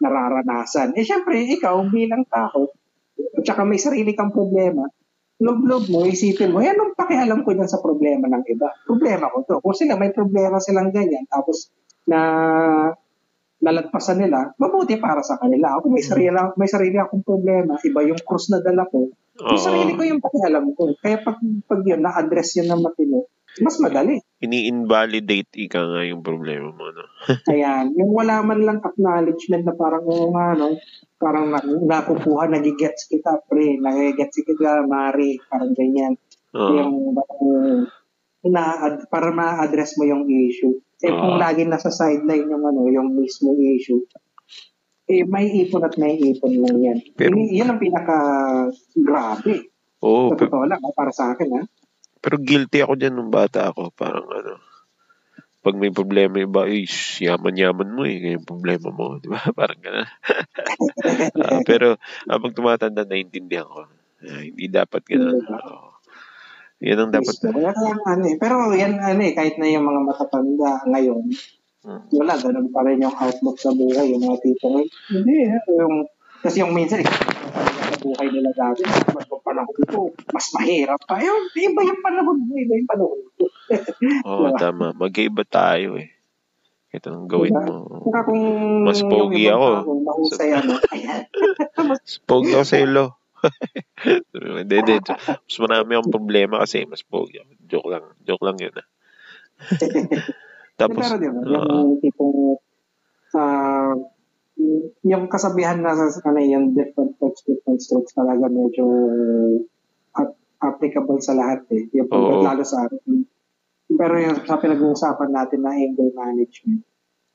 nararanasan. 0.00 0.96
Eh 0.96 1.04
syempre, 1.04 1.44
ikaw 1.44 1.76
bilang 1.92 2.24
tao, 2.28 2.72
at 3.18 3.44
saka 3.44 3.62
may 3.66 3.80
sarili 3.80 4.12
kang 4.16 4.32
problema, 4.32 4.86
loob-loob 5.42 5.90
mo, 5.90 6.06
isipin 6.06 6.54
mo, 6.54 6.62
eh, 6.62 6.70
anong 6.70 6.94
pakialam 6.94 7.42
ko 7.42 7.50
dyan 7.52 7.70
sa 7.70 7.82
problema 7.82 8.30
ng 8.30 8.44
iba? 8.46 8.70
Problema 8.86 9.26
ko 9.28 9.42
to. 9.42 9.58
Kung 9.58 9.74
sila 9.74 9.98
may 9.98 10.14
problema 10.14 10.62
silang 10.62 10.94
ganyan, 10.94 11.26
tapos 11.26 11.74
na 12.06 12.20
nalagpasan 13.62 14.18
nila, 14.18 14.50
mabuti 14.58 14.98
para 14.98 15.22
sa 15.22 15.38
kanila. 15.38 15.78
Ako 15.78 15.86
may 15.86 16.02
sarili, 16.02 16.34
may 16.58 16.66
sarili 16.66 16.98
akong 16.98 17.22
problema, 17.22 17.78
iba 17.78 18.00
yung 18.02 18.18
cross 18.26 18.50
na 18.50 18.58
dala 18.58 18.82
ko. 18.90 19.06
Yung 19.38 19.62
sarili 19.62 19.94
ko 19.94 20.02
yung 20.02 20.18
pakialam 20.18 20.74
ko. 20.74 20.90
Kaya 20.98 21.22
pag, 21.22 21.38
pag 21.70 21.80
yun, 21.86 22.02
na-address 22.02 22.58
yun 22.58 22.68
ng 22.74 22.82
matino, 22.82 23.30
mas 23.60 23.76
madali. 23.84 24.16
Ini-invalidate 24.40 25.52
ika 25.68 25.84
nga 25.84 26.02
yung 26.08 26.24
problema 26.24 26.72
mo. 26.72 26.88
No? 26.88 27.04
Ayan. 27.52 27.92
Yung 28.00 28.16
wala 28.16 28.40
man 28.40 28.64
lang 28.64 28.80
acknowledgement 28.80 29.68
na 29.68 29.76
parang, 29.76 30.08
oh, 30.08 30.32
nga, 30.32 30.56
no, 30.56 30.80
parang 31.20 31.52
na, 31.52 31.60
nakukuha, 31.60 32.48
nagigets 32.48 33.12
kita, 33.12 33.44
pre, 33.44 33.76
nagigets 33.76 34.40
kita, 34.40 34.88
Mari, 34.88 35.36
parang 35.52 35.76
ganyan. 35.76 36.16
Uh, 36.56 36.80
yung, 36.80 36.94
um, 37.12 37.84
na, 38.48 38.96
para 39.12 39.28
ma-address 39.28 40.00
mo 40.00 40.08
yung 40.08 40.24
issue. 40.24 40.80
Eh 41.04 41.12
uh, 41.12 41.18
kung 41.18 41.36
lagi 41.36 41.68
nasa 41.68 41.92
sideline 41.92 42.48
yung 42.48 42.64
ano, 42.64 42.88
yung 42.88 43.12
mismo 43.12 43.52
issue, 43.58 44.00
eh 45.12 45.28
may 45.28 45.50
ipon 45.66 45.84
at 45.84 45.98
may 46.00 46.16
ipon 46.16 46.56
lang 46.62 46.78
yan. 46.80 46.98
Pero, 47.12 47.36
yun, 47.36 47.52
yun 47.52 47.68
ang 47.68 47.80
pinaka 47.82 48.16
grabe. 48.96 49.68
Oo. 50.00 50.32
Oh, 50.32 50.34
sa 50.34 50.40
totoo 50.40 50.64
lang, 50.64 50.80
para 50.96 51.12
sa 51.12 51.36
akin 51.36 51.48
ha. 51.58 51.62
Pero 52.22 52.38
guilty 52.38 52.86
ako 52.86 52.94
dyan 52.94 53.18
nung 53.18 53.34
bata 53.34 53.74
ako. 53.74 53.90
Parang 53.90 54.24
ano, 54.30 54.62
pag 55.62 55.78
may 55.78 55.94
problema 55.94 56.42
yung 56.42 56.50
ba, 56.50 56.66
ish, 56.66 57.22
yaman-yaman 57.22 57.94
mo 57.94 58.02
eh, 58.02 58.34
yung 58.34 58.42
problema 58.42 58.90
mo, 58.90 59.14
di 59.22 59.30
ba? 59.30 59.42
Parang 59.54 59.78
gano'n. 59.78 60.10
uh, 61.38 61.60
pero 61.70 61.98
habang 62.26 62.50
tumatanda, 62.50 63.06
naintindihan 63.06 63.70
ko. 63.70 63.86
Uh, 64.26 64.42
hindi 64.42 64.66
dapat 64.66 65.06
gano'n. 65.06 65.38
Uh, 65.38 65.90
yan 66.82 66.98
ang 66.98 67.14
dapat. 67.14 67.34
Wala 67.46 67.70
kayang 67.70 68.02
ano 68.02 68.24
eh. 68.26 68.36
Pero 68.42 68.54
yan 68.74 68.98
ano 68.98 69.22
eh, 69.22 69.32
kahit 69.38 69.54
na 69.62 69.70
yung 69.70 69.86
mga 69.86 70.02
matatanda 70.02 70.82
ngayon, 70.90 71.30
hmm. 71.86 72.10
wala, 72.10 72.34
ganun 72.42 72.68
pa 72.74 72.82
rin 72.82 73.06
yung 73.06 73.14
outlook 73.14 73.58
sa 73.62 73.70
buhay, 73.70 74.10
yung 74.10 74.22
mga 74.26 74.42
tipong, 74.42 74.82
hindi, 75.14 75.46
eh, 75.46 75.62
yung, 75.78 76.10
kasi 76.42 76.66
yung 76.66 76.74
minsan, 76.74 77.06
eh, 77.06 77.10
buhay 78.02 78.28
nila 78.28 78.50
dati, 78.52 78.82
mas 78.84 79.26
panahon 79.30 79.78
ko, 79.86 80.10
mas 80.34 80.46
mahirap 80.58 81.00
pa. 81.06 81.22
Yung, 81.22 81.48
iba 81.54 81.80
yung 81.86 82.00
panahon 82.02 82.38
mo, 82.42 82.52
iba 82.58 82.74
yung 82.74 82.90
panahon 82.90 83.20
ko. 83.38 83.44
Oo, 84.28 84.50
oh, 84.50 84.52
tama. 84.58 84.90
Mag-iba 84.92 85.46
tayo 85.46 85.96
eh. 85.96 86.10
Ito 86.92 87.08
ang 87.08 87.24
gawin 87.30 87.56
diba? 87.56 87.64
mo. 87.64 88.04
Saka 88.04 88.20
kung 88.28 88.44
mas 88.84 89.00
pogi 89.00 89.48
ako. 89.48 89.68
Mahusay 90.04 90.50
ano. 90.52 90.76
mas 91.88 92.20
pogi 92.28 92.52
ako 92.52 92.64
sa 92.68 92.78
ilo. 92.82 93.16
Hindi, 94.62 94.76
hindi. 94.78 95.02
Mas 95.02 95.56
marami 95.58 95.98
akong 95.98 96.14
problema 96.14 96.62
kasi 96.62 96.86
mas 96.86 97.02
pogi. 97.02 97.42
Joke 97.66 97.90
lang. 97.90 98.14
Joke 98.22 98.44
lang 98.46 98.54
yun. 98.62 98.70
Ah. 98.78 98.86
Tapos, 100.78 101.02
pero 101.02 101.16
diba, 101.18 101.42
uh, 101.42 101.82
yung 101.82 101.98
tipong 101.98 102.58
uh, 103.34 103.94
yung 105.02 105.24
kasabihan 105.26 105.80
na 105.82 105.94
sa 105.94 106.08
ano, 106.28 106.40
yung 106.40 106.74
different 106.76 107.18
text, 107.18 107.46
different 107.46 107.80
strokes 107.82 108.14
talaga 108.14 108.46
medyo 108.48 108.84
applicable 110.62 111.18
sa 111.18 111.34
lahat 111.34 111.66
eh. 111.74 111.90
Yung 111.98 112.08
oh. 112.14 112.40
lalo 112.40 112.62
sa 112.62 112.86
akin. 112.86 113.26
Pero 113.92 114.14
yung 114.16 114.38
sa 114.46 114.62
pinag-uusapan 114.62 115.30
natin 115.34 115.60
na 115.66 115.74
anger 115.74 116.10
management, 116.14 116.86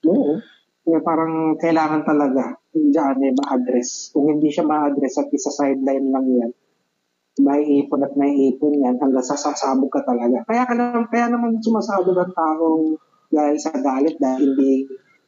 oo. 0.08 0.40
Kaya 0.88 1.04
parang 1.04 1.60
kailangan 1.60 2.08
talaga 2.08 2.56
diyan 2.72 3.20
eh 3.20 3.34
ma-address. 3.36 4.16
Kung 4.16 4.32
hindi 4.32 4.48
siya 4.48 4.64
ma-address 4.64 5.20
at 5.20 5.30
isa 5.36 5.52
sideline 5.52 6.08
lang 6.16 6.26
yan, 6.32 6.52
may 7.44 7.62
ipon 7.84 8.08
at 8.08 8.16
may 8.16 8.32
ipon 8.50 8.80
yan 8.80 8.96
hanggang 8.96 9.22
sasasabog 9.22 9.92
ka 9.92 10.02
talaga. 10.08 10.48
Kaya, 10.48 10.64
ka 10.64 10.74
naman, 10.74 11.06
kaya 11.12 11.28
naman 11.28 11.60
sumasabog 11.60 12.16
ang 12.18 12.34
taong 12.34 12.96
dahil 13.28 13.58
sa 13.60 13.76
galit 13.76 14.16
dahil 14.16 14.56
hindi 14.56 14.88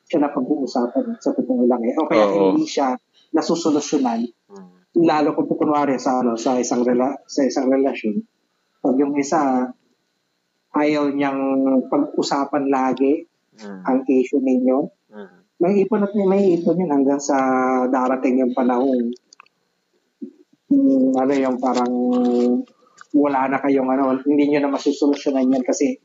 siya 0.09 0.25
na 0.25 0.33
pag-uusapan 0.33 1.21
sa 1.21 1.31
totoo 1.37 1.69
lang 1.69 1.85
eh. 1.85 1.93
O 1.95 2.09
kaya 2.09 2.25
Oo. 2.25 2.57
hindi 2.57 2.65
siya 2.65 2.97
nasusolusyonan. 3.31 4.25
Hmm. 4.49 4.89
Lalo 5.05 5.37
kung 5.37 5.45
kunwari 5.53 6.01
sa 6.01 6.25
ano 6.25 6.33
sa 6.33 6.57
isang 6.57 6.81
rela- 6.81 7.21
sa 7.29 7.45
isang 7.45 7.69
relasyon. 7.69 8.17
Pag 8.81 8.95
yung 8.97 9.13
isa 9.21 9.69
ayaw 10.73 11.13
niyang 11.13 11.41
pag-usapan 11.87 12.73
lagi 12.73 13.29
hmm. 13.61 13.85
ang 13.85 14.01
issue 14.09 14.41
ninyo, 14.41 14.77
hmm 15.13 15.39
may 15.59 15.83
ipon 15.83 16.07
at 16.07 16.15
may 16.15 16.55
ipon 16.55 16.79
yun 16.79 16.87
hanggang 16.87 17.19
sa 17.19 17.35
darating 17.91 18.39
yung 18.39 18.55
panahon. 18.55 19.11
Hmm, 20.71 21.11
ano 21.19 21.33
yung 21.35 21.59
parang 21.59 21.91
wala 23.11 23.39
na 23.51 23.59
kayong 23.59 23.91
ano, 23.91 24.15
hindi 24.23 24.47
nyo 24.47 24.59
na 24.63 24.71
masusolusyonan 24.71 25.51
yan 25.51 25.65
kasi 25.67 25.99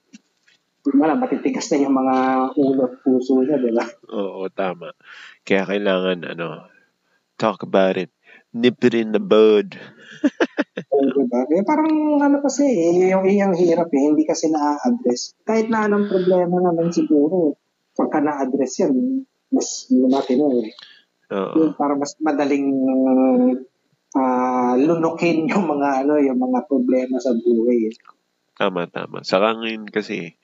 wala, 0.92 1.16
matitigas 1.16 1.72
na 1.72 1.80
yung 1.80 1.96
mga 1.96 2.16
ulo 2.60 2.82
at 2.84 2.94
puso 3.00 3.40
niya, 3.40 3.56
di 3.56 3.72
ba? 3.72 3.84
Oo, 4.12 4.52
tama. 4.52 4.92
Kaya 5.40 5.64
kailangan, 5.64 6.28
ano, 6.36 6.68
talk 7.40 7.64
about 7.64 7.96
it. 7.96 8.12
Nip 8.54 8.78
it 8.84 8.94
in 8.94 9.10
the 9.10 9.22
bud. 9.22 9.74
Oo, 10.92 11.08
diba? 11.10 11.40
Eh, 11.48 11.64
parang 11.64 12.20
ano 12.20 12.38
kasi, 12.44 12.68
eh, 12.68 13.10
yung 13.16 13.24
iyang 13.24 13.56
hirap 13.56 13.88
eh, 13.90 14.02
hindi 14.12 14.28
kasi 14.28 14.52
na-address. 14.52 15.40
Kahit 15.42 15.72
na 15.72 15.88
anong 15.88 16.12
problema 16.12 16.60
naman 16.60 16.92
siguro, 16.92 17.56
pagka 17.96 18.20
na-address 18.20 18.84
yan, 18.84 19.24
mas 19.48 19.88
matino 19.90 20.52
eh. 20.60 20.70
Uh-huh. 21.32 21.72
Para 21.74 21.96
mas 21.96 22.14
madaling 22.20 22.68
uh, 24.14 24.74
lunukin 24.78 25.46
yung 25.50 25.66
mga 25.66 26.06
ano 26.06 26.20
yung 26.20 26.38
mga 26.38 26.68
problema 26.68 27.16
sa 27.18 27.34
buhay. 27.34 27.90
Eh. 27.90 27.94
Tama, 28.54 28.86
tama. 28.86 29.26
Saka 29.26 29.58
ngayon 29.58 29.90
kasi, 29.90 30.38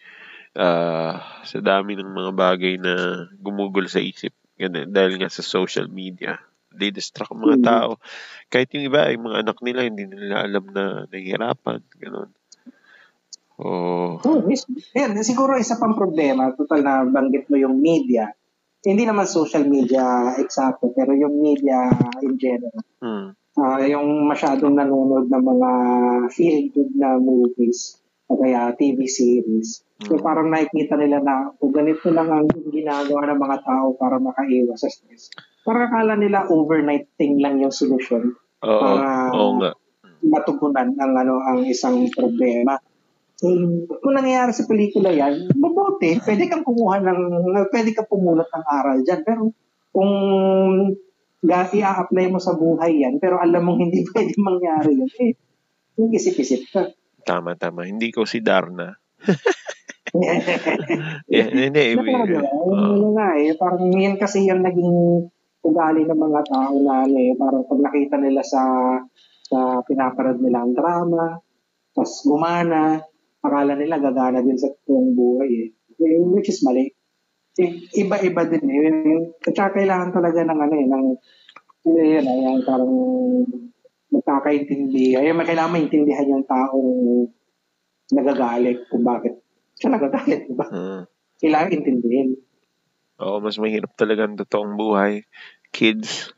uh, 0.57 1.15
sa 1.45 1.59
dami 1.61 1.99
ng 1.99 2.11
mga 2.11 2.33
bagay 2.35 2.75
na 2.81 3.27
gumugol 3.39 3.87
sa 3.87 4.03
isip, 4.03 4.35
ganun, 4.57 4.91
dahil 4.91 5.21
nga 5.21 5.31
sa 5.31 5.45
social 5.45 5.87
media, 5.91 6.39
they 6.71 6.95
distract 6.95 7.35
mga 7.35 7.61
mm-hmm. 7.61 7.67
tao. 7.67 7.91
Kahit 8.47 8.71
yung 8.75 8.87
iba, 8.87 9.11
yung 9.11 9.31
mga 9.31 9.39
anak 9.47 9.59
nila, 9.63 9.87
hindi 9.87 10.07
nila 10.07 10.47
alam 10.47 10.65
na 10.71 10.85
nahihirapan, 11.11 11.81
ganun. 11.99 12.31
Oh. 13.61 14.17
Oh, 14.25 14.41
yan, 14.97 15.13
siguro 15.21 15.61
isa 15.61 15.77
pang 15.77 15.93
problema, 15.93 16.55
total 16.57 16.81
na 16.81 17.05
banggit 17.05 17.53
mo 17.53 17.61
yung 17.61 17.77
media 17.77 18.33
hindi 18.81 19.05
naman 19.05 19.29
social 19.29 19.69
media 19.69 20.37
eksakto, 20.41 20.93
pero 20.97 21.13
yung 21.13 21.37
media 21.41 21.93
in 22.25 22.41
general. 22.41 22.81
Mm. 23.05 23.29
Uh, 23.61 23.81
yung 23.85 24.25
masyadong 24.25 24.73
nanonood 24.73 25.29
ng 25.29 25.45
mga 25.45 25.71
feel-good 26.33 26.91
na 26.97 27.21
movies 27.21 28.01
o 28.31 28.39
kaya 28.39 28.71
TV 28.79 29.11
series. 29.11 29.83
Mm. 29.99 30.07
So 30.07 30.13
parang 30.23 30.55
nakikita 30.55 30.95
nila 30.95 31.19
na 31.19 31.51
kung 31.59 31.75
ganito 31.75 32.07
lang 32.15 32.31
ang 32.31 32.47
ginagawa 32.71 33.27
ng 33.27 33.41
mga 33.43 33.59
tao 33.67 33.99
para 33.99 34.23
makaiwas 34.23 34.87
sa 34.87 34.89
stress. 34.89 35.35
Parang 35.67 35.91
akala 35.91 36.15
nila 36.15 36.47
overnight 36.47 37.11
thing 37.19 37.43
lang 37.43 37.59
yung 37.59 37.75
solution 37.75 38.39
Oo, 38.63 38.81
para 38.81 39.35
oo 39.35 39.53
nga. 39.59 39.71
matugunan 40.23 40.95
ang 40.95 41.13
ano 41.19 41.43
ang 41.43 41.67
isang 41.67 42.07
problema. 42.15 42.79
Um, 43.41 43.89
kung 43.89 44.15
nangyayari 44.15 44.53
sa 44.53 44.69
pelikula 44.69 45.11
yan, 45.11 45.49
mabuti, 45.57 46.21
pwede 46.21 46.45
kang 46.45 46.61
kumuha 46.61 47.01
ng, 47.01 47.21
pwede 47.73 47.97
kang 47.97 48.05
pumulot 48.05 48.45
ng 48.45 48.65
aral 48.69 49.01
dyan. 49.01 49.21
Pero 49.25 49.49
kung 49.97 50.13
i-apply 51.49 52.27
mo 52.29 52.37
sa 52.37 52.53
buhay 52.53 53.01
yan, 53.01 53.17
pero 53.17 53.41
alam 53.41 53.65
mong 53.65 53.81
hindi 53.81 54.05
pwede 54.13 54.37
mangyari 54.37 54.93
yun, 54.93 55.09
eh, 55.09 55.33
yung 55.97 56.13
isip-isip 56.13 56.69
ka. 56.69 56.93
Tama, 57.25 57.57
tama. 57.57 57.87
Hindi 57.87 58.11
ko 58.11 58.25
si 58.25 58.41
Darna. 58.41 58.91
yeah, 61.29 61.49
hindi, 61.69 61.83
hindi. 61.95 62.35
Uh, 62.35 63.13
nga 63.15 63.29
eh, 63.37 63.55
parang 63.55 63.93
yan 63.93 64.17
kasi 64.17 64.49
yung 64.49 64.65
naging 64.65 65.29
ugali 65.61 66.09
ng 66.09 66.17
mga 66.17 66.41
tao 66.49 66.73
na 66.81 67.05
ano 67.05 67.17
eh, 67.21 67.37
parang 67.37 67.69
pag 67.69 67.81
nakita 67.85 68.17
nila 68.17 68.41
sa 68.41 68.63
sa 69.51 69.83
pinaparad 69.85 70.39
nila 70.41 70.63
ang 70.63 70.73
drama, 70.73 71.37
tapos 71.93 72.23
gumana, 72.25 73.03
akala 73.43 73.75
nila 73.75 73.99
gagana 73.99 74.41
din 74.41 74.57
sa 74.57 74.71
buong 74.87 75.13
buhay 75.13 75.51
eh. 75.51 75.69
Which 76.33 76.49
is 76.49 76.65
mali. 76.65 76.89
Iba-iba 77.93 78.43
din 78.49 78.65
eh. 78.71 79.37
At 79.45 79.53
saka 79.53 79.83
kailangan 79.83 80.17
talaga 80.17 80.41
ng 80.47 80.61
ano 80.65 80.75
eh, 80.79 80.87
ng 80.87 81.07
yun, 81.81 82.25
eh, 82.25 82.39
yung 82.45 82.61
parang 82.65 82.95
magkakaintindi. 84.11 85.15
Ay, 85.17 85.31
may 85.31 85.47
kailangan 85.47 85.75
maintindihan 85.75 86.27
yung 86.27 86.45
taong 86.47 87.31
nagagalit 88.11 88.91
kung 88.91 89.07
bakit 89.07 89.39
siya 89.79 89.97
nagagalit, 89.97 90.51
di 90.51 90.55
ba? 90.55 90.67
Hmm. 90.69 91.03
Kailangan 91.41 91.73
intindihin. 91.73 92.37
Oo, 93.21 93.41
mas 93.41 93.57
mahirap 93.57 93.97
talaga 93.97 94.29
ang 94.29 94.37
totoong 94.37 94.77
buhay 94.77 95.25
kids. 95.73 96.35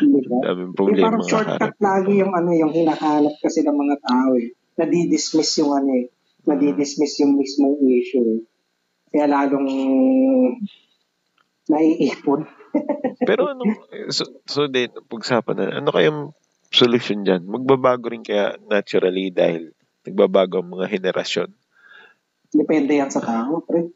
Diba? 0.00 0.38
Daming 0.46 0.72
problema. 0.72 1.12
parang 1.12 1.26
shortcut 1.26 1.74
lagi 1.82 2.22
yung 2.22 2.32
ano, 2.32 2.50
yung 2.54 2.72
hinahanap 2.72 3.34
kasi 3.42 3.66
ng 3.66 3.76
mga 3.76 3.96
tao 4.00 4.32
eh. 4.38 4.54
Nadidismiss 4.76 5.52
yung 5.60 5.72
ano 5.74 5.90
eh. 5.92 6.06
Nadidismiss 6.46 7.20
yung 7.26 7.36
mismong 7.36 7.76
issue 7.82 8.24
eh. 8.24 8.40
Kaya 9.10 9.26
lalong 9.28 9.68
naiipon. 11.68 12.40
Pero 13.28 13.50
ano, 13.50 13.62
so, 14.12 14.24
so 14.46 14.66
din, 14.70 14.92
pag-usapan 15.08 15.56
na, 15.56 15.66
ano 15.80 15.90
kayang 15.90 16.20
solution 16.70 17.24
dyan? 17.24 17.46
Magbabago 17.46 18.12
rin 18.12 18.26
kaya 18.26 18.58
naturally 18.68 19.32
dahil 19.32 19.72
nagbabago 20.06 20.62
ang 20.62 20.70
mga 20.78 20.86
henerasyon. 20.92 21.50
Depende 22.54 22.98
yan 22.98 23.10
sa 23.10 23.24
tao, 23.24 23.62
pre. 23.64 23.90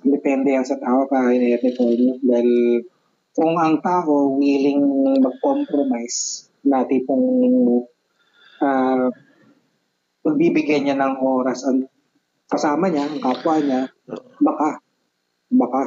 Depende 0.00 0.54
yan 0.54 0.64
sa 0.64 0.80
tao 0.80 1.04
kaya 1.10 1.58
ito 1.60 1.68
Dahil 2.24 2.50
kung 3.34 3.54
ang 3.58 3.82
tao 3.82 4.38
willing 4.38 4.80
mag-compromise 5.20 6.50
na 6.66 6.84
tipong 6.84 7.26
uh, 8.60 9.08
magbibigyan 10.20 10.84
niya 10.84 10.96
ng 11.00 11.16
oras 11.20 11.64
ang 11.64 11.88
kasama 12.50 12.90
niya, 12.90 13.06
ang 13.06 13.22
kapwa 13.22 13.56
niya, 13.62 13.86
baka, 14.42 14.82
baka. 15.54 15.82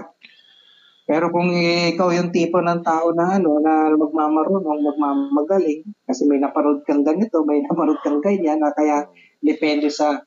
Pero 1.13 1.29
kung 1.29 1.53
ikaw 1.93 2.09
yung 2.09 2.33
tipo 2.33 2.57
ng 2.57 2.81
tao 2.81 3.13
na 3.13 3.37
ano, 3.37 3.61
na 3.61 3.93
magmamarunong, 3.93 4.81
magmamagaling, 4.81 5.85
kasi 6.09 6.25
may 6.25 6.41
naparod 6.41 6.81
kang 6.89 7.05
ganito, 7.05 7.45
may 7.45 7.61
naparod 7.69 8.01
kang 8.01 8.17
ganyan, 8.17 8.57
na 8.57 8.73
kaya 8.73 9.05
depende 9.37 9.93
sa 9.93 10.25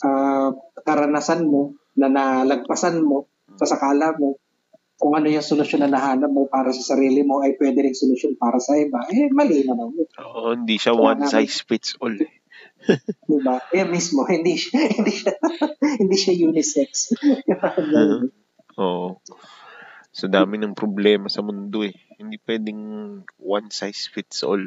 uh, 0.00 0.48
karanasan 0.88 1.44
mo, 1.44 1.76
na 2.00 2.08
nalagpasan 2.08 3.04
mo, 3.04 3.28
sa 3.60 3.76
sakala 3.76 4.16
mo, 4.16 4.40
kung 4.96 5.12
ano 5.12 5.28
yung 5.28 5.44
solusyon 5.44 5.84
na 5.84 5.92
nahanap 5.92 6.32
mo 6.32 6.48
para 6.48 6.72
sa 6.72 6.96
sarili 6.96 7.20
mo 7.28 7.44
ay 7.44 7.60
pwede 7.60 7.84
rin 7.84 7.92
solusyon 7.92 8.40
para 8.40 8.56
sa 8.56 8.72
iba, 8.72 9.04
eh 9.12 9.28
mali 9.28 9.68
naman. 9.68 9.92
Oo, 10.16 10.56
hindi 10.56 10.80
siya 10.80 10.96
so, 10.96 11.02
one 11.04 11.28
size 11.28 11.60
fits 11.68 12.00
all. 12.00 12.16
Eh. 12.16 12.32
diba? 13.28 13.60
Eh 13.68 13.84
mismo, 13.84 14.24
hindi 14.32 14.56
siya, 14.56 14.80
hindi 14.80 15.12
siya, 15.12 15.36
hindi 16.00 16.16
siya 16.16 16.34
unisex. 16.48 17.20
Oo. 18.80 19.20
Sa 20.12 20.28
dami 20.28 20.60
ng 20.60 20.76
problema 20.76 21.32
sa 21.32 21.40
mundo 21.40 21.80
eh. 21.80 21.96
Hindi 22.20 22.36
pwedeng 22.44 22.80
one 23.40 23.68
size 23.72 24.12
fits 24.12 24.44
all. 24.44 24.60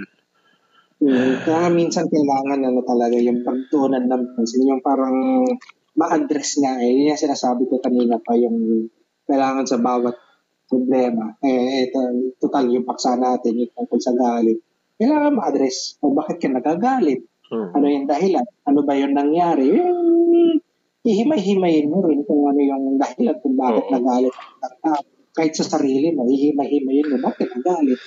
Hmm, 0.96 1.38
kaya 1.46 1.70
minsan 1.70 2.10
kailangan 2.10 2.66
ano 2.66 2.82
talaga 2.82 3.14
yung 3.22 3.46
pagtunan 3.46 4.10
ng 4.10 4.24
pansin, 4.34 4.66
yung 4.66 4.82
parang 4.82 5.46
ma-address 5.94 6.66
nga 6.66 6.82
eh. 6.82 6.90
Yun 6.90 7.14
yung 7.14 7.22
sinasabi 7.22 7.70
ko 7.70 7.78
kanina 7.78 8.18
pa, 8.18 8.34
yung 8.34 8.90
kailangan 9.30 9.70
sa 9.70 9.78
bawat 9.78 10.18
problema. 10.66 11.38
Eh, 11.46 11.94
ito, 11.94 12.00
total 12.42 12.74
yung 12.74 12.90
paksa 12.90 13.14
natin, 13.14 13.62
yung 13.62 13.72
tungkol 13.78 14.00
sa 14.02 14.18
galit. 14.18 14.58
Kailangan 14.98 15.38
ma-address 15.38 16.02
kung 16.02 16.18
bakit 16.18 16.42
ka 16.42 16.50
nagagalit. 16.50 17.22
Hmm. 17.54 17.70
Ano 17.70 17.86
yung 17.86 18.10
dahilan? 18.10 18.48
Ano 18.66 18.82
ba 18.82 18.98
yung 18.98 19.14
nangyari? 19.14 19.78
Eh, 19.78 20.58
ihimay-himayin 21.06 21.92
mo 21.94 22.02
rin 22.02 22.26
kung 22.26 22.50
ano 22.50 22.58
yung 22.58 22.98
dahilan 22.98 23.38
kung 23.46 23.54
bakit 23.54 23.86
hmm. 23.86 23.94
nagalit 23.94 24.36
ang 24.66 24.78
tao. 24.82 25.15
Kahit 25.36 25.54
sa 25.60 25.68
sarili 25.68 26.16
mo, 26.16 26.24
ihimay-himayin 26.26 27.12
mo 27.12 27.18
bakit 27.20 27.52
nagalit. 27.52 28.00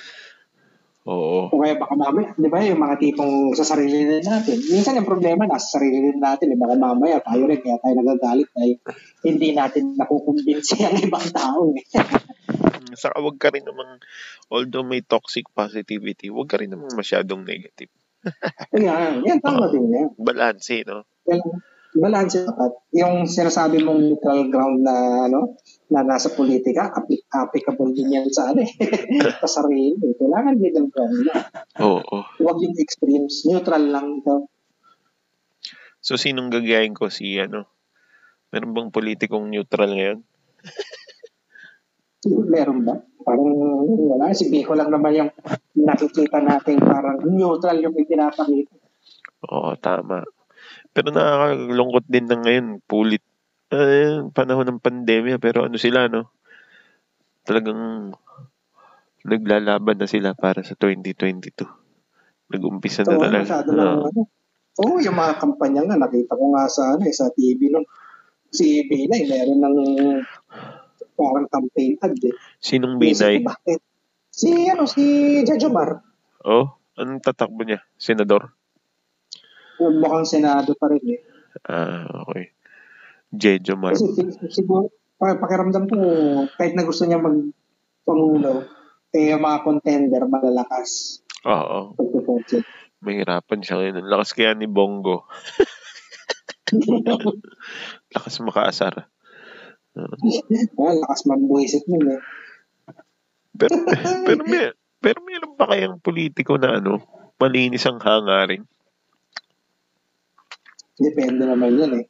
Oo. 1.09 1.49
O 1.49 1.57
kaya 1.57 1.79
baka 1.79 1.95
mamaya, 1.97 2.35
di 2.37 2.49
ba, 2.51 2.61
yung 2.61 2.81
mga 2.81 3.01
tipong 3.01 3.55
sa 3.57 3.65
sarili 3.65 4.05
din 4.05 4.21
natin. 4.21 4.57
Minsan 4.61 4.99
yung 5.01 5.09
problema 5.09 5.49
nasa 5.49 5.79
sarili 5.79 6.05
din 6.05 6.21
natin. 6.21 6.53
Eh, 6.53 6.59
baka 6.59 6.75
mamaya 6.77 7.17
tayo 7.23 7.49
rin, 7.49 7.61
kaya 7.63 7.81
tayo 7.81 7.93
nagagalit 7.97 8.49
tayo. 8.53 8.73
Hindi 9.25 9.47
natin 9.57 9.97
nakukumbinsi 9.97 10.85
ang 10.85 11.01
ibang 11.01 11.27
tao. 11.33 11.71
Eh. 11.73 11.85
Saka 12.93 13.17
wag 13.25 13.37
ka 13.41 13.49
rin 13.49 13.65
namang, 13.65 13.97
although 14.53 14.85
may 14.85 15.01
toxic 15.01 15.49
positivity, 15.49 16.29
wag 16.29 16.49
ka 16.51 16.61
rin 16.61 16.69
namang 16.69 16.93
masyadong 16.93 17.41
negative. 17.41 17.89
yan, 18.75 19.23
yan, 19.23 19.39
tama 19.39 19.71
din 19.71 19.89
yan. 19.89 20.07
Balance, 20.19 20.83
no? 20.83 21.07
Yan, 21.25 21.41
balance 21.95 22.43
dapat. 22.43 22.71
Yung 22.93 23.25
sinasabi 23.25 23.81
mong 23.81 24.03
neutral 24.03 24.51
ground 24.51 24.83
na 24.83 25.25
ano, 25.25 25.55
na 25.89 26.05
nasa 26.05 26.29
politika, 26.29 26.93
applicable 27.33 27.97
din 27.97 28.13
yan 28.13 28.29
sa 28.29 28.53
ano 28.53 28.61
eh, 28.61 28.73
sa 29.41 29.49
sarili. 29.49 29.97
Kailangan 29.97 30.61
middle 30.61 30.89
ground 30.93 31.17
na. 31.25 31.35
Oo. 31.81 31.97
Oh, 31.97 32.21
oh. 32.21 32.25
Huwag 32.37 32.61
yung 32.61 32.77
extremes. 32.77 33.45
Neutral 33.49 33.89
lang 33.89 34.21
ito. 34.21 34.49
So, 35.99 36.15
sinong 36.15 36.53
gagayahin 36.53 36.93
ko 36.93 37.09
si 37.09 37.41
ano? 37.41 37.65
Meron 38.53 38.73
bang 38.73 38.89
politikong 38.93 39.49
neutral 39.49 39.93
ngayon? 39.93 40.19
Meron 42.25 42.79
ba? 42.85 42.95
Parang 43.25 43.49
wala. 43.85 44.33
Si 44.33 44.49
Biko 44.49 44.73
lang 44.73 44.89
naman 44.93 45.13
yung 45.17 45.31
nakikita 45.73 46.41
natin 46.41 46.81
parang 46.81 47.21
neutral 47.25 47.77
yung 47.81 47.97
ipinapakita. 47.97 48.73
Oo, 49.49 49.77
tama. 49.77 50.25
Pero 50.91 51.13
nakakalungkot 51.13 52.05
din 52.09 52.25
na 52.25 52.37
ngayon, 52.41 52.67
pulit 52.89 53.23
uh, 53.73 54.29
panahon 54.33 54.67
ng 54.67 54.81
pandemya, 54.81 55.37
pero 55.37 55.65
ano 55.65 55.77
sila, 55.77 56.09
no? 56.09 56.29
Talagang 57.45 58.13
naglalaban 59.25 59.97
na 59.99 60.07
sila 60.07 60.33
para 60.33 60.61
sa 60.65 60.73
2022. 60.77 61.65
Nag-umpisa 62.49 63.05
na 63.05 63.17
talaga. 63.17 63.45
Masyado 63.45 63.71
lang, 63.73 63.87
uh, 63.87 64.07
ano? 64.09 64.21
Oo, 64.79 64.95
oh, 64.95 64.99
yung 65.03 65.17
mga 65.17 65.43
kampanya 65.43 65.81
nga, 65.83 65.97
nakita 65.99 66.39
ko 66.39 66.45
nga 66.55 66.63
sa, 66.71 66.95
ano, 66.95 67.03
eh, 67.03 67.11
sa 67.11 67.27
TV 67.35 67.67
nun. 67.67 67.83
Si 68.49 68.87
Binay, 68.87 69.27
meron 69.27 69.59
ng 69.61 69.77
parang 71.19 71.45
campaign 71.51 71.99
ad 71.99 72.15
eh. 72.15 72.35
Sinong 72.63 72.95
Binay? 72.95 73.43
Bakit? 73.43 73.79
Si, 74.31 74.71
ano, 74.71 74.87
si 74.87 75.03
Jajomar. 75.43 75.99
Oh, 76.47 76.79
anong 76.95 77.19
tatakbo 77.19 77.67
niya? 77.67 77.83
Senador? 77.99 78.55
Mukhang 79.79 80.27
senado 80.27 80.71
pa 80.79 80.87
rin 80.91 81.19
eh. 81.19 81.19
Ah, 81.67 82.23
okay. 82.23 82.55
Jejo 83.29 83.77
Mar. 83.77 83.93
Kasi 83.93 84.09
siguro, 84.49 84.89
pakiramdam 85.19 85.85
ko, 85.85 85.97
kahit 86.57 86.73
na 86.73 86.85
gusto 86.85 87.05
niya 87.05 87.21
mag 87.21 87.53
pangulo, 88.07 88.65
eh 89.13 89.33
yung 89.33 89.45
mga 89.45 89.61
contender 89.65 90.25
malalakas. 90.25 91.21
Oo. 91.45 91.93
Mahirapan 92.99 93.59
siya 93.63 93.75
ngayon. 93.79 94.09
Lakas 94.09 94.33
kaya 94.35 94.57
ni 94.57 94.67
Bongo. 94.67 95.29
lakas 98.13 98.35
makaasar. 98.41 99.09
Uh. 99.97 100.05
lakas 100.77 101.25
mambuisit 101.25 101.81
nun 101.89 102.13
eh. 102.13 102.21
pero, 103.57 103.73
pero, 104.27 104.41
may, 104.45 104.69
pero 105.01 105.19
meron 105.25 105.57
pa 105.57 105.65
kayang 105.73 105.97
politiko 105.97 106.61
na 106.61 106.77
ano, 106.77 107.01
malinis 107.41 107.89
ang 107.89 107.97
hangarin? 107.97 108.69
Depende 110.99 111.47
naman 111.47 111.79
yan 111.79 111.93
eh. 112.03 112.05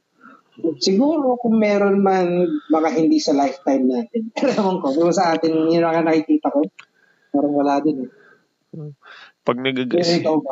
Siguro 0.79 1.35
kung 1.39 1.59
meron 1.59 2.01
man, 2.03 2.47
baka 2.71 2.93
hindi 2.93 3.19
sa 3.19 3.35
lifetime 3.35 3.85
natin. 3.87 4.31
Pero 4.37 4.79
ko, 4.79 4.89
kung 4.93 5.13
sa 5.13 5.35
atin, 5.35 5.69
yun 5.69 5.85
ang 5.85 6.05
nakikita 6.05 6.51
ko, 6.51 6.63
parang 7.33 7.53
wala 7.55 7.79
din 7.83 8.07
eh. 8.07 8.11
Pag 9.43 9.57
nagagas... 9.59 10.05
Pero? 10.19 10.45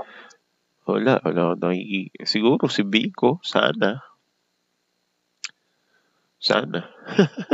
Wala, 0.88 1.20
wala. 1.22 1.56
Nakiki... 1.60 2.16
Siguro 2.24 2.72
si 2.72 2.84
Biko, 2.88 3.44
sana. 3.44 4.02
Sana. 6.38 6.86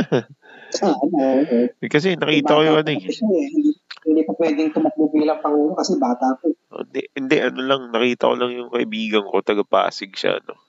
sana, 0.78 1.22
okay. 1.42 1.88
Kasi 1.90 2.14
nakita 2.14 2.56
ko 2.56 2.62
yung 2.62 2.78
ano 2.80 2.90
eh. 2.92 3.00
eh. 3.00 3.08
Hindi, 3.08 3.70
hindi 4.04 4.20
pa 4.22 4.32
pwedeng 4.36 4.70
tumakbo 4.70 5.08
bilang 5.10 5.40
pangulo 5.40 5.74
kasi 5.74 5.96
bata 5.96 6.36
po. 6.38 6.52
Hindi, 6.70 7.02
hindi, 7.16 7.36
ano 7.40 7.60
lang, 7.64 7.82
nakita 7.90 8.30
ko 8.30 8.34
lang 8.36 8.52
yung 8.54 8.70
kaibigan 8.70 9.24
ko, 9.24 9.40
taga-Pasig 9.40 10.12
siya, 10.14 10.38
no 10.44 10.64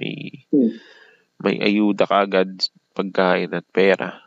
may 0.00 0.46
hmm. 0.48 0.72
May 1.40 1.56
ayuda 1.58 2.04
kagad 2.04 2.68
pagkain 2.92 3.56
at 3.56 3.64
pera. 3.72 4.20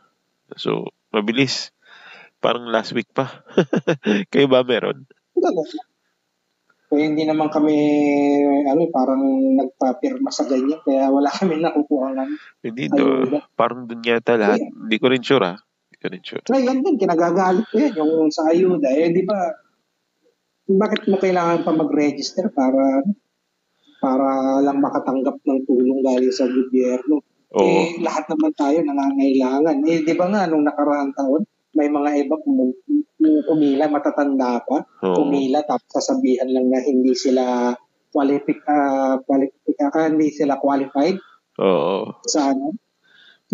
So, 0.58 0.90
mabilis. 1.14 1.70
Parang 2.42 2.68
last 2.68 2.92
week 2.92 3.08
pa. 3.14 3.46
Kayo 4.34 4.50
ba 4.50 4.66
meron? 4.66 5.08
Kaya 6.94 7.10
hindi 7.10 7.24
naman 7.24 7.48
kami 7.48 7.74
ano 8.68 8.86
parang 8.92 9.24
nagpapirma 9.56 10.30
sa 10.30 10.44
ganyan 10.44 10.78
kaya 10.84 11.08
wala 11.08 11.32
kami 11.32 11.58
nakukuha 11.58 12.12
ng 12.12 12.30
Hindi 12.60 12.84
do. 12.92 13.24
Parang 13.56 13.88
dun 13.88 14.04
yata 14.04 14.36
lahat. 14.36 14.60
Yeah. 14.60 14.74
Hindi 14.76 14.96
ko 15.00 15.06
rin 15.08 15.24
sure 15.24 15.46
ha. 15.46 15.54
Hindi 15.56 15.96
ko 15.96 16.06
rin 16.12 16.22
sure. 16.22 16.44
So, 16.44 16.60
yan 16.60 16.84
din. 16.84 17.00
Kinagagalit 17.00 17.66
ko 17.72 17.76
yan. 17.80 17.96
Yung 17.96 18.28
sa 18.28 18.52
ayuda. 18.52 18.92
Eh, 18.92 19.10
di 19.10 19.24
ba 19.24 19.64
bakit 20.64 21.08
mo 21.08 21.20
kailangan 21.20 21.60
pa 21.64 21.72
mag-register 21.76 22.48
para 22.52 23.04
para 24.04 24.60
lang 24.60 24.84
makatanggap 24.84 25.40
ng 25.40 25.60
tulong 25.64 26.04
galing 26.04 26.28
sa 26.28 26.44
gobyerno. 26.44 27.24
Oo. 27.56 27.64
Eh, 27.64 28.04
lahat 28.04 28.28
naman 28.28 28.52
tayo 28.52 28.84
nangangailangan. 28.84 29.80
Eh, 29.88 30.04
di 30.04 30.12
ba 30.12 30.28
nga, 30.28 30.44
nung 30.44 30.68
nakaraang 30.68 31.16
taon, 31.16 31.48
may 31.72 31.88
mga 31.88 32.28
iba 32.28 32.36
umila, 33.48 33.84
matatanda 33.88 34.60
pa, 34.60 34.84
Oo. 35.00 35.24
umila, 35.24 35.64
tapos 35.64 35.88
sasabihan 35.88 36.50
lang 36.52 36.68
na 36.68 36.84
hindi 36.84 37.16
sila 37.16 37.72
qualific, 38.12 38.60
uh, 38.68 39.18
qualific 39.24 39.74
uh, 39.80 40.06
hindi 40.06 40.30
sila 40.30 40.60
qualified 40.60 41.18
Oo. 41.58 42.20
sa 42.28 42.52
ano, 42.52 42.76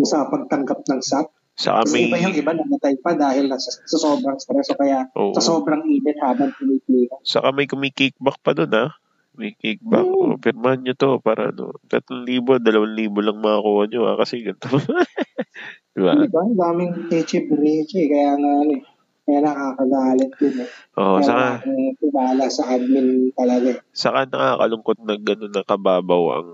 sa 0.01 0.27
pagtanggap 0.27 0.83
ng 0.85 1.01
SAP. 1.01 1.27
Saka 1.61 1.85
Kasi 1.85 1.93
may... 1.93 2.03
iba 2.09 2.17
yung 2.25 2.35
iba 2.35 2.51
namatay 2.57 2.95
pa 3.03 3.11
dahil 3.13 3.51
sa, 3.59 3.69
sa 3.85 3.97
sobrang 3.97 4.37
stress 4.39 4.71
o 4.73 4.77
kaya 4.77 5.09
Oo. 5.13 5.33
sa 5.37 5.41
sobrang 5.41 5.81
init 5.85 6.17
habang 6.21 6.53
pumipila. 6.57 7.21
Saka 7.21 7.53
may 7.53 7.69
kumikickback 7.69 8.37
pa 8.41 8.57
doon 8.57 8.71
ha. 8.73 8.85
May 9.31 9.55
kickback. 9.55 10.03
Oo. 10.03 10.35
Oh, 10.35 10.39
pirmahan 10.39 10.83
nyo 10.83 10.93
to 10.95 11.19
para 11.23 11.55
ano. 11.55 11.75
3,000, 11.87 12.59
2,000 12.59 13.15
lang 13.23 13.39
makakuha 13.39 13.83
nyo 13.87 14.01
ha. 14.11 14.19
Kasi 14.19 14.43
ganito. 14.43 14.67
diba? 15.95 16.13
Di 16.19 16.27
ba? 16.27 16.39
Ang 16.43 16.57
daming 16.59 16.93
teche-breche. 17.07 18.11
Kaya 18.11 18.35
nga 18.35 18.51
ano 18.63 18.73
eh. 18.75 18.83
Kaya 19.21 19.39
nakakagalit 19.47 20.31
din 20.35 20.55
eh. 20.65 20.69
Oo, 20.99 21.21
Kaya 21.21 21.27
saka, 21.29 21.45
akong 21.63 21.85
tubala 22.01 22.45
sa 22.51 22.63
admin 22.75 23.07
talaga 23.31 23.67
eh. 23.71 23.79
saka 23.95 24.19
nakakalungkot 24.27 24.97
na 25.05 25.15
gano'n 25.15 25.53
na 25.53 25.63
kababaw 25.63 26.23
ang 26.41 26.49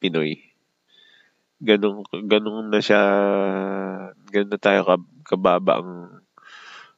Pinoy. 0.00 0.36
Ganun, 1.60 2.04
ganun 2.24 2.72
na 2.72 2.80
siya, 2.80 3.02
ganun 4.32 4.50
na 4.52 4.60
tayo 4.60 4.80
kab- 4.84 5.12
kababa 5.28 5.72
ang 5.80 5.92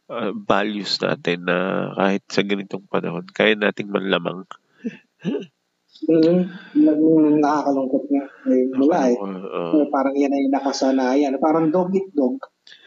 uh, 0.07 0.31
values 0.35 0.97
natin 1.03 1.47
na 1.47 1.91
kahit 1.99 2.23
sa 2.31 2.43
ganitong 2.47 2.87
panahon, 2.87 3.27
kaya 3.31 3.59
nating 3.59 3.91
manlamang. 3.91 4.47
Mm, 6.03 6.41
nag- 6.83 7.03
nakakalungkot 7.39 8.05
nga. 8.09 8.25
Eh, 8.49 8.65
wala 8.75 8.99
eh. 9.07 9.17
Eh, 9.73 9.87
parang 9.89 10.15
yan 10.15 10.33
ay 10.33 10.49
nakasanayan. 10.49 11.39
Parang 11.39 11.69
dog 11.69 11.93
eat 11.93 12.11
dog. 12.11 12.43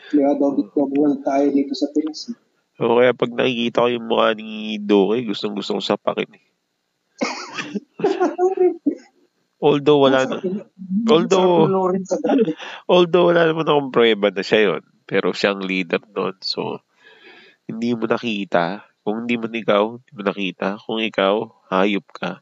Di 0.10 0.20
ba? 0.20 0.34
Dog 0.34 0.60
eat 0.60 0.70
dog 0.70 0.92
world 0.92 1.22
tayo 1.22 1.48
dito 1.48 1.72
sa 1.72 1.88
Pinas. 1.90 2.28
eh. 2.30 2.38
O 2.76 3.00
kaya 3.00 3.16
pag 3.16 3.32
nakikita 3.32 3.82
ko 3.82 3.90
yung 3.90 4.06
mukha 4.06 4.36
ni 4.36 4.50
Doke, 4.78 5.24
gustong 5.24 5.56
gusto 5.56 5.74
kong 5.74 5.86
sapakin 5.86 6.28
eh. 6.30 6.44
Although 9.58 10.04
wala 10.04 10.28
na, 10.28 10.36
Although- 11.08 11.66
although 12.92 13.26
wala 13.32 13.48
naman 13.48 13.66
akong 13.66 13.90
prueba 13.90 14.28
na 14.30 14.44
siya 14.44 14.60
yon 14.70 14.84
pero 15.08 15.32
siyang 15.32 15.64
leader 15.64 16.04
noon. 16.12 16.36
So, 16.44 16.84
hindi 17.66 17.96
mo 17.96 18.06
nakita. 18.06 18.84
Kung 19.06 19.22
hindi 19.22 19.38
mo 19.38 19.46
ikaw, 19.46 20.02
hindi 20.02 20.12
mo 20.18 20.22
nakita. 20.26 20.82
Kung 20.82 20.98
ikaw, 20.98 21.46
hayop 21.70 22.10
ka. 22.10 22.42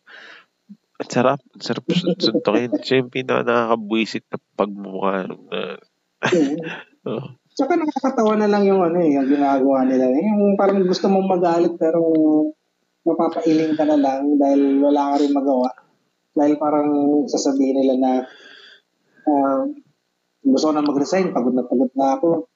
At 0.96 1.08
sarap. 1.12 1.44
Ang 1.52 1.60
sarap 1.60 1.84
sun- 1.92 2.16
suntukin. 2.16 2.72
Siya 2.80 3.04
yung 3.04 3.12
pinaka 3.12 3.44
nakakabwisit 3.44 4.24
na 4.32 4.40
pagmukha. 4.56 5.28
Na, 5.52 5.76
oh. 7.04 7.36
Tsaka 7.52 7.76
nakakatawa 7.76 8.40
na 8.40 8.48
lang 8.48 8.64
yung 8.64 8.80
ano 8.80 8.98
eh, 9.04 9.12
yung 9.12 9.28
ginagawa 9.28 9.84
nila. 9.84 10.08
Yung 10.08 10.56
parang 10.56 10.80
gusto 10.88 11.12
mong 11.12 11.28
magalit 11.28 11.76
pero 11.76 12.00
mapapailing 13.04 13.76
ka 13.76 13.84
na 13.84 14.00
lang 14.00 14.40
dahil 14.40 14.80
wala 14.80 15.14
ka 15.14 15.16
rin 15.20 15.36
magawa. 15.36 15.70
Dahil 16.34 16.56
parang 16.56 16.90
sasabihin 17.28 17.84
nila 17.84 17.94
na 18.00 18.12
ah, 19.28 19.68
gusto 20.44 20.66
ko 20.72 20.74
na 20.74 20.88
mag-resign, 20.88 21.36
pagod 21.36 21.54
na 21.54 21.68
pagod 21.68 21.92
na 21.94 22.16
ako. 22.18 22.48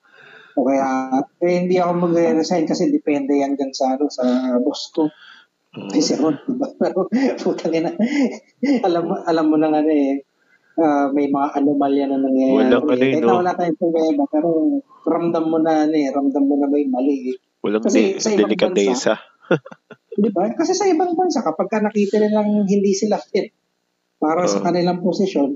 O 0.57 0.65
kaya, 0.65 1.13
eh, 1.45 1.53
hindi 1.61 1.77
ako 1.77 2.09
mag-resign 2.09 2.65
kasi 2.65 2.89
depende 2.89 3.37
yan 3.37 3.53
dyan 3.53 3.69
sa, 3.77 3.93
ano, 3.93 4.09
sa 4.09 4.57
boss 4.57 4.89
ko. 4.89 5.05
Ay, 5.77 6.01
si 6.01 6.17
Ron, 6.17 6.33
diba? 6.49 6.73
Pero, 6.81 7.05
putang 7.37 7.77
ina, 7.77 7.93
alam 8.81 9.05
alam 9.21 9.45
mo 9.45 9.55
na 9.61 9.69
nga 9.69 9.85
eh, 9.85 10.25
ah, 10.81 11.13
may 11.13 11.29
mga 11.29 11.61
anomalya 11.61 12.09
na 12.09 12.17
nangyayari. 12.17 12.73
Walang 12.73 12.89
ano 12.89 12.97
eh, 12.97 13.13
Kahit 13.13 13.21
no? 13.21 13.27
na 13.29 13.39
wala 13.45 13.53
tayong 13.53 13.77
problema, 13.77 14.23
pero 14.25 14.47
ramdam 15.05 15.45
mo 15.45 15.57
na, 15.61 15.85
ano 15.85 15.93
eh, 15.93 16.09
ramdam 16.09 16.43
mo 16.49 16.57
na 16.57 16.65
may 16.65 16.89
mali 16.89 17.33
eh. 17.33 17.37
Walang 17.61 17.85
Kasi 17.85 18.17
de- 18.17 18.17
sa 18.17 18.33
delikadesa. 18.33 19.13
Di 20.17 20.29
ba? 20.33 20.49
Kasi 20.49 20.73
sa 20.73 20.89
ibang 20.89 21.13
bansa, 21.13 21.45
kapag 21.45 21.69
ka 21.69 21.77
nakita 21.77 22.17
nilang 22.17 22.65
hindi 22.65 22.97
sila 22.97 23.21
fit 23.21 23.53
para 24.17 24.49
sa 24.49 24.57
Oo. 24.57 24.65
kanilang 24.65 25.05
posisyon, 25.05 25.53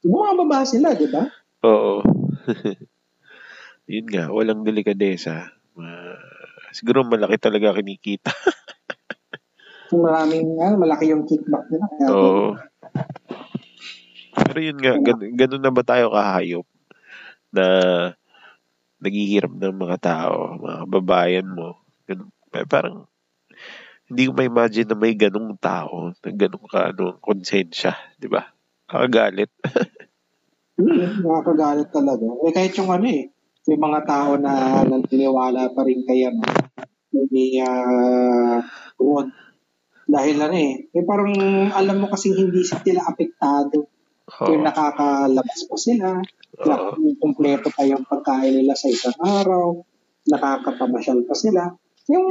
bumababa 0.00 0.64
sila, 0.64 0.96
di 0.96 1.04
ba? 1.12 1.28
Oo. 1.68 2.00
Yun 3.90 4.06
nga, 4.06 4.30
walang 4.30 4.62
delikadesa. 4.62 5.50
Ma- 5.74 6.22
siguro 6.70 7.02
malaki 7.02 7.42
talaga 7.42 7.74
kinikita. 7.74 8.30
Maraming, 9.90 10.54
ah, 10.62 10.78
malaki 10.78 11.10
yung 11.10 11.26
kickback 11.26 11.66
nila. 11.66 11.86
Kaya, 11.90 12.06
Oo. 12.14 12.54
Pero 14.30 14.58
yun 14.62 14.78
nga, 14.78 14.94
gan- 14.94 15.34
ganun 15.34 15.62
na 15.62 15.74
ba 15.74 15.82
tayo 15.82 16.14
kahayop 16.14 16.66
na 17.50 17.66
naghihirap 19.02 19.50
ng 19.50 19.74
mga 19.74 19.98
tao, 19.98 20.54
mga 20.62 20.76
kababayan 20.86 21.48
mo. 21.50 21.82
Ganun, 22.06 22.30
parang 22.70 23.10
hindi 24.06 24.30
ko 24.30 24.32
ma-imagine 24.38 24.86
na 24.86 24.98
may 24.98 25.18
ganung 25.18 25.58
tao, 25.58 26.14
na 26.14 26.30
ganung 26.30 26.66
ka, 26.70 26.94
ano, 26.94 27.18
konsensya, 27.18 27.98
di 28.14 28.30
ba? 28.30 28.46
Nakagalit. 28.86 29.50
Hmm, 30.80 31.20
nakakagalit 31.20 31.92
talaga. 31.92 32.24
Eh, 32.40 32.56
kahit 32.56 32.72
yung 32.80 32.88
ano 32.88 33.04
eh, 33.04 33.28
may 33.68 33.76
mga 33.76 34.00
tao 34.08 34.40
na 34.40 34.84
naniniwala 34.88 35.72
pa 35.76 35.80
rin 35.84 36.00
kaya 36.06 36.32
may 37.30 37.60
uh, 37.60 38.58
Rod. 38.96 39.28
Dahil 40.10 40.36
ano 40.42 40.56
eh, 40.58 40.90
eh 40.90 41.04
parang 41.06 41.30
alam 41.70 41.96
mo 42.02 42.06
kasing 42.10 42.34
hindi 42.34 42.66
sila 42.66 43.06
apektado. 43.06 43.86
Yung 44.46 44.62
Oo. 44.62 44.66
nakakalabas 44.66 45.60
pa 45.66 45.76
sila, 45.78 46.10
Oo. 46.66 46.98
kumpleto 47.18 47.70
pa 47.70 47.82
yung 47.86 48.06
pagkain 48.06 48.62
nila 48.62 48.74
sa 48.78 48.90
isang 48.90 49.18
araw, 49.18 49.82
nakakapamasyal 50.26 51.26
pa 51.26 51.34
sila. 51.34 51.62
Yung 52.10 52.26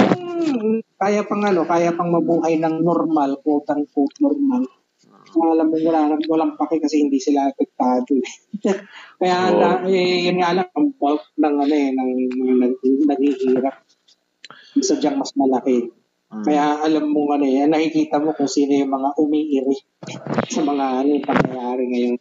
kaya 0.99 1.23
pang 1.23 1.43
ano, 1.43 1.63
kaya 1.63 1.95
pang 1.95 2.11
mabuhay 2.11 2.59
ng 2.59 2.83
normal, 2.83 3.39
quote 3.43 3.67
unquote 3.71 4.15
normal. 4.19 4.67
Alam 5.37 5.67
mo, 5.69 5.77
wala, 5.85 5.99
walang 6.25 6.53
pake 6.57 6.81
kasi 6.81 7.05
hindi 7.05 7.21
sila 7.21 7.49
apektado. 7.53 8.17
kaya 9.21 9.37
Oo. 9.53 9.59
na, 9.59 9.67
eh, 9.85 10.25
yun 10.29 10.41
nga 10.41 10.57
lang, 10.57 10.69
ang 10.73 10.89
bulk 10.97 11.23
ng 11.37 11.55
ano 11.61 11.73
eh, 11.73 11.89
ng 11.93 12.11
nag, 12.57 12.73
naghihirap. 12.81 13.75
Sadyang 14.79 15.17
mas 15.21 15.33
malaki. 15.37 15.89
Mm. 16.29 16.45
Kaya 16.45 16.65
alam 16.85 17.09
mo 17.09 17.25
ano 17.33 17.41
eh, 17.41 17.65
nakikita 17.65 18.21
mo 18.21 18.37
kung 18.37 18.45
sino 18.45 18.69
yung 18.77 18.93
mga 18.93 19.17
umiiri 19.17 19.75
sa 20.53 20.61
mga 20.61 20.85
ano 21.01 21.09
yung 21.17 21.25
pangyayari 21.25 21.83
ngayong 21.89 22.17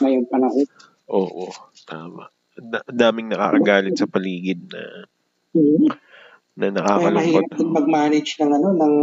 ngayong 0.00 0.26
panahon. 0.28 0.68
Oo, 1.08 1.48
tama. 1.88 2.28
Da- 2.54 2.84
daming 2.86 3.32
nakakagalit 3.32 3.96
sa 3.96 4.06
paligid 4.06 4.68
na 4.68 5.08
Mhm. 5.56 5.86
na 6.54 6.66
Kaya 6.68 6.74
nakakalungkot. 6.76 7.16
mahirap 7.18 7.50
din 7.56 7.70
mag-manage 7.72 8.30
ng 8.38 8.50
ano 8.52 8.68
ng 8.76 8.94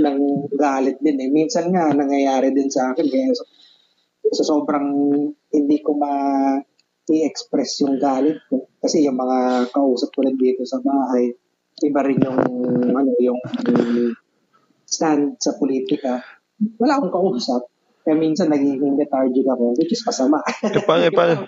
ng 0.00 0.50
galit 0.54 0.96
din 1.00 1.18
eh. 1.20 1.30
Minsan 1.30 1.72
nga 1.72 1.92
nangyayari 1.92 2.52
din 2.52 2.68
sa 2.68 2.92
akin 2.92 3.06
kaya 3.06 3.32
sa, 3.32 3.44
sa 4.32 4.44
sobrang 4.44 4.88
hindi 5.52 5.78
ko 5.80 5.96
ma 5.96 6.12
i-express 7.06 7.86
yung 7.86 8.02
galit 8.02 8.42
ko 8.50 8.66
kasi 8.82 9.06
yung 9.06 9.14
mga 9.14 9.70
kausap 9.70 10.10
ko 10.10 10.26
rin 10.26 10.34
dito 10.34 10.66
sa 10.66 10.82
bahay 10.82 11.30
iba 11.86 12.00
rin 12.02 12.18
yung 12.18 12.40
ano 12.90 13.10
yung, 13.22 13.38
stand 14.86 15.38
sa 15.42 15.54
politika 15.58 16.22
wala 16.78 16.98
akong 16.98 17.14
kausap 17.14 17.66
kaya 18.06 18.14
minsan 18.18 18.50
nagiging 18.50 18.94
lethargic 18.94 19.46
ako 19.46 19.74
which 19.74 19.94
is 19.94 20.02
masama 20.06 20.42
Eh, 20.62 20.82
paano, 20.82 21.10
paano? 21.10 21.46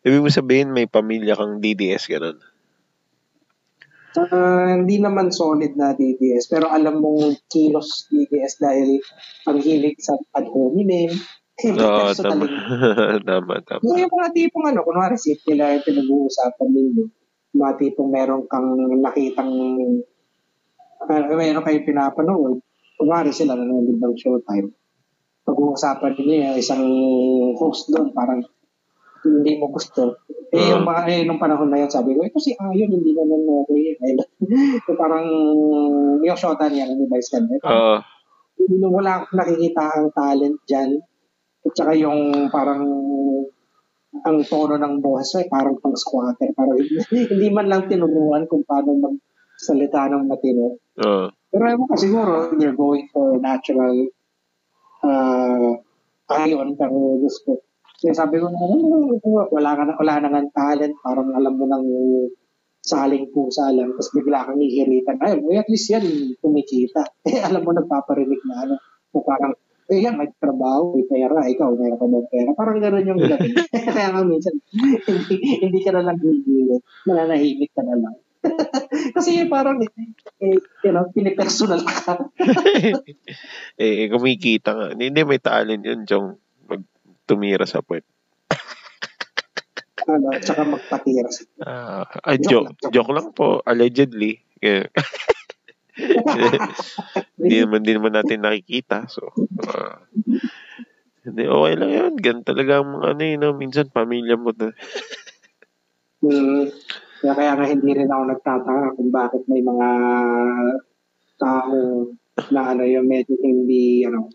Ibig 0.00 0.24
mo 0.24 0.32
sabihin 0.32 0.72
may 0.72 0.88
pamilya 0.88 1.36
kang 1.36 1.60
DDS, 1.60 2.08
ganun. 2.08 2.40
Ah, 4.18 4.74
hindi 4.74 4.98
naman 4.98 5.30
solid 5.30 5.78
na 5.78 5.94
DDS, 5.94 6.50
pero 6.50 6.66
alam 6.66 6.98
mong 6.98 7.46
kilos 7.46 8.10
DDS 8.10 8.58
dahil 8.58 8.98
ang 9.46 9.58
hilig 9.62 10.02
sa 10.02 10.18
ad 10.34 10.50
hominem. 10.50 11.14
Eh, 11.60 11.70
Oo, 11.70 12.10
tama. 12.18 12.44
tama, 13.22 13.54
tama. 13.62 13.82
Yung 13.86 13.98
yung 14.02 14.10
mga 14.10 14.30
tipong 14.34 14.66
ano, 14.66 14.82
kunwari 14.82 15.14
seat 15.14 15.46
nila 15.46 15.78
yung 15.78 15.86
pinag-uusapan 15.86 16.68
ninyo, 16.74 17.04
mga 17.54 17.72
tipong 17.78 18.10
meron 18.10 18.42
kang 18.50 18.66
nakitang, 18.98 19.52
uh, 21.06 21.22
meron 21.30 21.62
kayo 21.62 21.78
pinapanood, 21.86 22.58
kunwari 22.98 23.30
sila 23.30 23.54
nanonood 23.54 23.94
ng 23.94 24.16
showtime, 24.18 24.74
pag-uusapan 25.46 26.18
ninyo 26.18 26.34
yung 26.50 26.58
isang 26.58 26.82
host 27.62 27.94
doon, 27.94 28.10
parang 28.10 28.42
hindi 29.24 29.52
mo 29.60 29.68
gusto. 29.68 30.24
Eh, 30.50 30.74
yung 30.74 30.82
mga, 30.82 31.00
eh, 31.06 31.22
nung 31.22 31.38
panahon 31.38 31.70
na 31.70 31.84
yun, 31.84 31.90
sabi 31.92 32.16
ko, 32.16 32.26
ito 32.26 32.40
si 32.42 32.56
Ayon, 32.58 32.90
hindi 32.90 33.12
naman 33.14 33.44
okay. 33.46 33.94
Eh, 34.50 34.80
so, 34.82 34.96
parang, 34.96 35.26
yung 36.24 36.38
shota 36.38 36.66
niya, 36.66 36.90
stand 37.22 37.52
eh, 37.52 37.60
parang, 37.62 38.02
Oo. 38.58 38.88
wala 38.90 39.22
akong 39.22 39.36
nakikita 39.38 39.84
ang 39.94 40.08
talent 40.10 40.58
dyan. 40.66 40.98
At 41.60 41.72
saka 41.76 41.92
yung 41.92 42.48
parang 42.48 42.82
ang 44.26 44.38
tono 44.42 44.74
ng 44.74 44.98
boses 44.98 45.44
ay 45.44 45.46
parang 45.46 45.78
pang 45.78 45.94
squatter. 45.94 46.50
Parang 46.56 46.80
hindi, 47.30 47.46
man 47.52 47.70
lang 47.70 47.86
tinuruan 47.86 48.48
kung 48.50 48.66
paano 48.66 48.96
magsalita 48.98 50.10
ng 50.10 50.24
matino. 50.26 50.80
Oo. 51.04 51.26
Pero 51.50 51.62
ewan 51.66 51.86
ko 51.86 51.94
siguro, 51.94 52.32
they're 52.58 52.74
going 52.74 53.06
for 53.12 53.38
natural 53.38 53.94
uh, 55.04 55.78
ayon. 56.32 56.74
Pero 56.74 57.20
gusto 57.22 57.69
Kaya 58.00 58.16
sabi 58.16 58.40
ko, 58.40 58.48
"Oh, 58.48 59.44
wala 59.52 59.76
ka 59.76 59.82
na, 59.84 59.92
wala 60.00 60.14
na 60.24 60.28
nga 60.32 60.42
talent. 60.56 60.96
Parang 61.04 61.36
alam 61.36 61.52
mo 61.52 61.68
nang 61.68 61.84
saling 62.80 63.28
pusa 63.30 63.68
lang. 63.70 63.92
Tapos 63.92 64.10
bigla 64.16 64.48
kang 64.48 64.60
hihiritan. 64.60 65.20
Ay, 65.20 65.36
well, 65.44 65.60
at 65.60 65.68
least 65.68 65.92
yan, 65.92 66.04
kumikita. 66.40 67.04
Eh, 67.28 67.38
alam 67.44 67.60
mo, 67.60 67.76
nagpaparinig 67.76 68.40
na 68.48 68.64
ano. 68.64 68.74
O 69.12 69.20
parang, 69.20 69.52
eh 69.92 70.00
yan, 70.00 70.16
may 70.16 70.32
trabaho, 70.40 70.96
may 70.96 71.04
pera, 71.04 71.44
ikaw, 71.44 71.76
mayroon 71.76 72.00
ka 72.00 72.06
ng 72.08 72.28
pera. 72.32 72.50
Parang 72.56 72.80
gano'n 72.84 73.04
yung 73.04 73.20
dating. 73.30 73.54
Kaya 73.68 74.08
nga 74.16 74.22
minsan, 74.24 74.56
hindi, 75.04 75.34
hindi 75.60 75.80
ka 75.84 75.92
na 75.92 76.08
lang 76.08 76.18
hihilit. 76.18 76.82
Mananahimik 77.04 77.70
ka 77.76 77.84
na 77.84 78.00
lang. 78.00 78.16
Kasi 79.12 79.44
parang, 79.52 79.76
eh, 79.84 80.56
you 80.56 80.92
know, 80.96 81.04
pinipersonal 81.12 81.84
ka. 81.84 82.16
eh, 83.76 84.08
kumikita 84.08 84.72
nga. 84.72 84.86
Hindi, 84.96 85.20
may 85.28 85.36
talent 85.36 85.84
yun, 85.84 86.08
Jong. 86.08 86.28
Tumira 87.30 87.62
sa 87.62 87.78
puwet. 87.78 88.02
ano, 90.10 90.34
tsaka 90.42 90.66
magpatira 90.66 91.30
sa 91.30 91.46
Ah, 91.62 92.02
uh, 92.26 92.34
joke, 92.34 92.74
joke, 92.82 92.90
joke 92.90 93.12
lang 93.14 93.30
po, 93.30 93.62
allegedly. 93.62 94.42
Hindi 97.38 97.56
naman 97.62 97.86
din 97.86 98.02
naman 98.02 98.18
natin 98.18 98.42
nakikita. 98.42 99.06
So, 99.06 99.30
uh, 99.38 100.02
hindi, 101.20 101.44
okay 101.46 101.74
lang 101.76 101.90
yan. 101.92 102.12
Gan 102.18 102.40
talaga 102.42 102.80
ang 102.80 102.98
mga 102.98 103.06
ano 103.14 103.22
yun, 103.22 103.40
no? 103.44 103.54
minsan 103.54 103.92
pamilya 103.92 104.40
mo 104.40 104.50
na. 104.56 104.72
mm, 106.24 106.64
kaya, 107.20 107.32
kaya 107.36 107.52
nga 107.54 107.66
hindi 107.68 107.90
rin 107.92 108.10
ako 108.10 108.22
nagtataka 108.24 108.96
kung 108.96 109.10
bakit 109.12 109.42
may 109.46 109.60
mga 109.60 109.88
tao 111.36 112.08
na 112.48 112.60
ano 112.72 112.82
yung 112.88 113.04
medyo 113.04 113.36
hindi, 113.36 114.08
ano, 114.08 114.32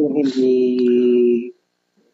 yung 0.00 0.16
hindi 0.16 0.56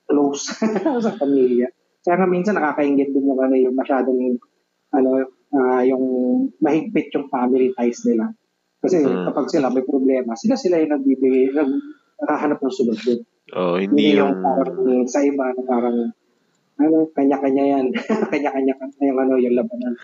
close 0.09 0.57
sa 1.05 1.13
pamilya. 1.21 1.69
Kaya 2.03 2.15
nga 2.17 2.29
minsan 2.29 2.57
nakakaingit 2.57 3.13
din 3.13 3.29
yung 3.29 3.41
ano 3.41 3.55
yung 3.55 3.77
masyadong 3.77 4.41
ano 4.97 5.11
uh, 5.53 5.83
yung 5.85 6.05
mahigpit 6.59 7.13
yung 7.13 7.29
family 7.29 7.77
ties 7.77 8.03
nila. 8.09 8.33
Kasi 8.81 9.05
hmm. 9.05 9.29
kapag 9.29 9.47
sila 9.53 9.69
may 9.69 9.85
problema, 9.85 10.33
sila 10.39 10.57
sila 10.57 10.81
yung 10.81 10.97
nagbibigay, 10.97 11.53
naghahanap 12.23 12.59
ng 12.63 12.75
solusyon. 12.75 13.21
Oh, 13.53 13.81
hindi, 13.81 14.13
hindi 14.13 14.21
yung, 14.21 14.39
yung 14.39 14.45
parang 14.45 14.79
sa 15.09 15.21
iba 15.25 15.45
na 15.53 15.63
parang 15.65 15.99
ano, 16.79 16.97
kanya-kanya 17.11 17.65
yan. 17.77 17.87
kanya-kanya 18.33 18.75
yung 19.03 19.19
ano, 19.19 19.35
yung 19.37 19.57
labanan. 19.59 19.95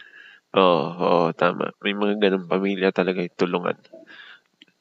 Oo, 0.54 0.62
oh, 0.62 0.88
oh, 0.98 1.28
tama. 1.34 1.74
May 1.82 1.94
mga 1.94 2.18
ganong 2.18 2.50
pamilya 2.50 2.90
talaga 2.90 3.22
yung 3.22 3.38
tulungan. 3.38 3.78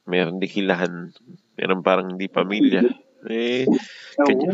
Meron 0.06 0.42
dikilahan. 0.42 1.14
Meron 1.54 1.82
parang 1.86 2.14
hindi 2.14 2.26
pamilya. 2.26 2.82
Eh, 3.28 3.64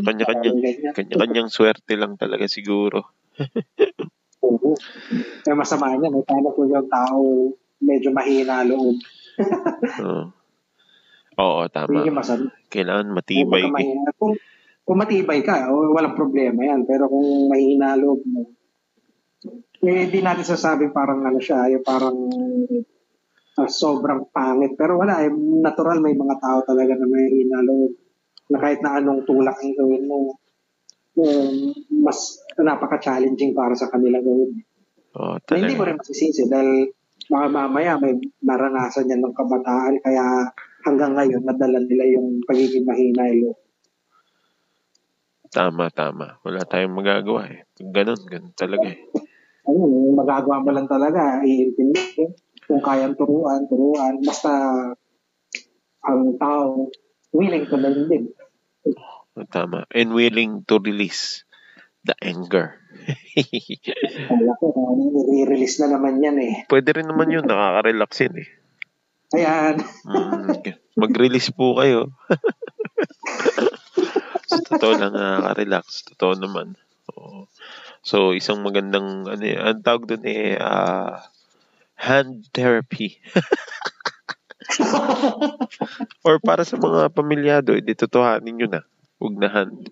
kanya-kanyang, 0.05 0.59
kanya-kanyang 0.95 1.49
swerte 1.51 1.95
lang 1.99 2.15
talaga 2.15 2.47
siguro. 2.47 3.15
Oo. 4.47 4.73
Kaya 5.45 5.55
masama 5.57 5.93
niya, 5.97 6.13
may 6.13 6.25
paano 6.25 6.55
kung 6.55 6.71
yung 6.71 6.89
tao 6.89 7.53
medyo 7.81 8.13
mahina 8.13 8.65
loob. 8.65 8.97
Oo. 10.05 10.25
Oo, 11.41 11.61
tama. 11.73 12.05
Hindi 12.05 12.13
masama. 12.13 12.53
Kailangan 12.69 13.17
matibay. 13.17 13.65
Kung, 13.65 13.75
mahina, 13.75 14.11
kung, 14.17 14.33
kung 14.85 14.99
matibay 15.01 15.41
ka, 15.41 15.73
walang 15.73 16.17
problema 16.17 16.61
yan. 16.63 16.85
Pero 16.85 17.09
kung 17.09 17.49
mahina 17.49 17.97
loob 17.97 18.21
mo, 18.29 18.53
eh, 19.81 20.13
di 20.13 20.21
natin 20.21 20.45
sasabi 20.45 20.93
parang 20.93 21.25
ano 21.25 21.41
siya, 21.41 21.73
yung 21.73 21.85
parang 21.85 22.19
uh, 23.57 23.71
sobrang 23.71 24.29
pangit. 24.29 24.77
Pero 24.77 25.01
wala, 25.01 25.25
eh, 25.25 25.33
natural 25.33 26.05
may 26.05 26.13
mga 26.13 26.37
tao 26.37 26.59
talaga 26.69 26.93
na 27.01 27.07
may 27.09 27.27
hina 27.33 27.65
loob. 27.65 27.93
Na 28.51 28.59
kahit 28.59 28.83
na 28.83 28.99
anong 28.99 29.23
tulak 29.25 29.55
ang 29.55 29.73
gawin 29.79 30.05
mo, 30.11 30.35
um, 31.17 31.71
mas 32.03 32.19
napaka-challenging 32.59 33.55
para 33.55 33.75
sa 33.79 33.87
kanila 33.89 34.19
gawin. 34.19 34.63
Oh, 35.15 35.39
hindi 35.55 35.75
mo 35.75 35.83
rin 35.87 35.99
masisisi 35.99 36.47
dahil 36.47 36.91
baka 37.31 37.47
mamaya 37.51 37.99
may 37.99 38.15
naranasan 38.43 39.11
yan 39.11 39.23
ng 39.23 39.35
kabataan 39.35 39.99
kaya 40.03 40.51
hanggang 40.87 41.15
ngayon 41.15 41.43
nadala 41.43 41.83
nila 41.83 42.05
yung 42.15 42.43
pagiging 42.47 42.87
mahina 42.87 43.27
ilo. 43.31 43.59
Tama, 45.51 45.91
tama. 45.91 46.39
Wala 46.47 46.63
tayong 46.63 46.95
magagawa 46.95 47.51
eh. 47.51 47.67
Ganun, 47.83 48.23
ganun 48.23 48.55
talaga 48.55 48.87
eh. 48.87 49.03
Ano, 49.67 50.15
magagawa 50.15 50.63
mo 50.63 50.71
lang 50.71 50.87
talaga, 50.87 51.43
iintindi. 51.43 52.23
Kung 52.71 52.79
kayang 52.79 53.19
turuan, 53.19 53.67
turuan. 53.67 54.23
Basta 54.23 54.51
ang 56.07 56.39
tao 56.39 56.87
willing 57.35 57.67
to 57.67 57.77
learn 57.77 58.07
din. 58.07 58.31
Tama. 59.51 59.87
And 59.95 60.13
willing 60.13 60.65
to 60.69 60.79
release 60.79 61.45
the 62.05 62.17
anger. 62.21 62.81
Ko, 64.61 64.67
i-release 65.37 65.81
na 65.85 65.97
naman 65.97 66.21
yan 66.21 66.37
eh. 66.41 66.55
Pwede 66.69 66.97
rin 66.97 67.09
naman 67.09 67.33
yun, 67.33 67.45
nakaka-relax 67.47 68.11
yun 68.25 68.37
eh. 68.45 68.49
Ayan. 69.31 69.77
mm, 70.05 70.49
mag-release 70.99 71.55
po 71.55 71.79
kayo. 71.79 72.11
so, 74.51 74.59
totoo 74.67 74.93
lang, 74.99 75.15
nakaka-relax. 75.15 76.03
Totoo 76.15 76.35
naman. 76.35 76.75
So, 77.07 77.13
so, 78.03 78.17
isang 78.35 78.67
magandang, 78.67 79.29
ano 79.31 79.45
eh, 79.45 79.57
ang 79.57 79.85
tawag 79.87 80.11
doon 80.11 80.25
eh, 80.27 80.59
uh, 80.59 81.21
hand 81.95 82.49
therapy. 82.51 83.21
Or 86.27 86.37
para 86.41 86.63
sa 86.63 86.77
mga 86.79 87.11
pamilyado, 87.13 87.75
edi 87.75 87.95
totohanin 87.97 88.55
nyo 88.57 88.69
na. 88.71 88.83
Huwag 89.21 89.35
na 89.37 89.49
hand. 89.49 89.79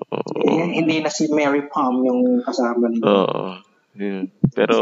Oh. 0.00 0.24
hindi 0.48 1.04
na 1.04 1.12
si 1.12 1.28
Mary 1.28 1.68
Palm 1.68 2.00
yung 2.08 2.40
kasama 2.40 2.88
niya. 2.88 3.04
Oo. 3.04 3.60
Yeah. 4.00 4.32
Pero, 4.56 4.78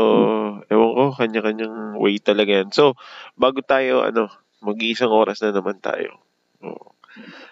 ewan 0.70 0.90
ko, 0.94 1.02
kanya-kanyang 1.18 1.98
way 1.98 2.22
talaga 2.22 2.62
yan. 2.62 2.70
So, 2.70 2.94
bago 3.34 3.58
tayo, 3.64 4.06
ano, 4.06 4.30
mag-iisang 4.62 5.10
oras 5.10 5.42
na 5.42 5.50
naman 5.50 5.82
tayo. 5.82 6.22
Oh. 6.62 6.94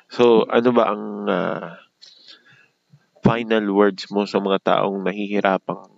So, 0.06 0.46
ano 0.46 0.70
ba 0.70 0.94
ang 0.94 1.04
uh, 1.26 1.74
final 3.26 3.66
words 3.74 4.06
mo 4.14 4.22
sa 4.30 4.38
mga 4.38 4.62
taong 4.62 5.02
nahihirapang 5.02 5.90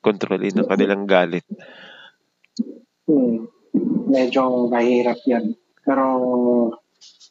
kontrolin 0.00 0.64
ang 0.64 0.68
kanilang 0.72 1.04
galit? 1.04 1.44
Hmm. 3.04 3.48
Medyo 4.08 4.70
mahirap 4.70 5.18
yan. 5.26 5.56
Pero, 5.84 6.06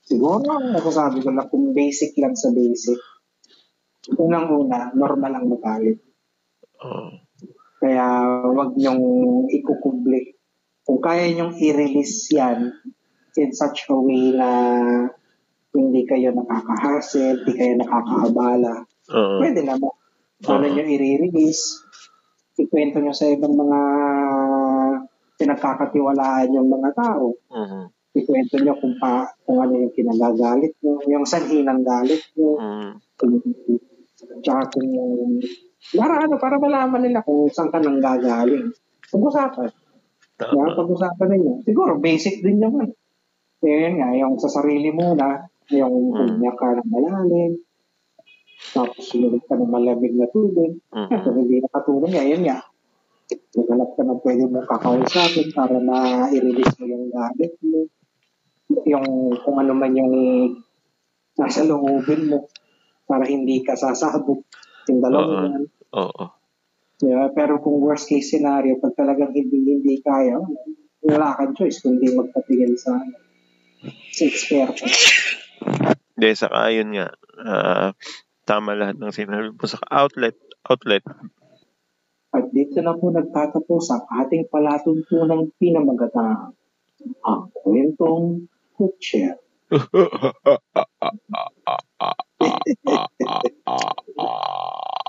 siguro, 0.05 0.59
masasabi 0.61 1.23
ko 1.23 1.29
na 1.33 1.47
kung 1.49 1.73
basic 1.73 2.13
lang 2.19 2.37
sa 2.37 2.53
basic, 2.53 2.99
unang-una, 4.19 4.91
normal 4.93 5.31
ang 5.39 5.47
magalit. 5.47 5.99
Oh. 6.83 7.23
Kaya 7.79 8.05
wag 8.51 8.75
niyong 8.75 9.03
ikukuble. 9.51 10.39
Kung 10.83 10.99
kaya 10.99 11.31
niyong 11.31 11.55
i-release 11.55 12.31
yan 12.35 12.71
in 13.39 13.51
such 13.55 13.89
a 13.89 13.95
way 13.97 14.35
na 14.35 14.49
hindi 15.73 16.05
kayo 16.05 16.31
nakakahassle, 16.31 17.41
hindi 17.41 17.53
kayo 17.57 17.73
nakakaabala, 17.81 18.85
uh-huh. 19.09 19.39
pwede 19.41 19.65
naman. 19.65 19.93
Ano 20.43 20.63
uh-huh. 20.63 20.69
niyo 20.69 20.83
i-release, 20.85 21.81
ikwento 22.61 23.01
niyo 23.01 23.15
sa 23.15 23.31
ibang 23.31 23.57
mga 23.57 23.79
pinagkakatiwalaan 25.43 26.55
yung 26.55 26.71
mga 26.71 26.89
tao. 26.95 27.35
Uh-huh. 27.35 27.85
Ikwento 28.15 28.55
niyo 28.61 28.79
kung, 28.79 28.95
pa, 28.95 29.27
kung 29.43 29.59
ano 29.59 29.75
yung 29.75 29.91
kinagagalit 29.91 30.73
niyo, 30.79 31.03
yung 31.11 31.25
sanhi 31.27 31.67
ng 31.67 31.81
galit 31.83 32.23
niyo. 32.39 32.55
Uh-huh. 32.55 32.91
Tsaka 34.39 34.71
kung, 34.71 34.87
para 35.91 36.23
ano, 36.23 36.39
para 36.39 36.55
malaman 36.55 37.03
nila 37.03 37.19
kung 37.27 37.51
saan 37.51 37.67
ka 37.67 37.83
nang 37.83 37.99
gagaling. 37.99 38.71
Pag-usapan. 39.11 39.69
Tama. 40.33 40.73
pag-usapan 40.73 41.27
ninyo. 41.29 41.53
Siguro, 41.67 41.99
basic 41.99 42.41
din 42.41 42.63
naman. 42.63 42.89
Kaya 43.61 43.87
yun 43.87 43.95
nga, 43.99 44.09
yung 44.15 44.35
sa 44.39 44.49
sarili 44.49 44.89
muna, 44.89 45.45
yung 45.71 46.11
mm. 46.11 46.41
ka 46.57 46.67
ng 46.79 46.89
malalim, 46.89 47.53
tapos 48.71 49.03
sumunod 49.11 49.43
ka 49.43 49.59
ng 49.59 49.67
malamig 49.67 50.15
na 50.15 50.27
tubig. 50.31 50.79
Mm-hmm. 50.95 51.19
Kung 51.19 51.35
hindi 51.35 51.57
nakatulong 51.59 52.11
nga, 52.15 52.23
yun 52.23 52.43
nga. 52.47 52.57
Naghanap 53.31 53.89
ka 53.95 54.01
ng 54.03 54.21
pwede 54.25 54.43
mong 54.49 54.67
kakausapin 54.67 55.49
para 55.53 55.77
na 55.77 56.27
i-release 56.33 56.75
mo 56.81 56.85
yung 56.89 57.07
galit 57.13 57.53
mo. 57.63 57.85
Yung 58.89 59.07
kung 59.45 59.57
ano 59.61 59.73
man 59.77 59.93
yung 59.93 60.13
nasa 61.37 61.65
loobin 61.65 62.29
mo 62.29 62.49
para 63.05 63.25
hindi 63.25 63.61
ka 63.61 63.77
sasabog 63.77 64.41
yung 64.89 64.99
dalawa 65.01 65.49
yan. 65.49 65.63
Oo. 65.93 66.25
Yeah, 67.03 67.27
pero 67.35 67.59
kung 67.59 67.83
worst 67.83 68.07
case 68.07 68.31
scenario, 68.31 68.79
pag 68.79 68.95
talagang 68.95 69.35
hindi 69.35 69.59
hindi 69.59 69.99
kaya, 69.99 70.39
wala 71.03 71.35
kang 71.35 71.51
choice 71.51 71.83
kundi 71.83 72.15
magpatigil 72.15 72.79
sa 72.79 72.95
sa 74.13 74.23
eksperto. 74.23 74.87
Hindi, 76.15 76.29
saka 76.39 76.71
yun 76.71 76.95
nga, 76.95 77.11
uh, 77.43 77.89
tama 78.47 78.71
lahat 78.77 78.95
ng 78.95 79.11
sinabi 79.11 79.51
po 79.51 79.67
sa 79.67 79.83
outlet, 79.91 80.39
outlet. 80.63 81.03
At 82.33 82.49
dito 82.49 82.81
na 82.81 82.97
po 82.97 83.13
nagtatapos 83.13 83.93
ang 83.93 84.09
ating 84.25 84.49
palatuntunang 84.49 85.53
pinamagatang 85.61 86.57
ang 87.21 87.53
kwentong 87.53 88.49
Kutsyer. 88.73 89.37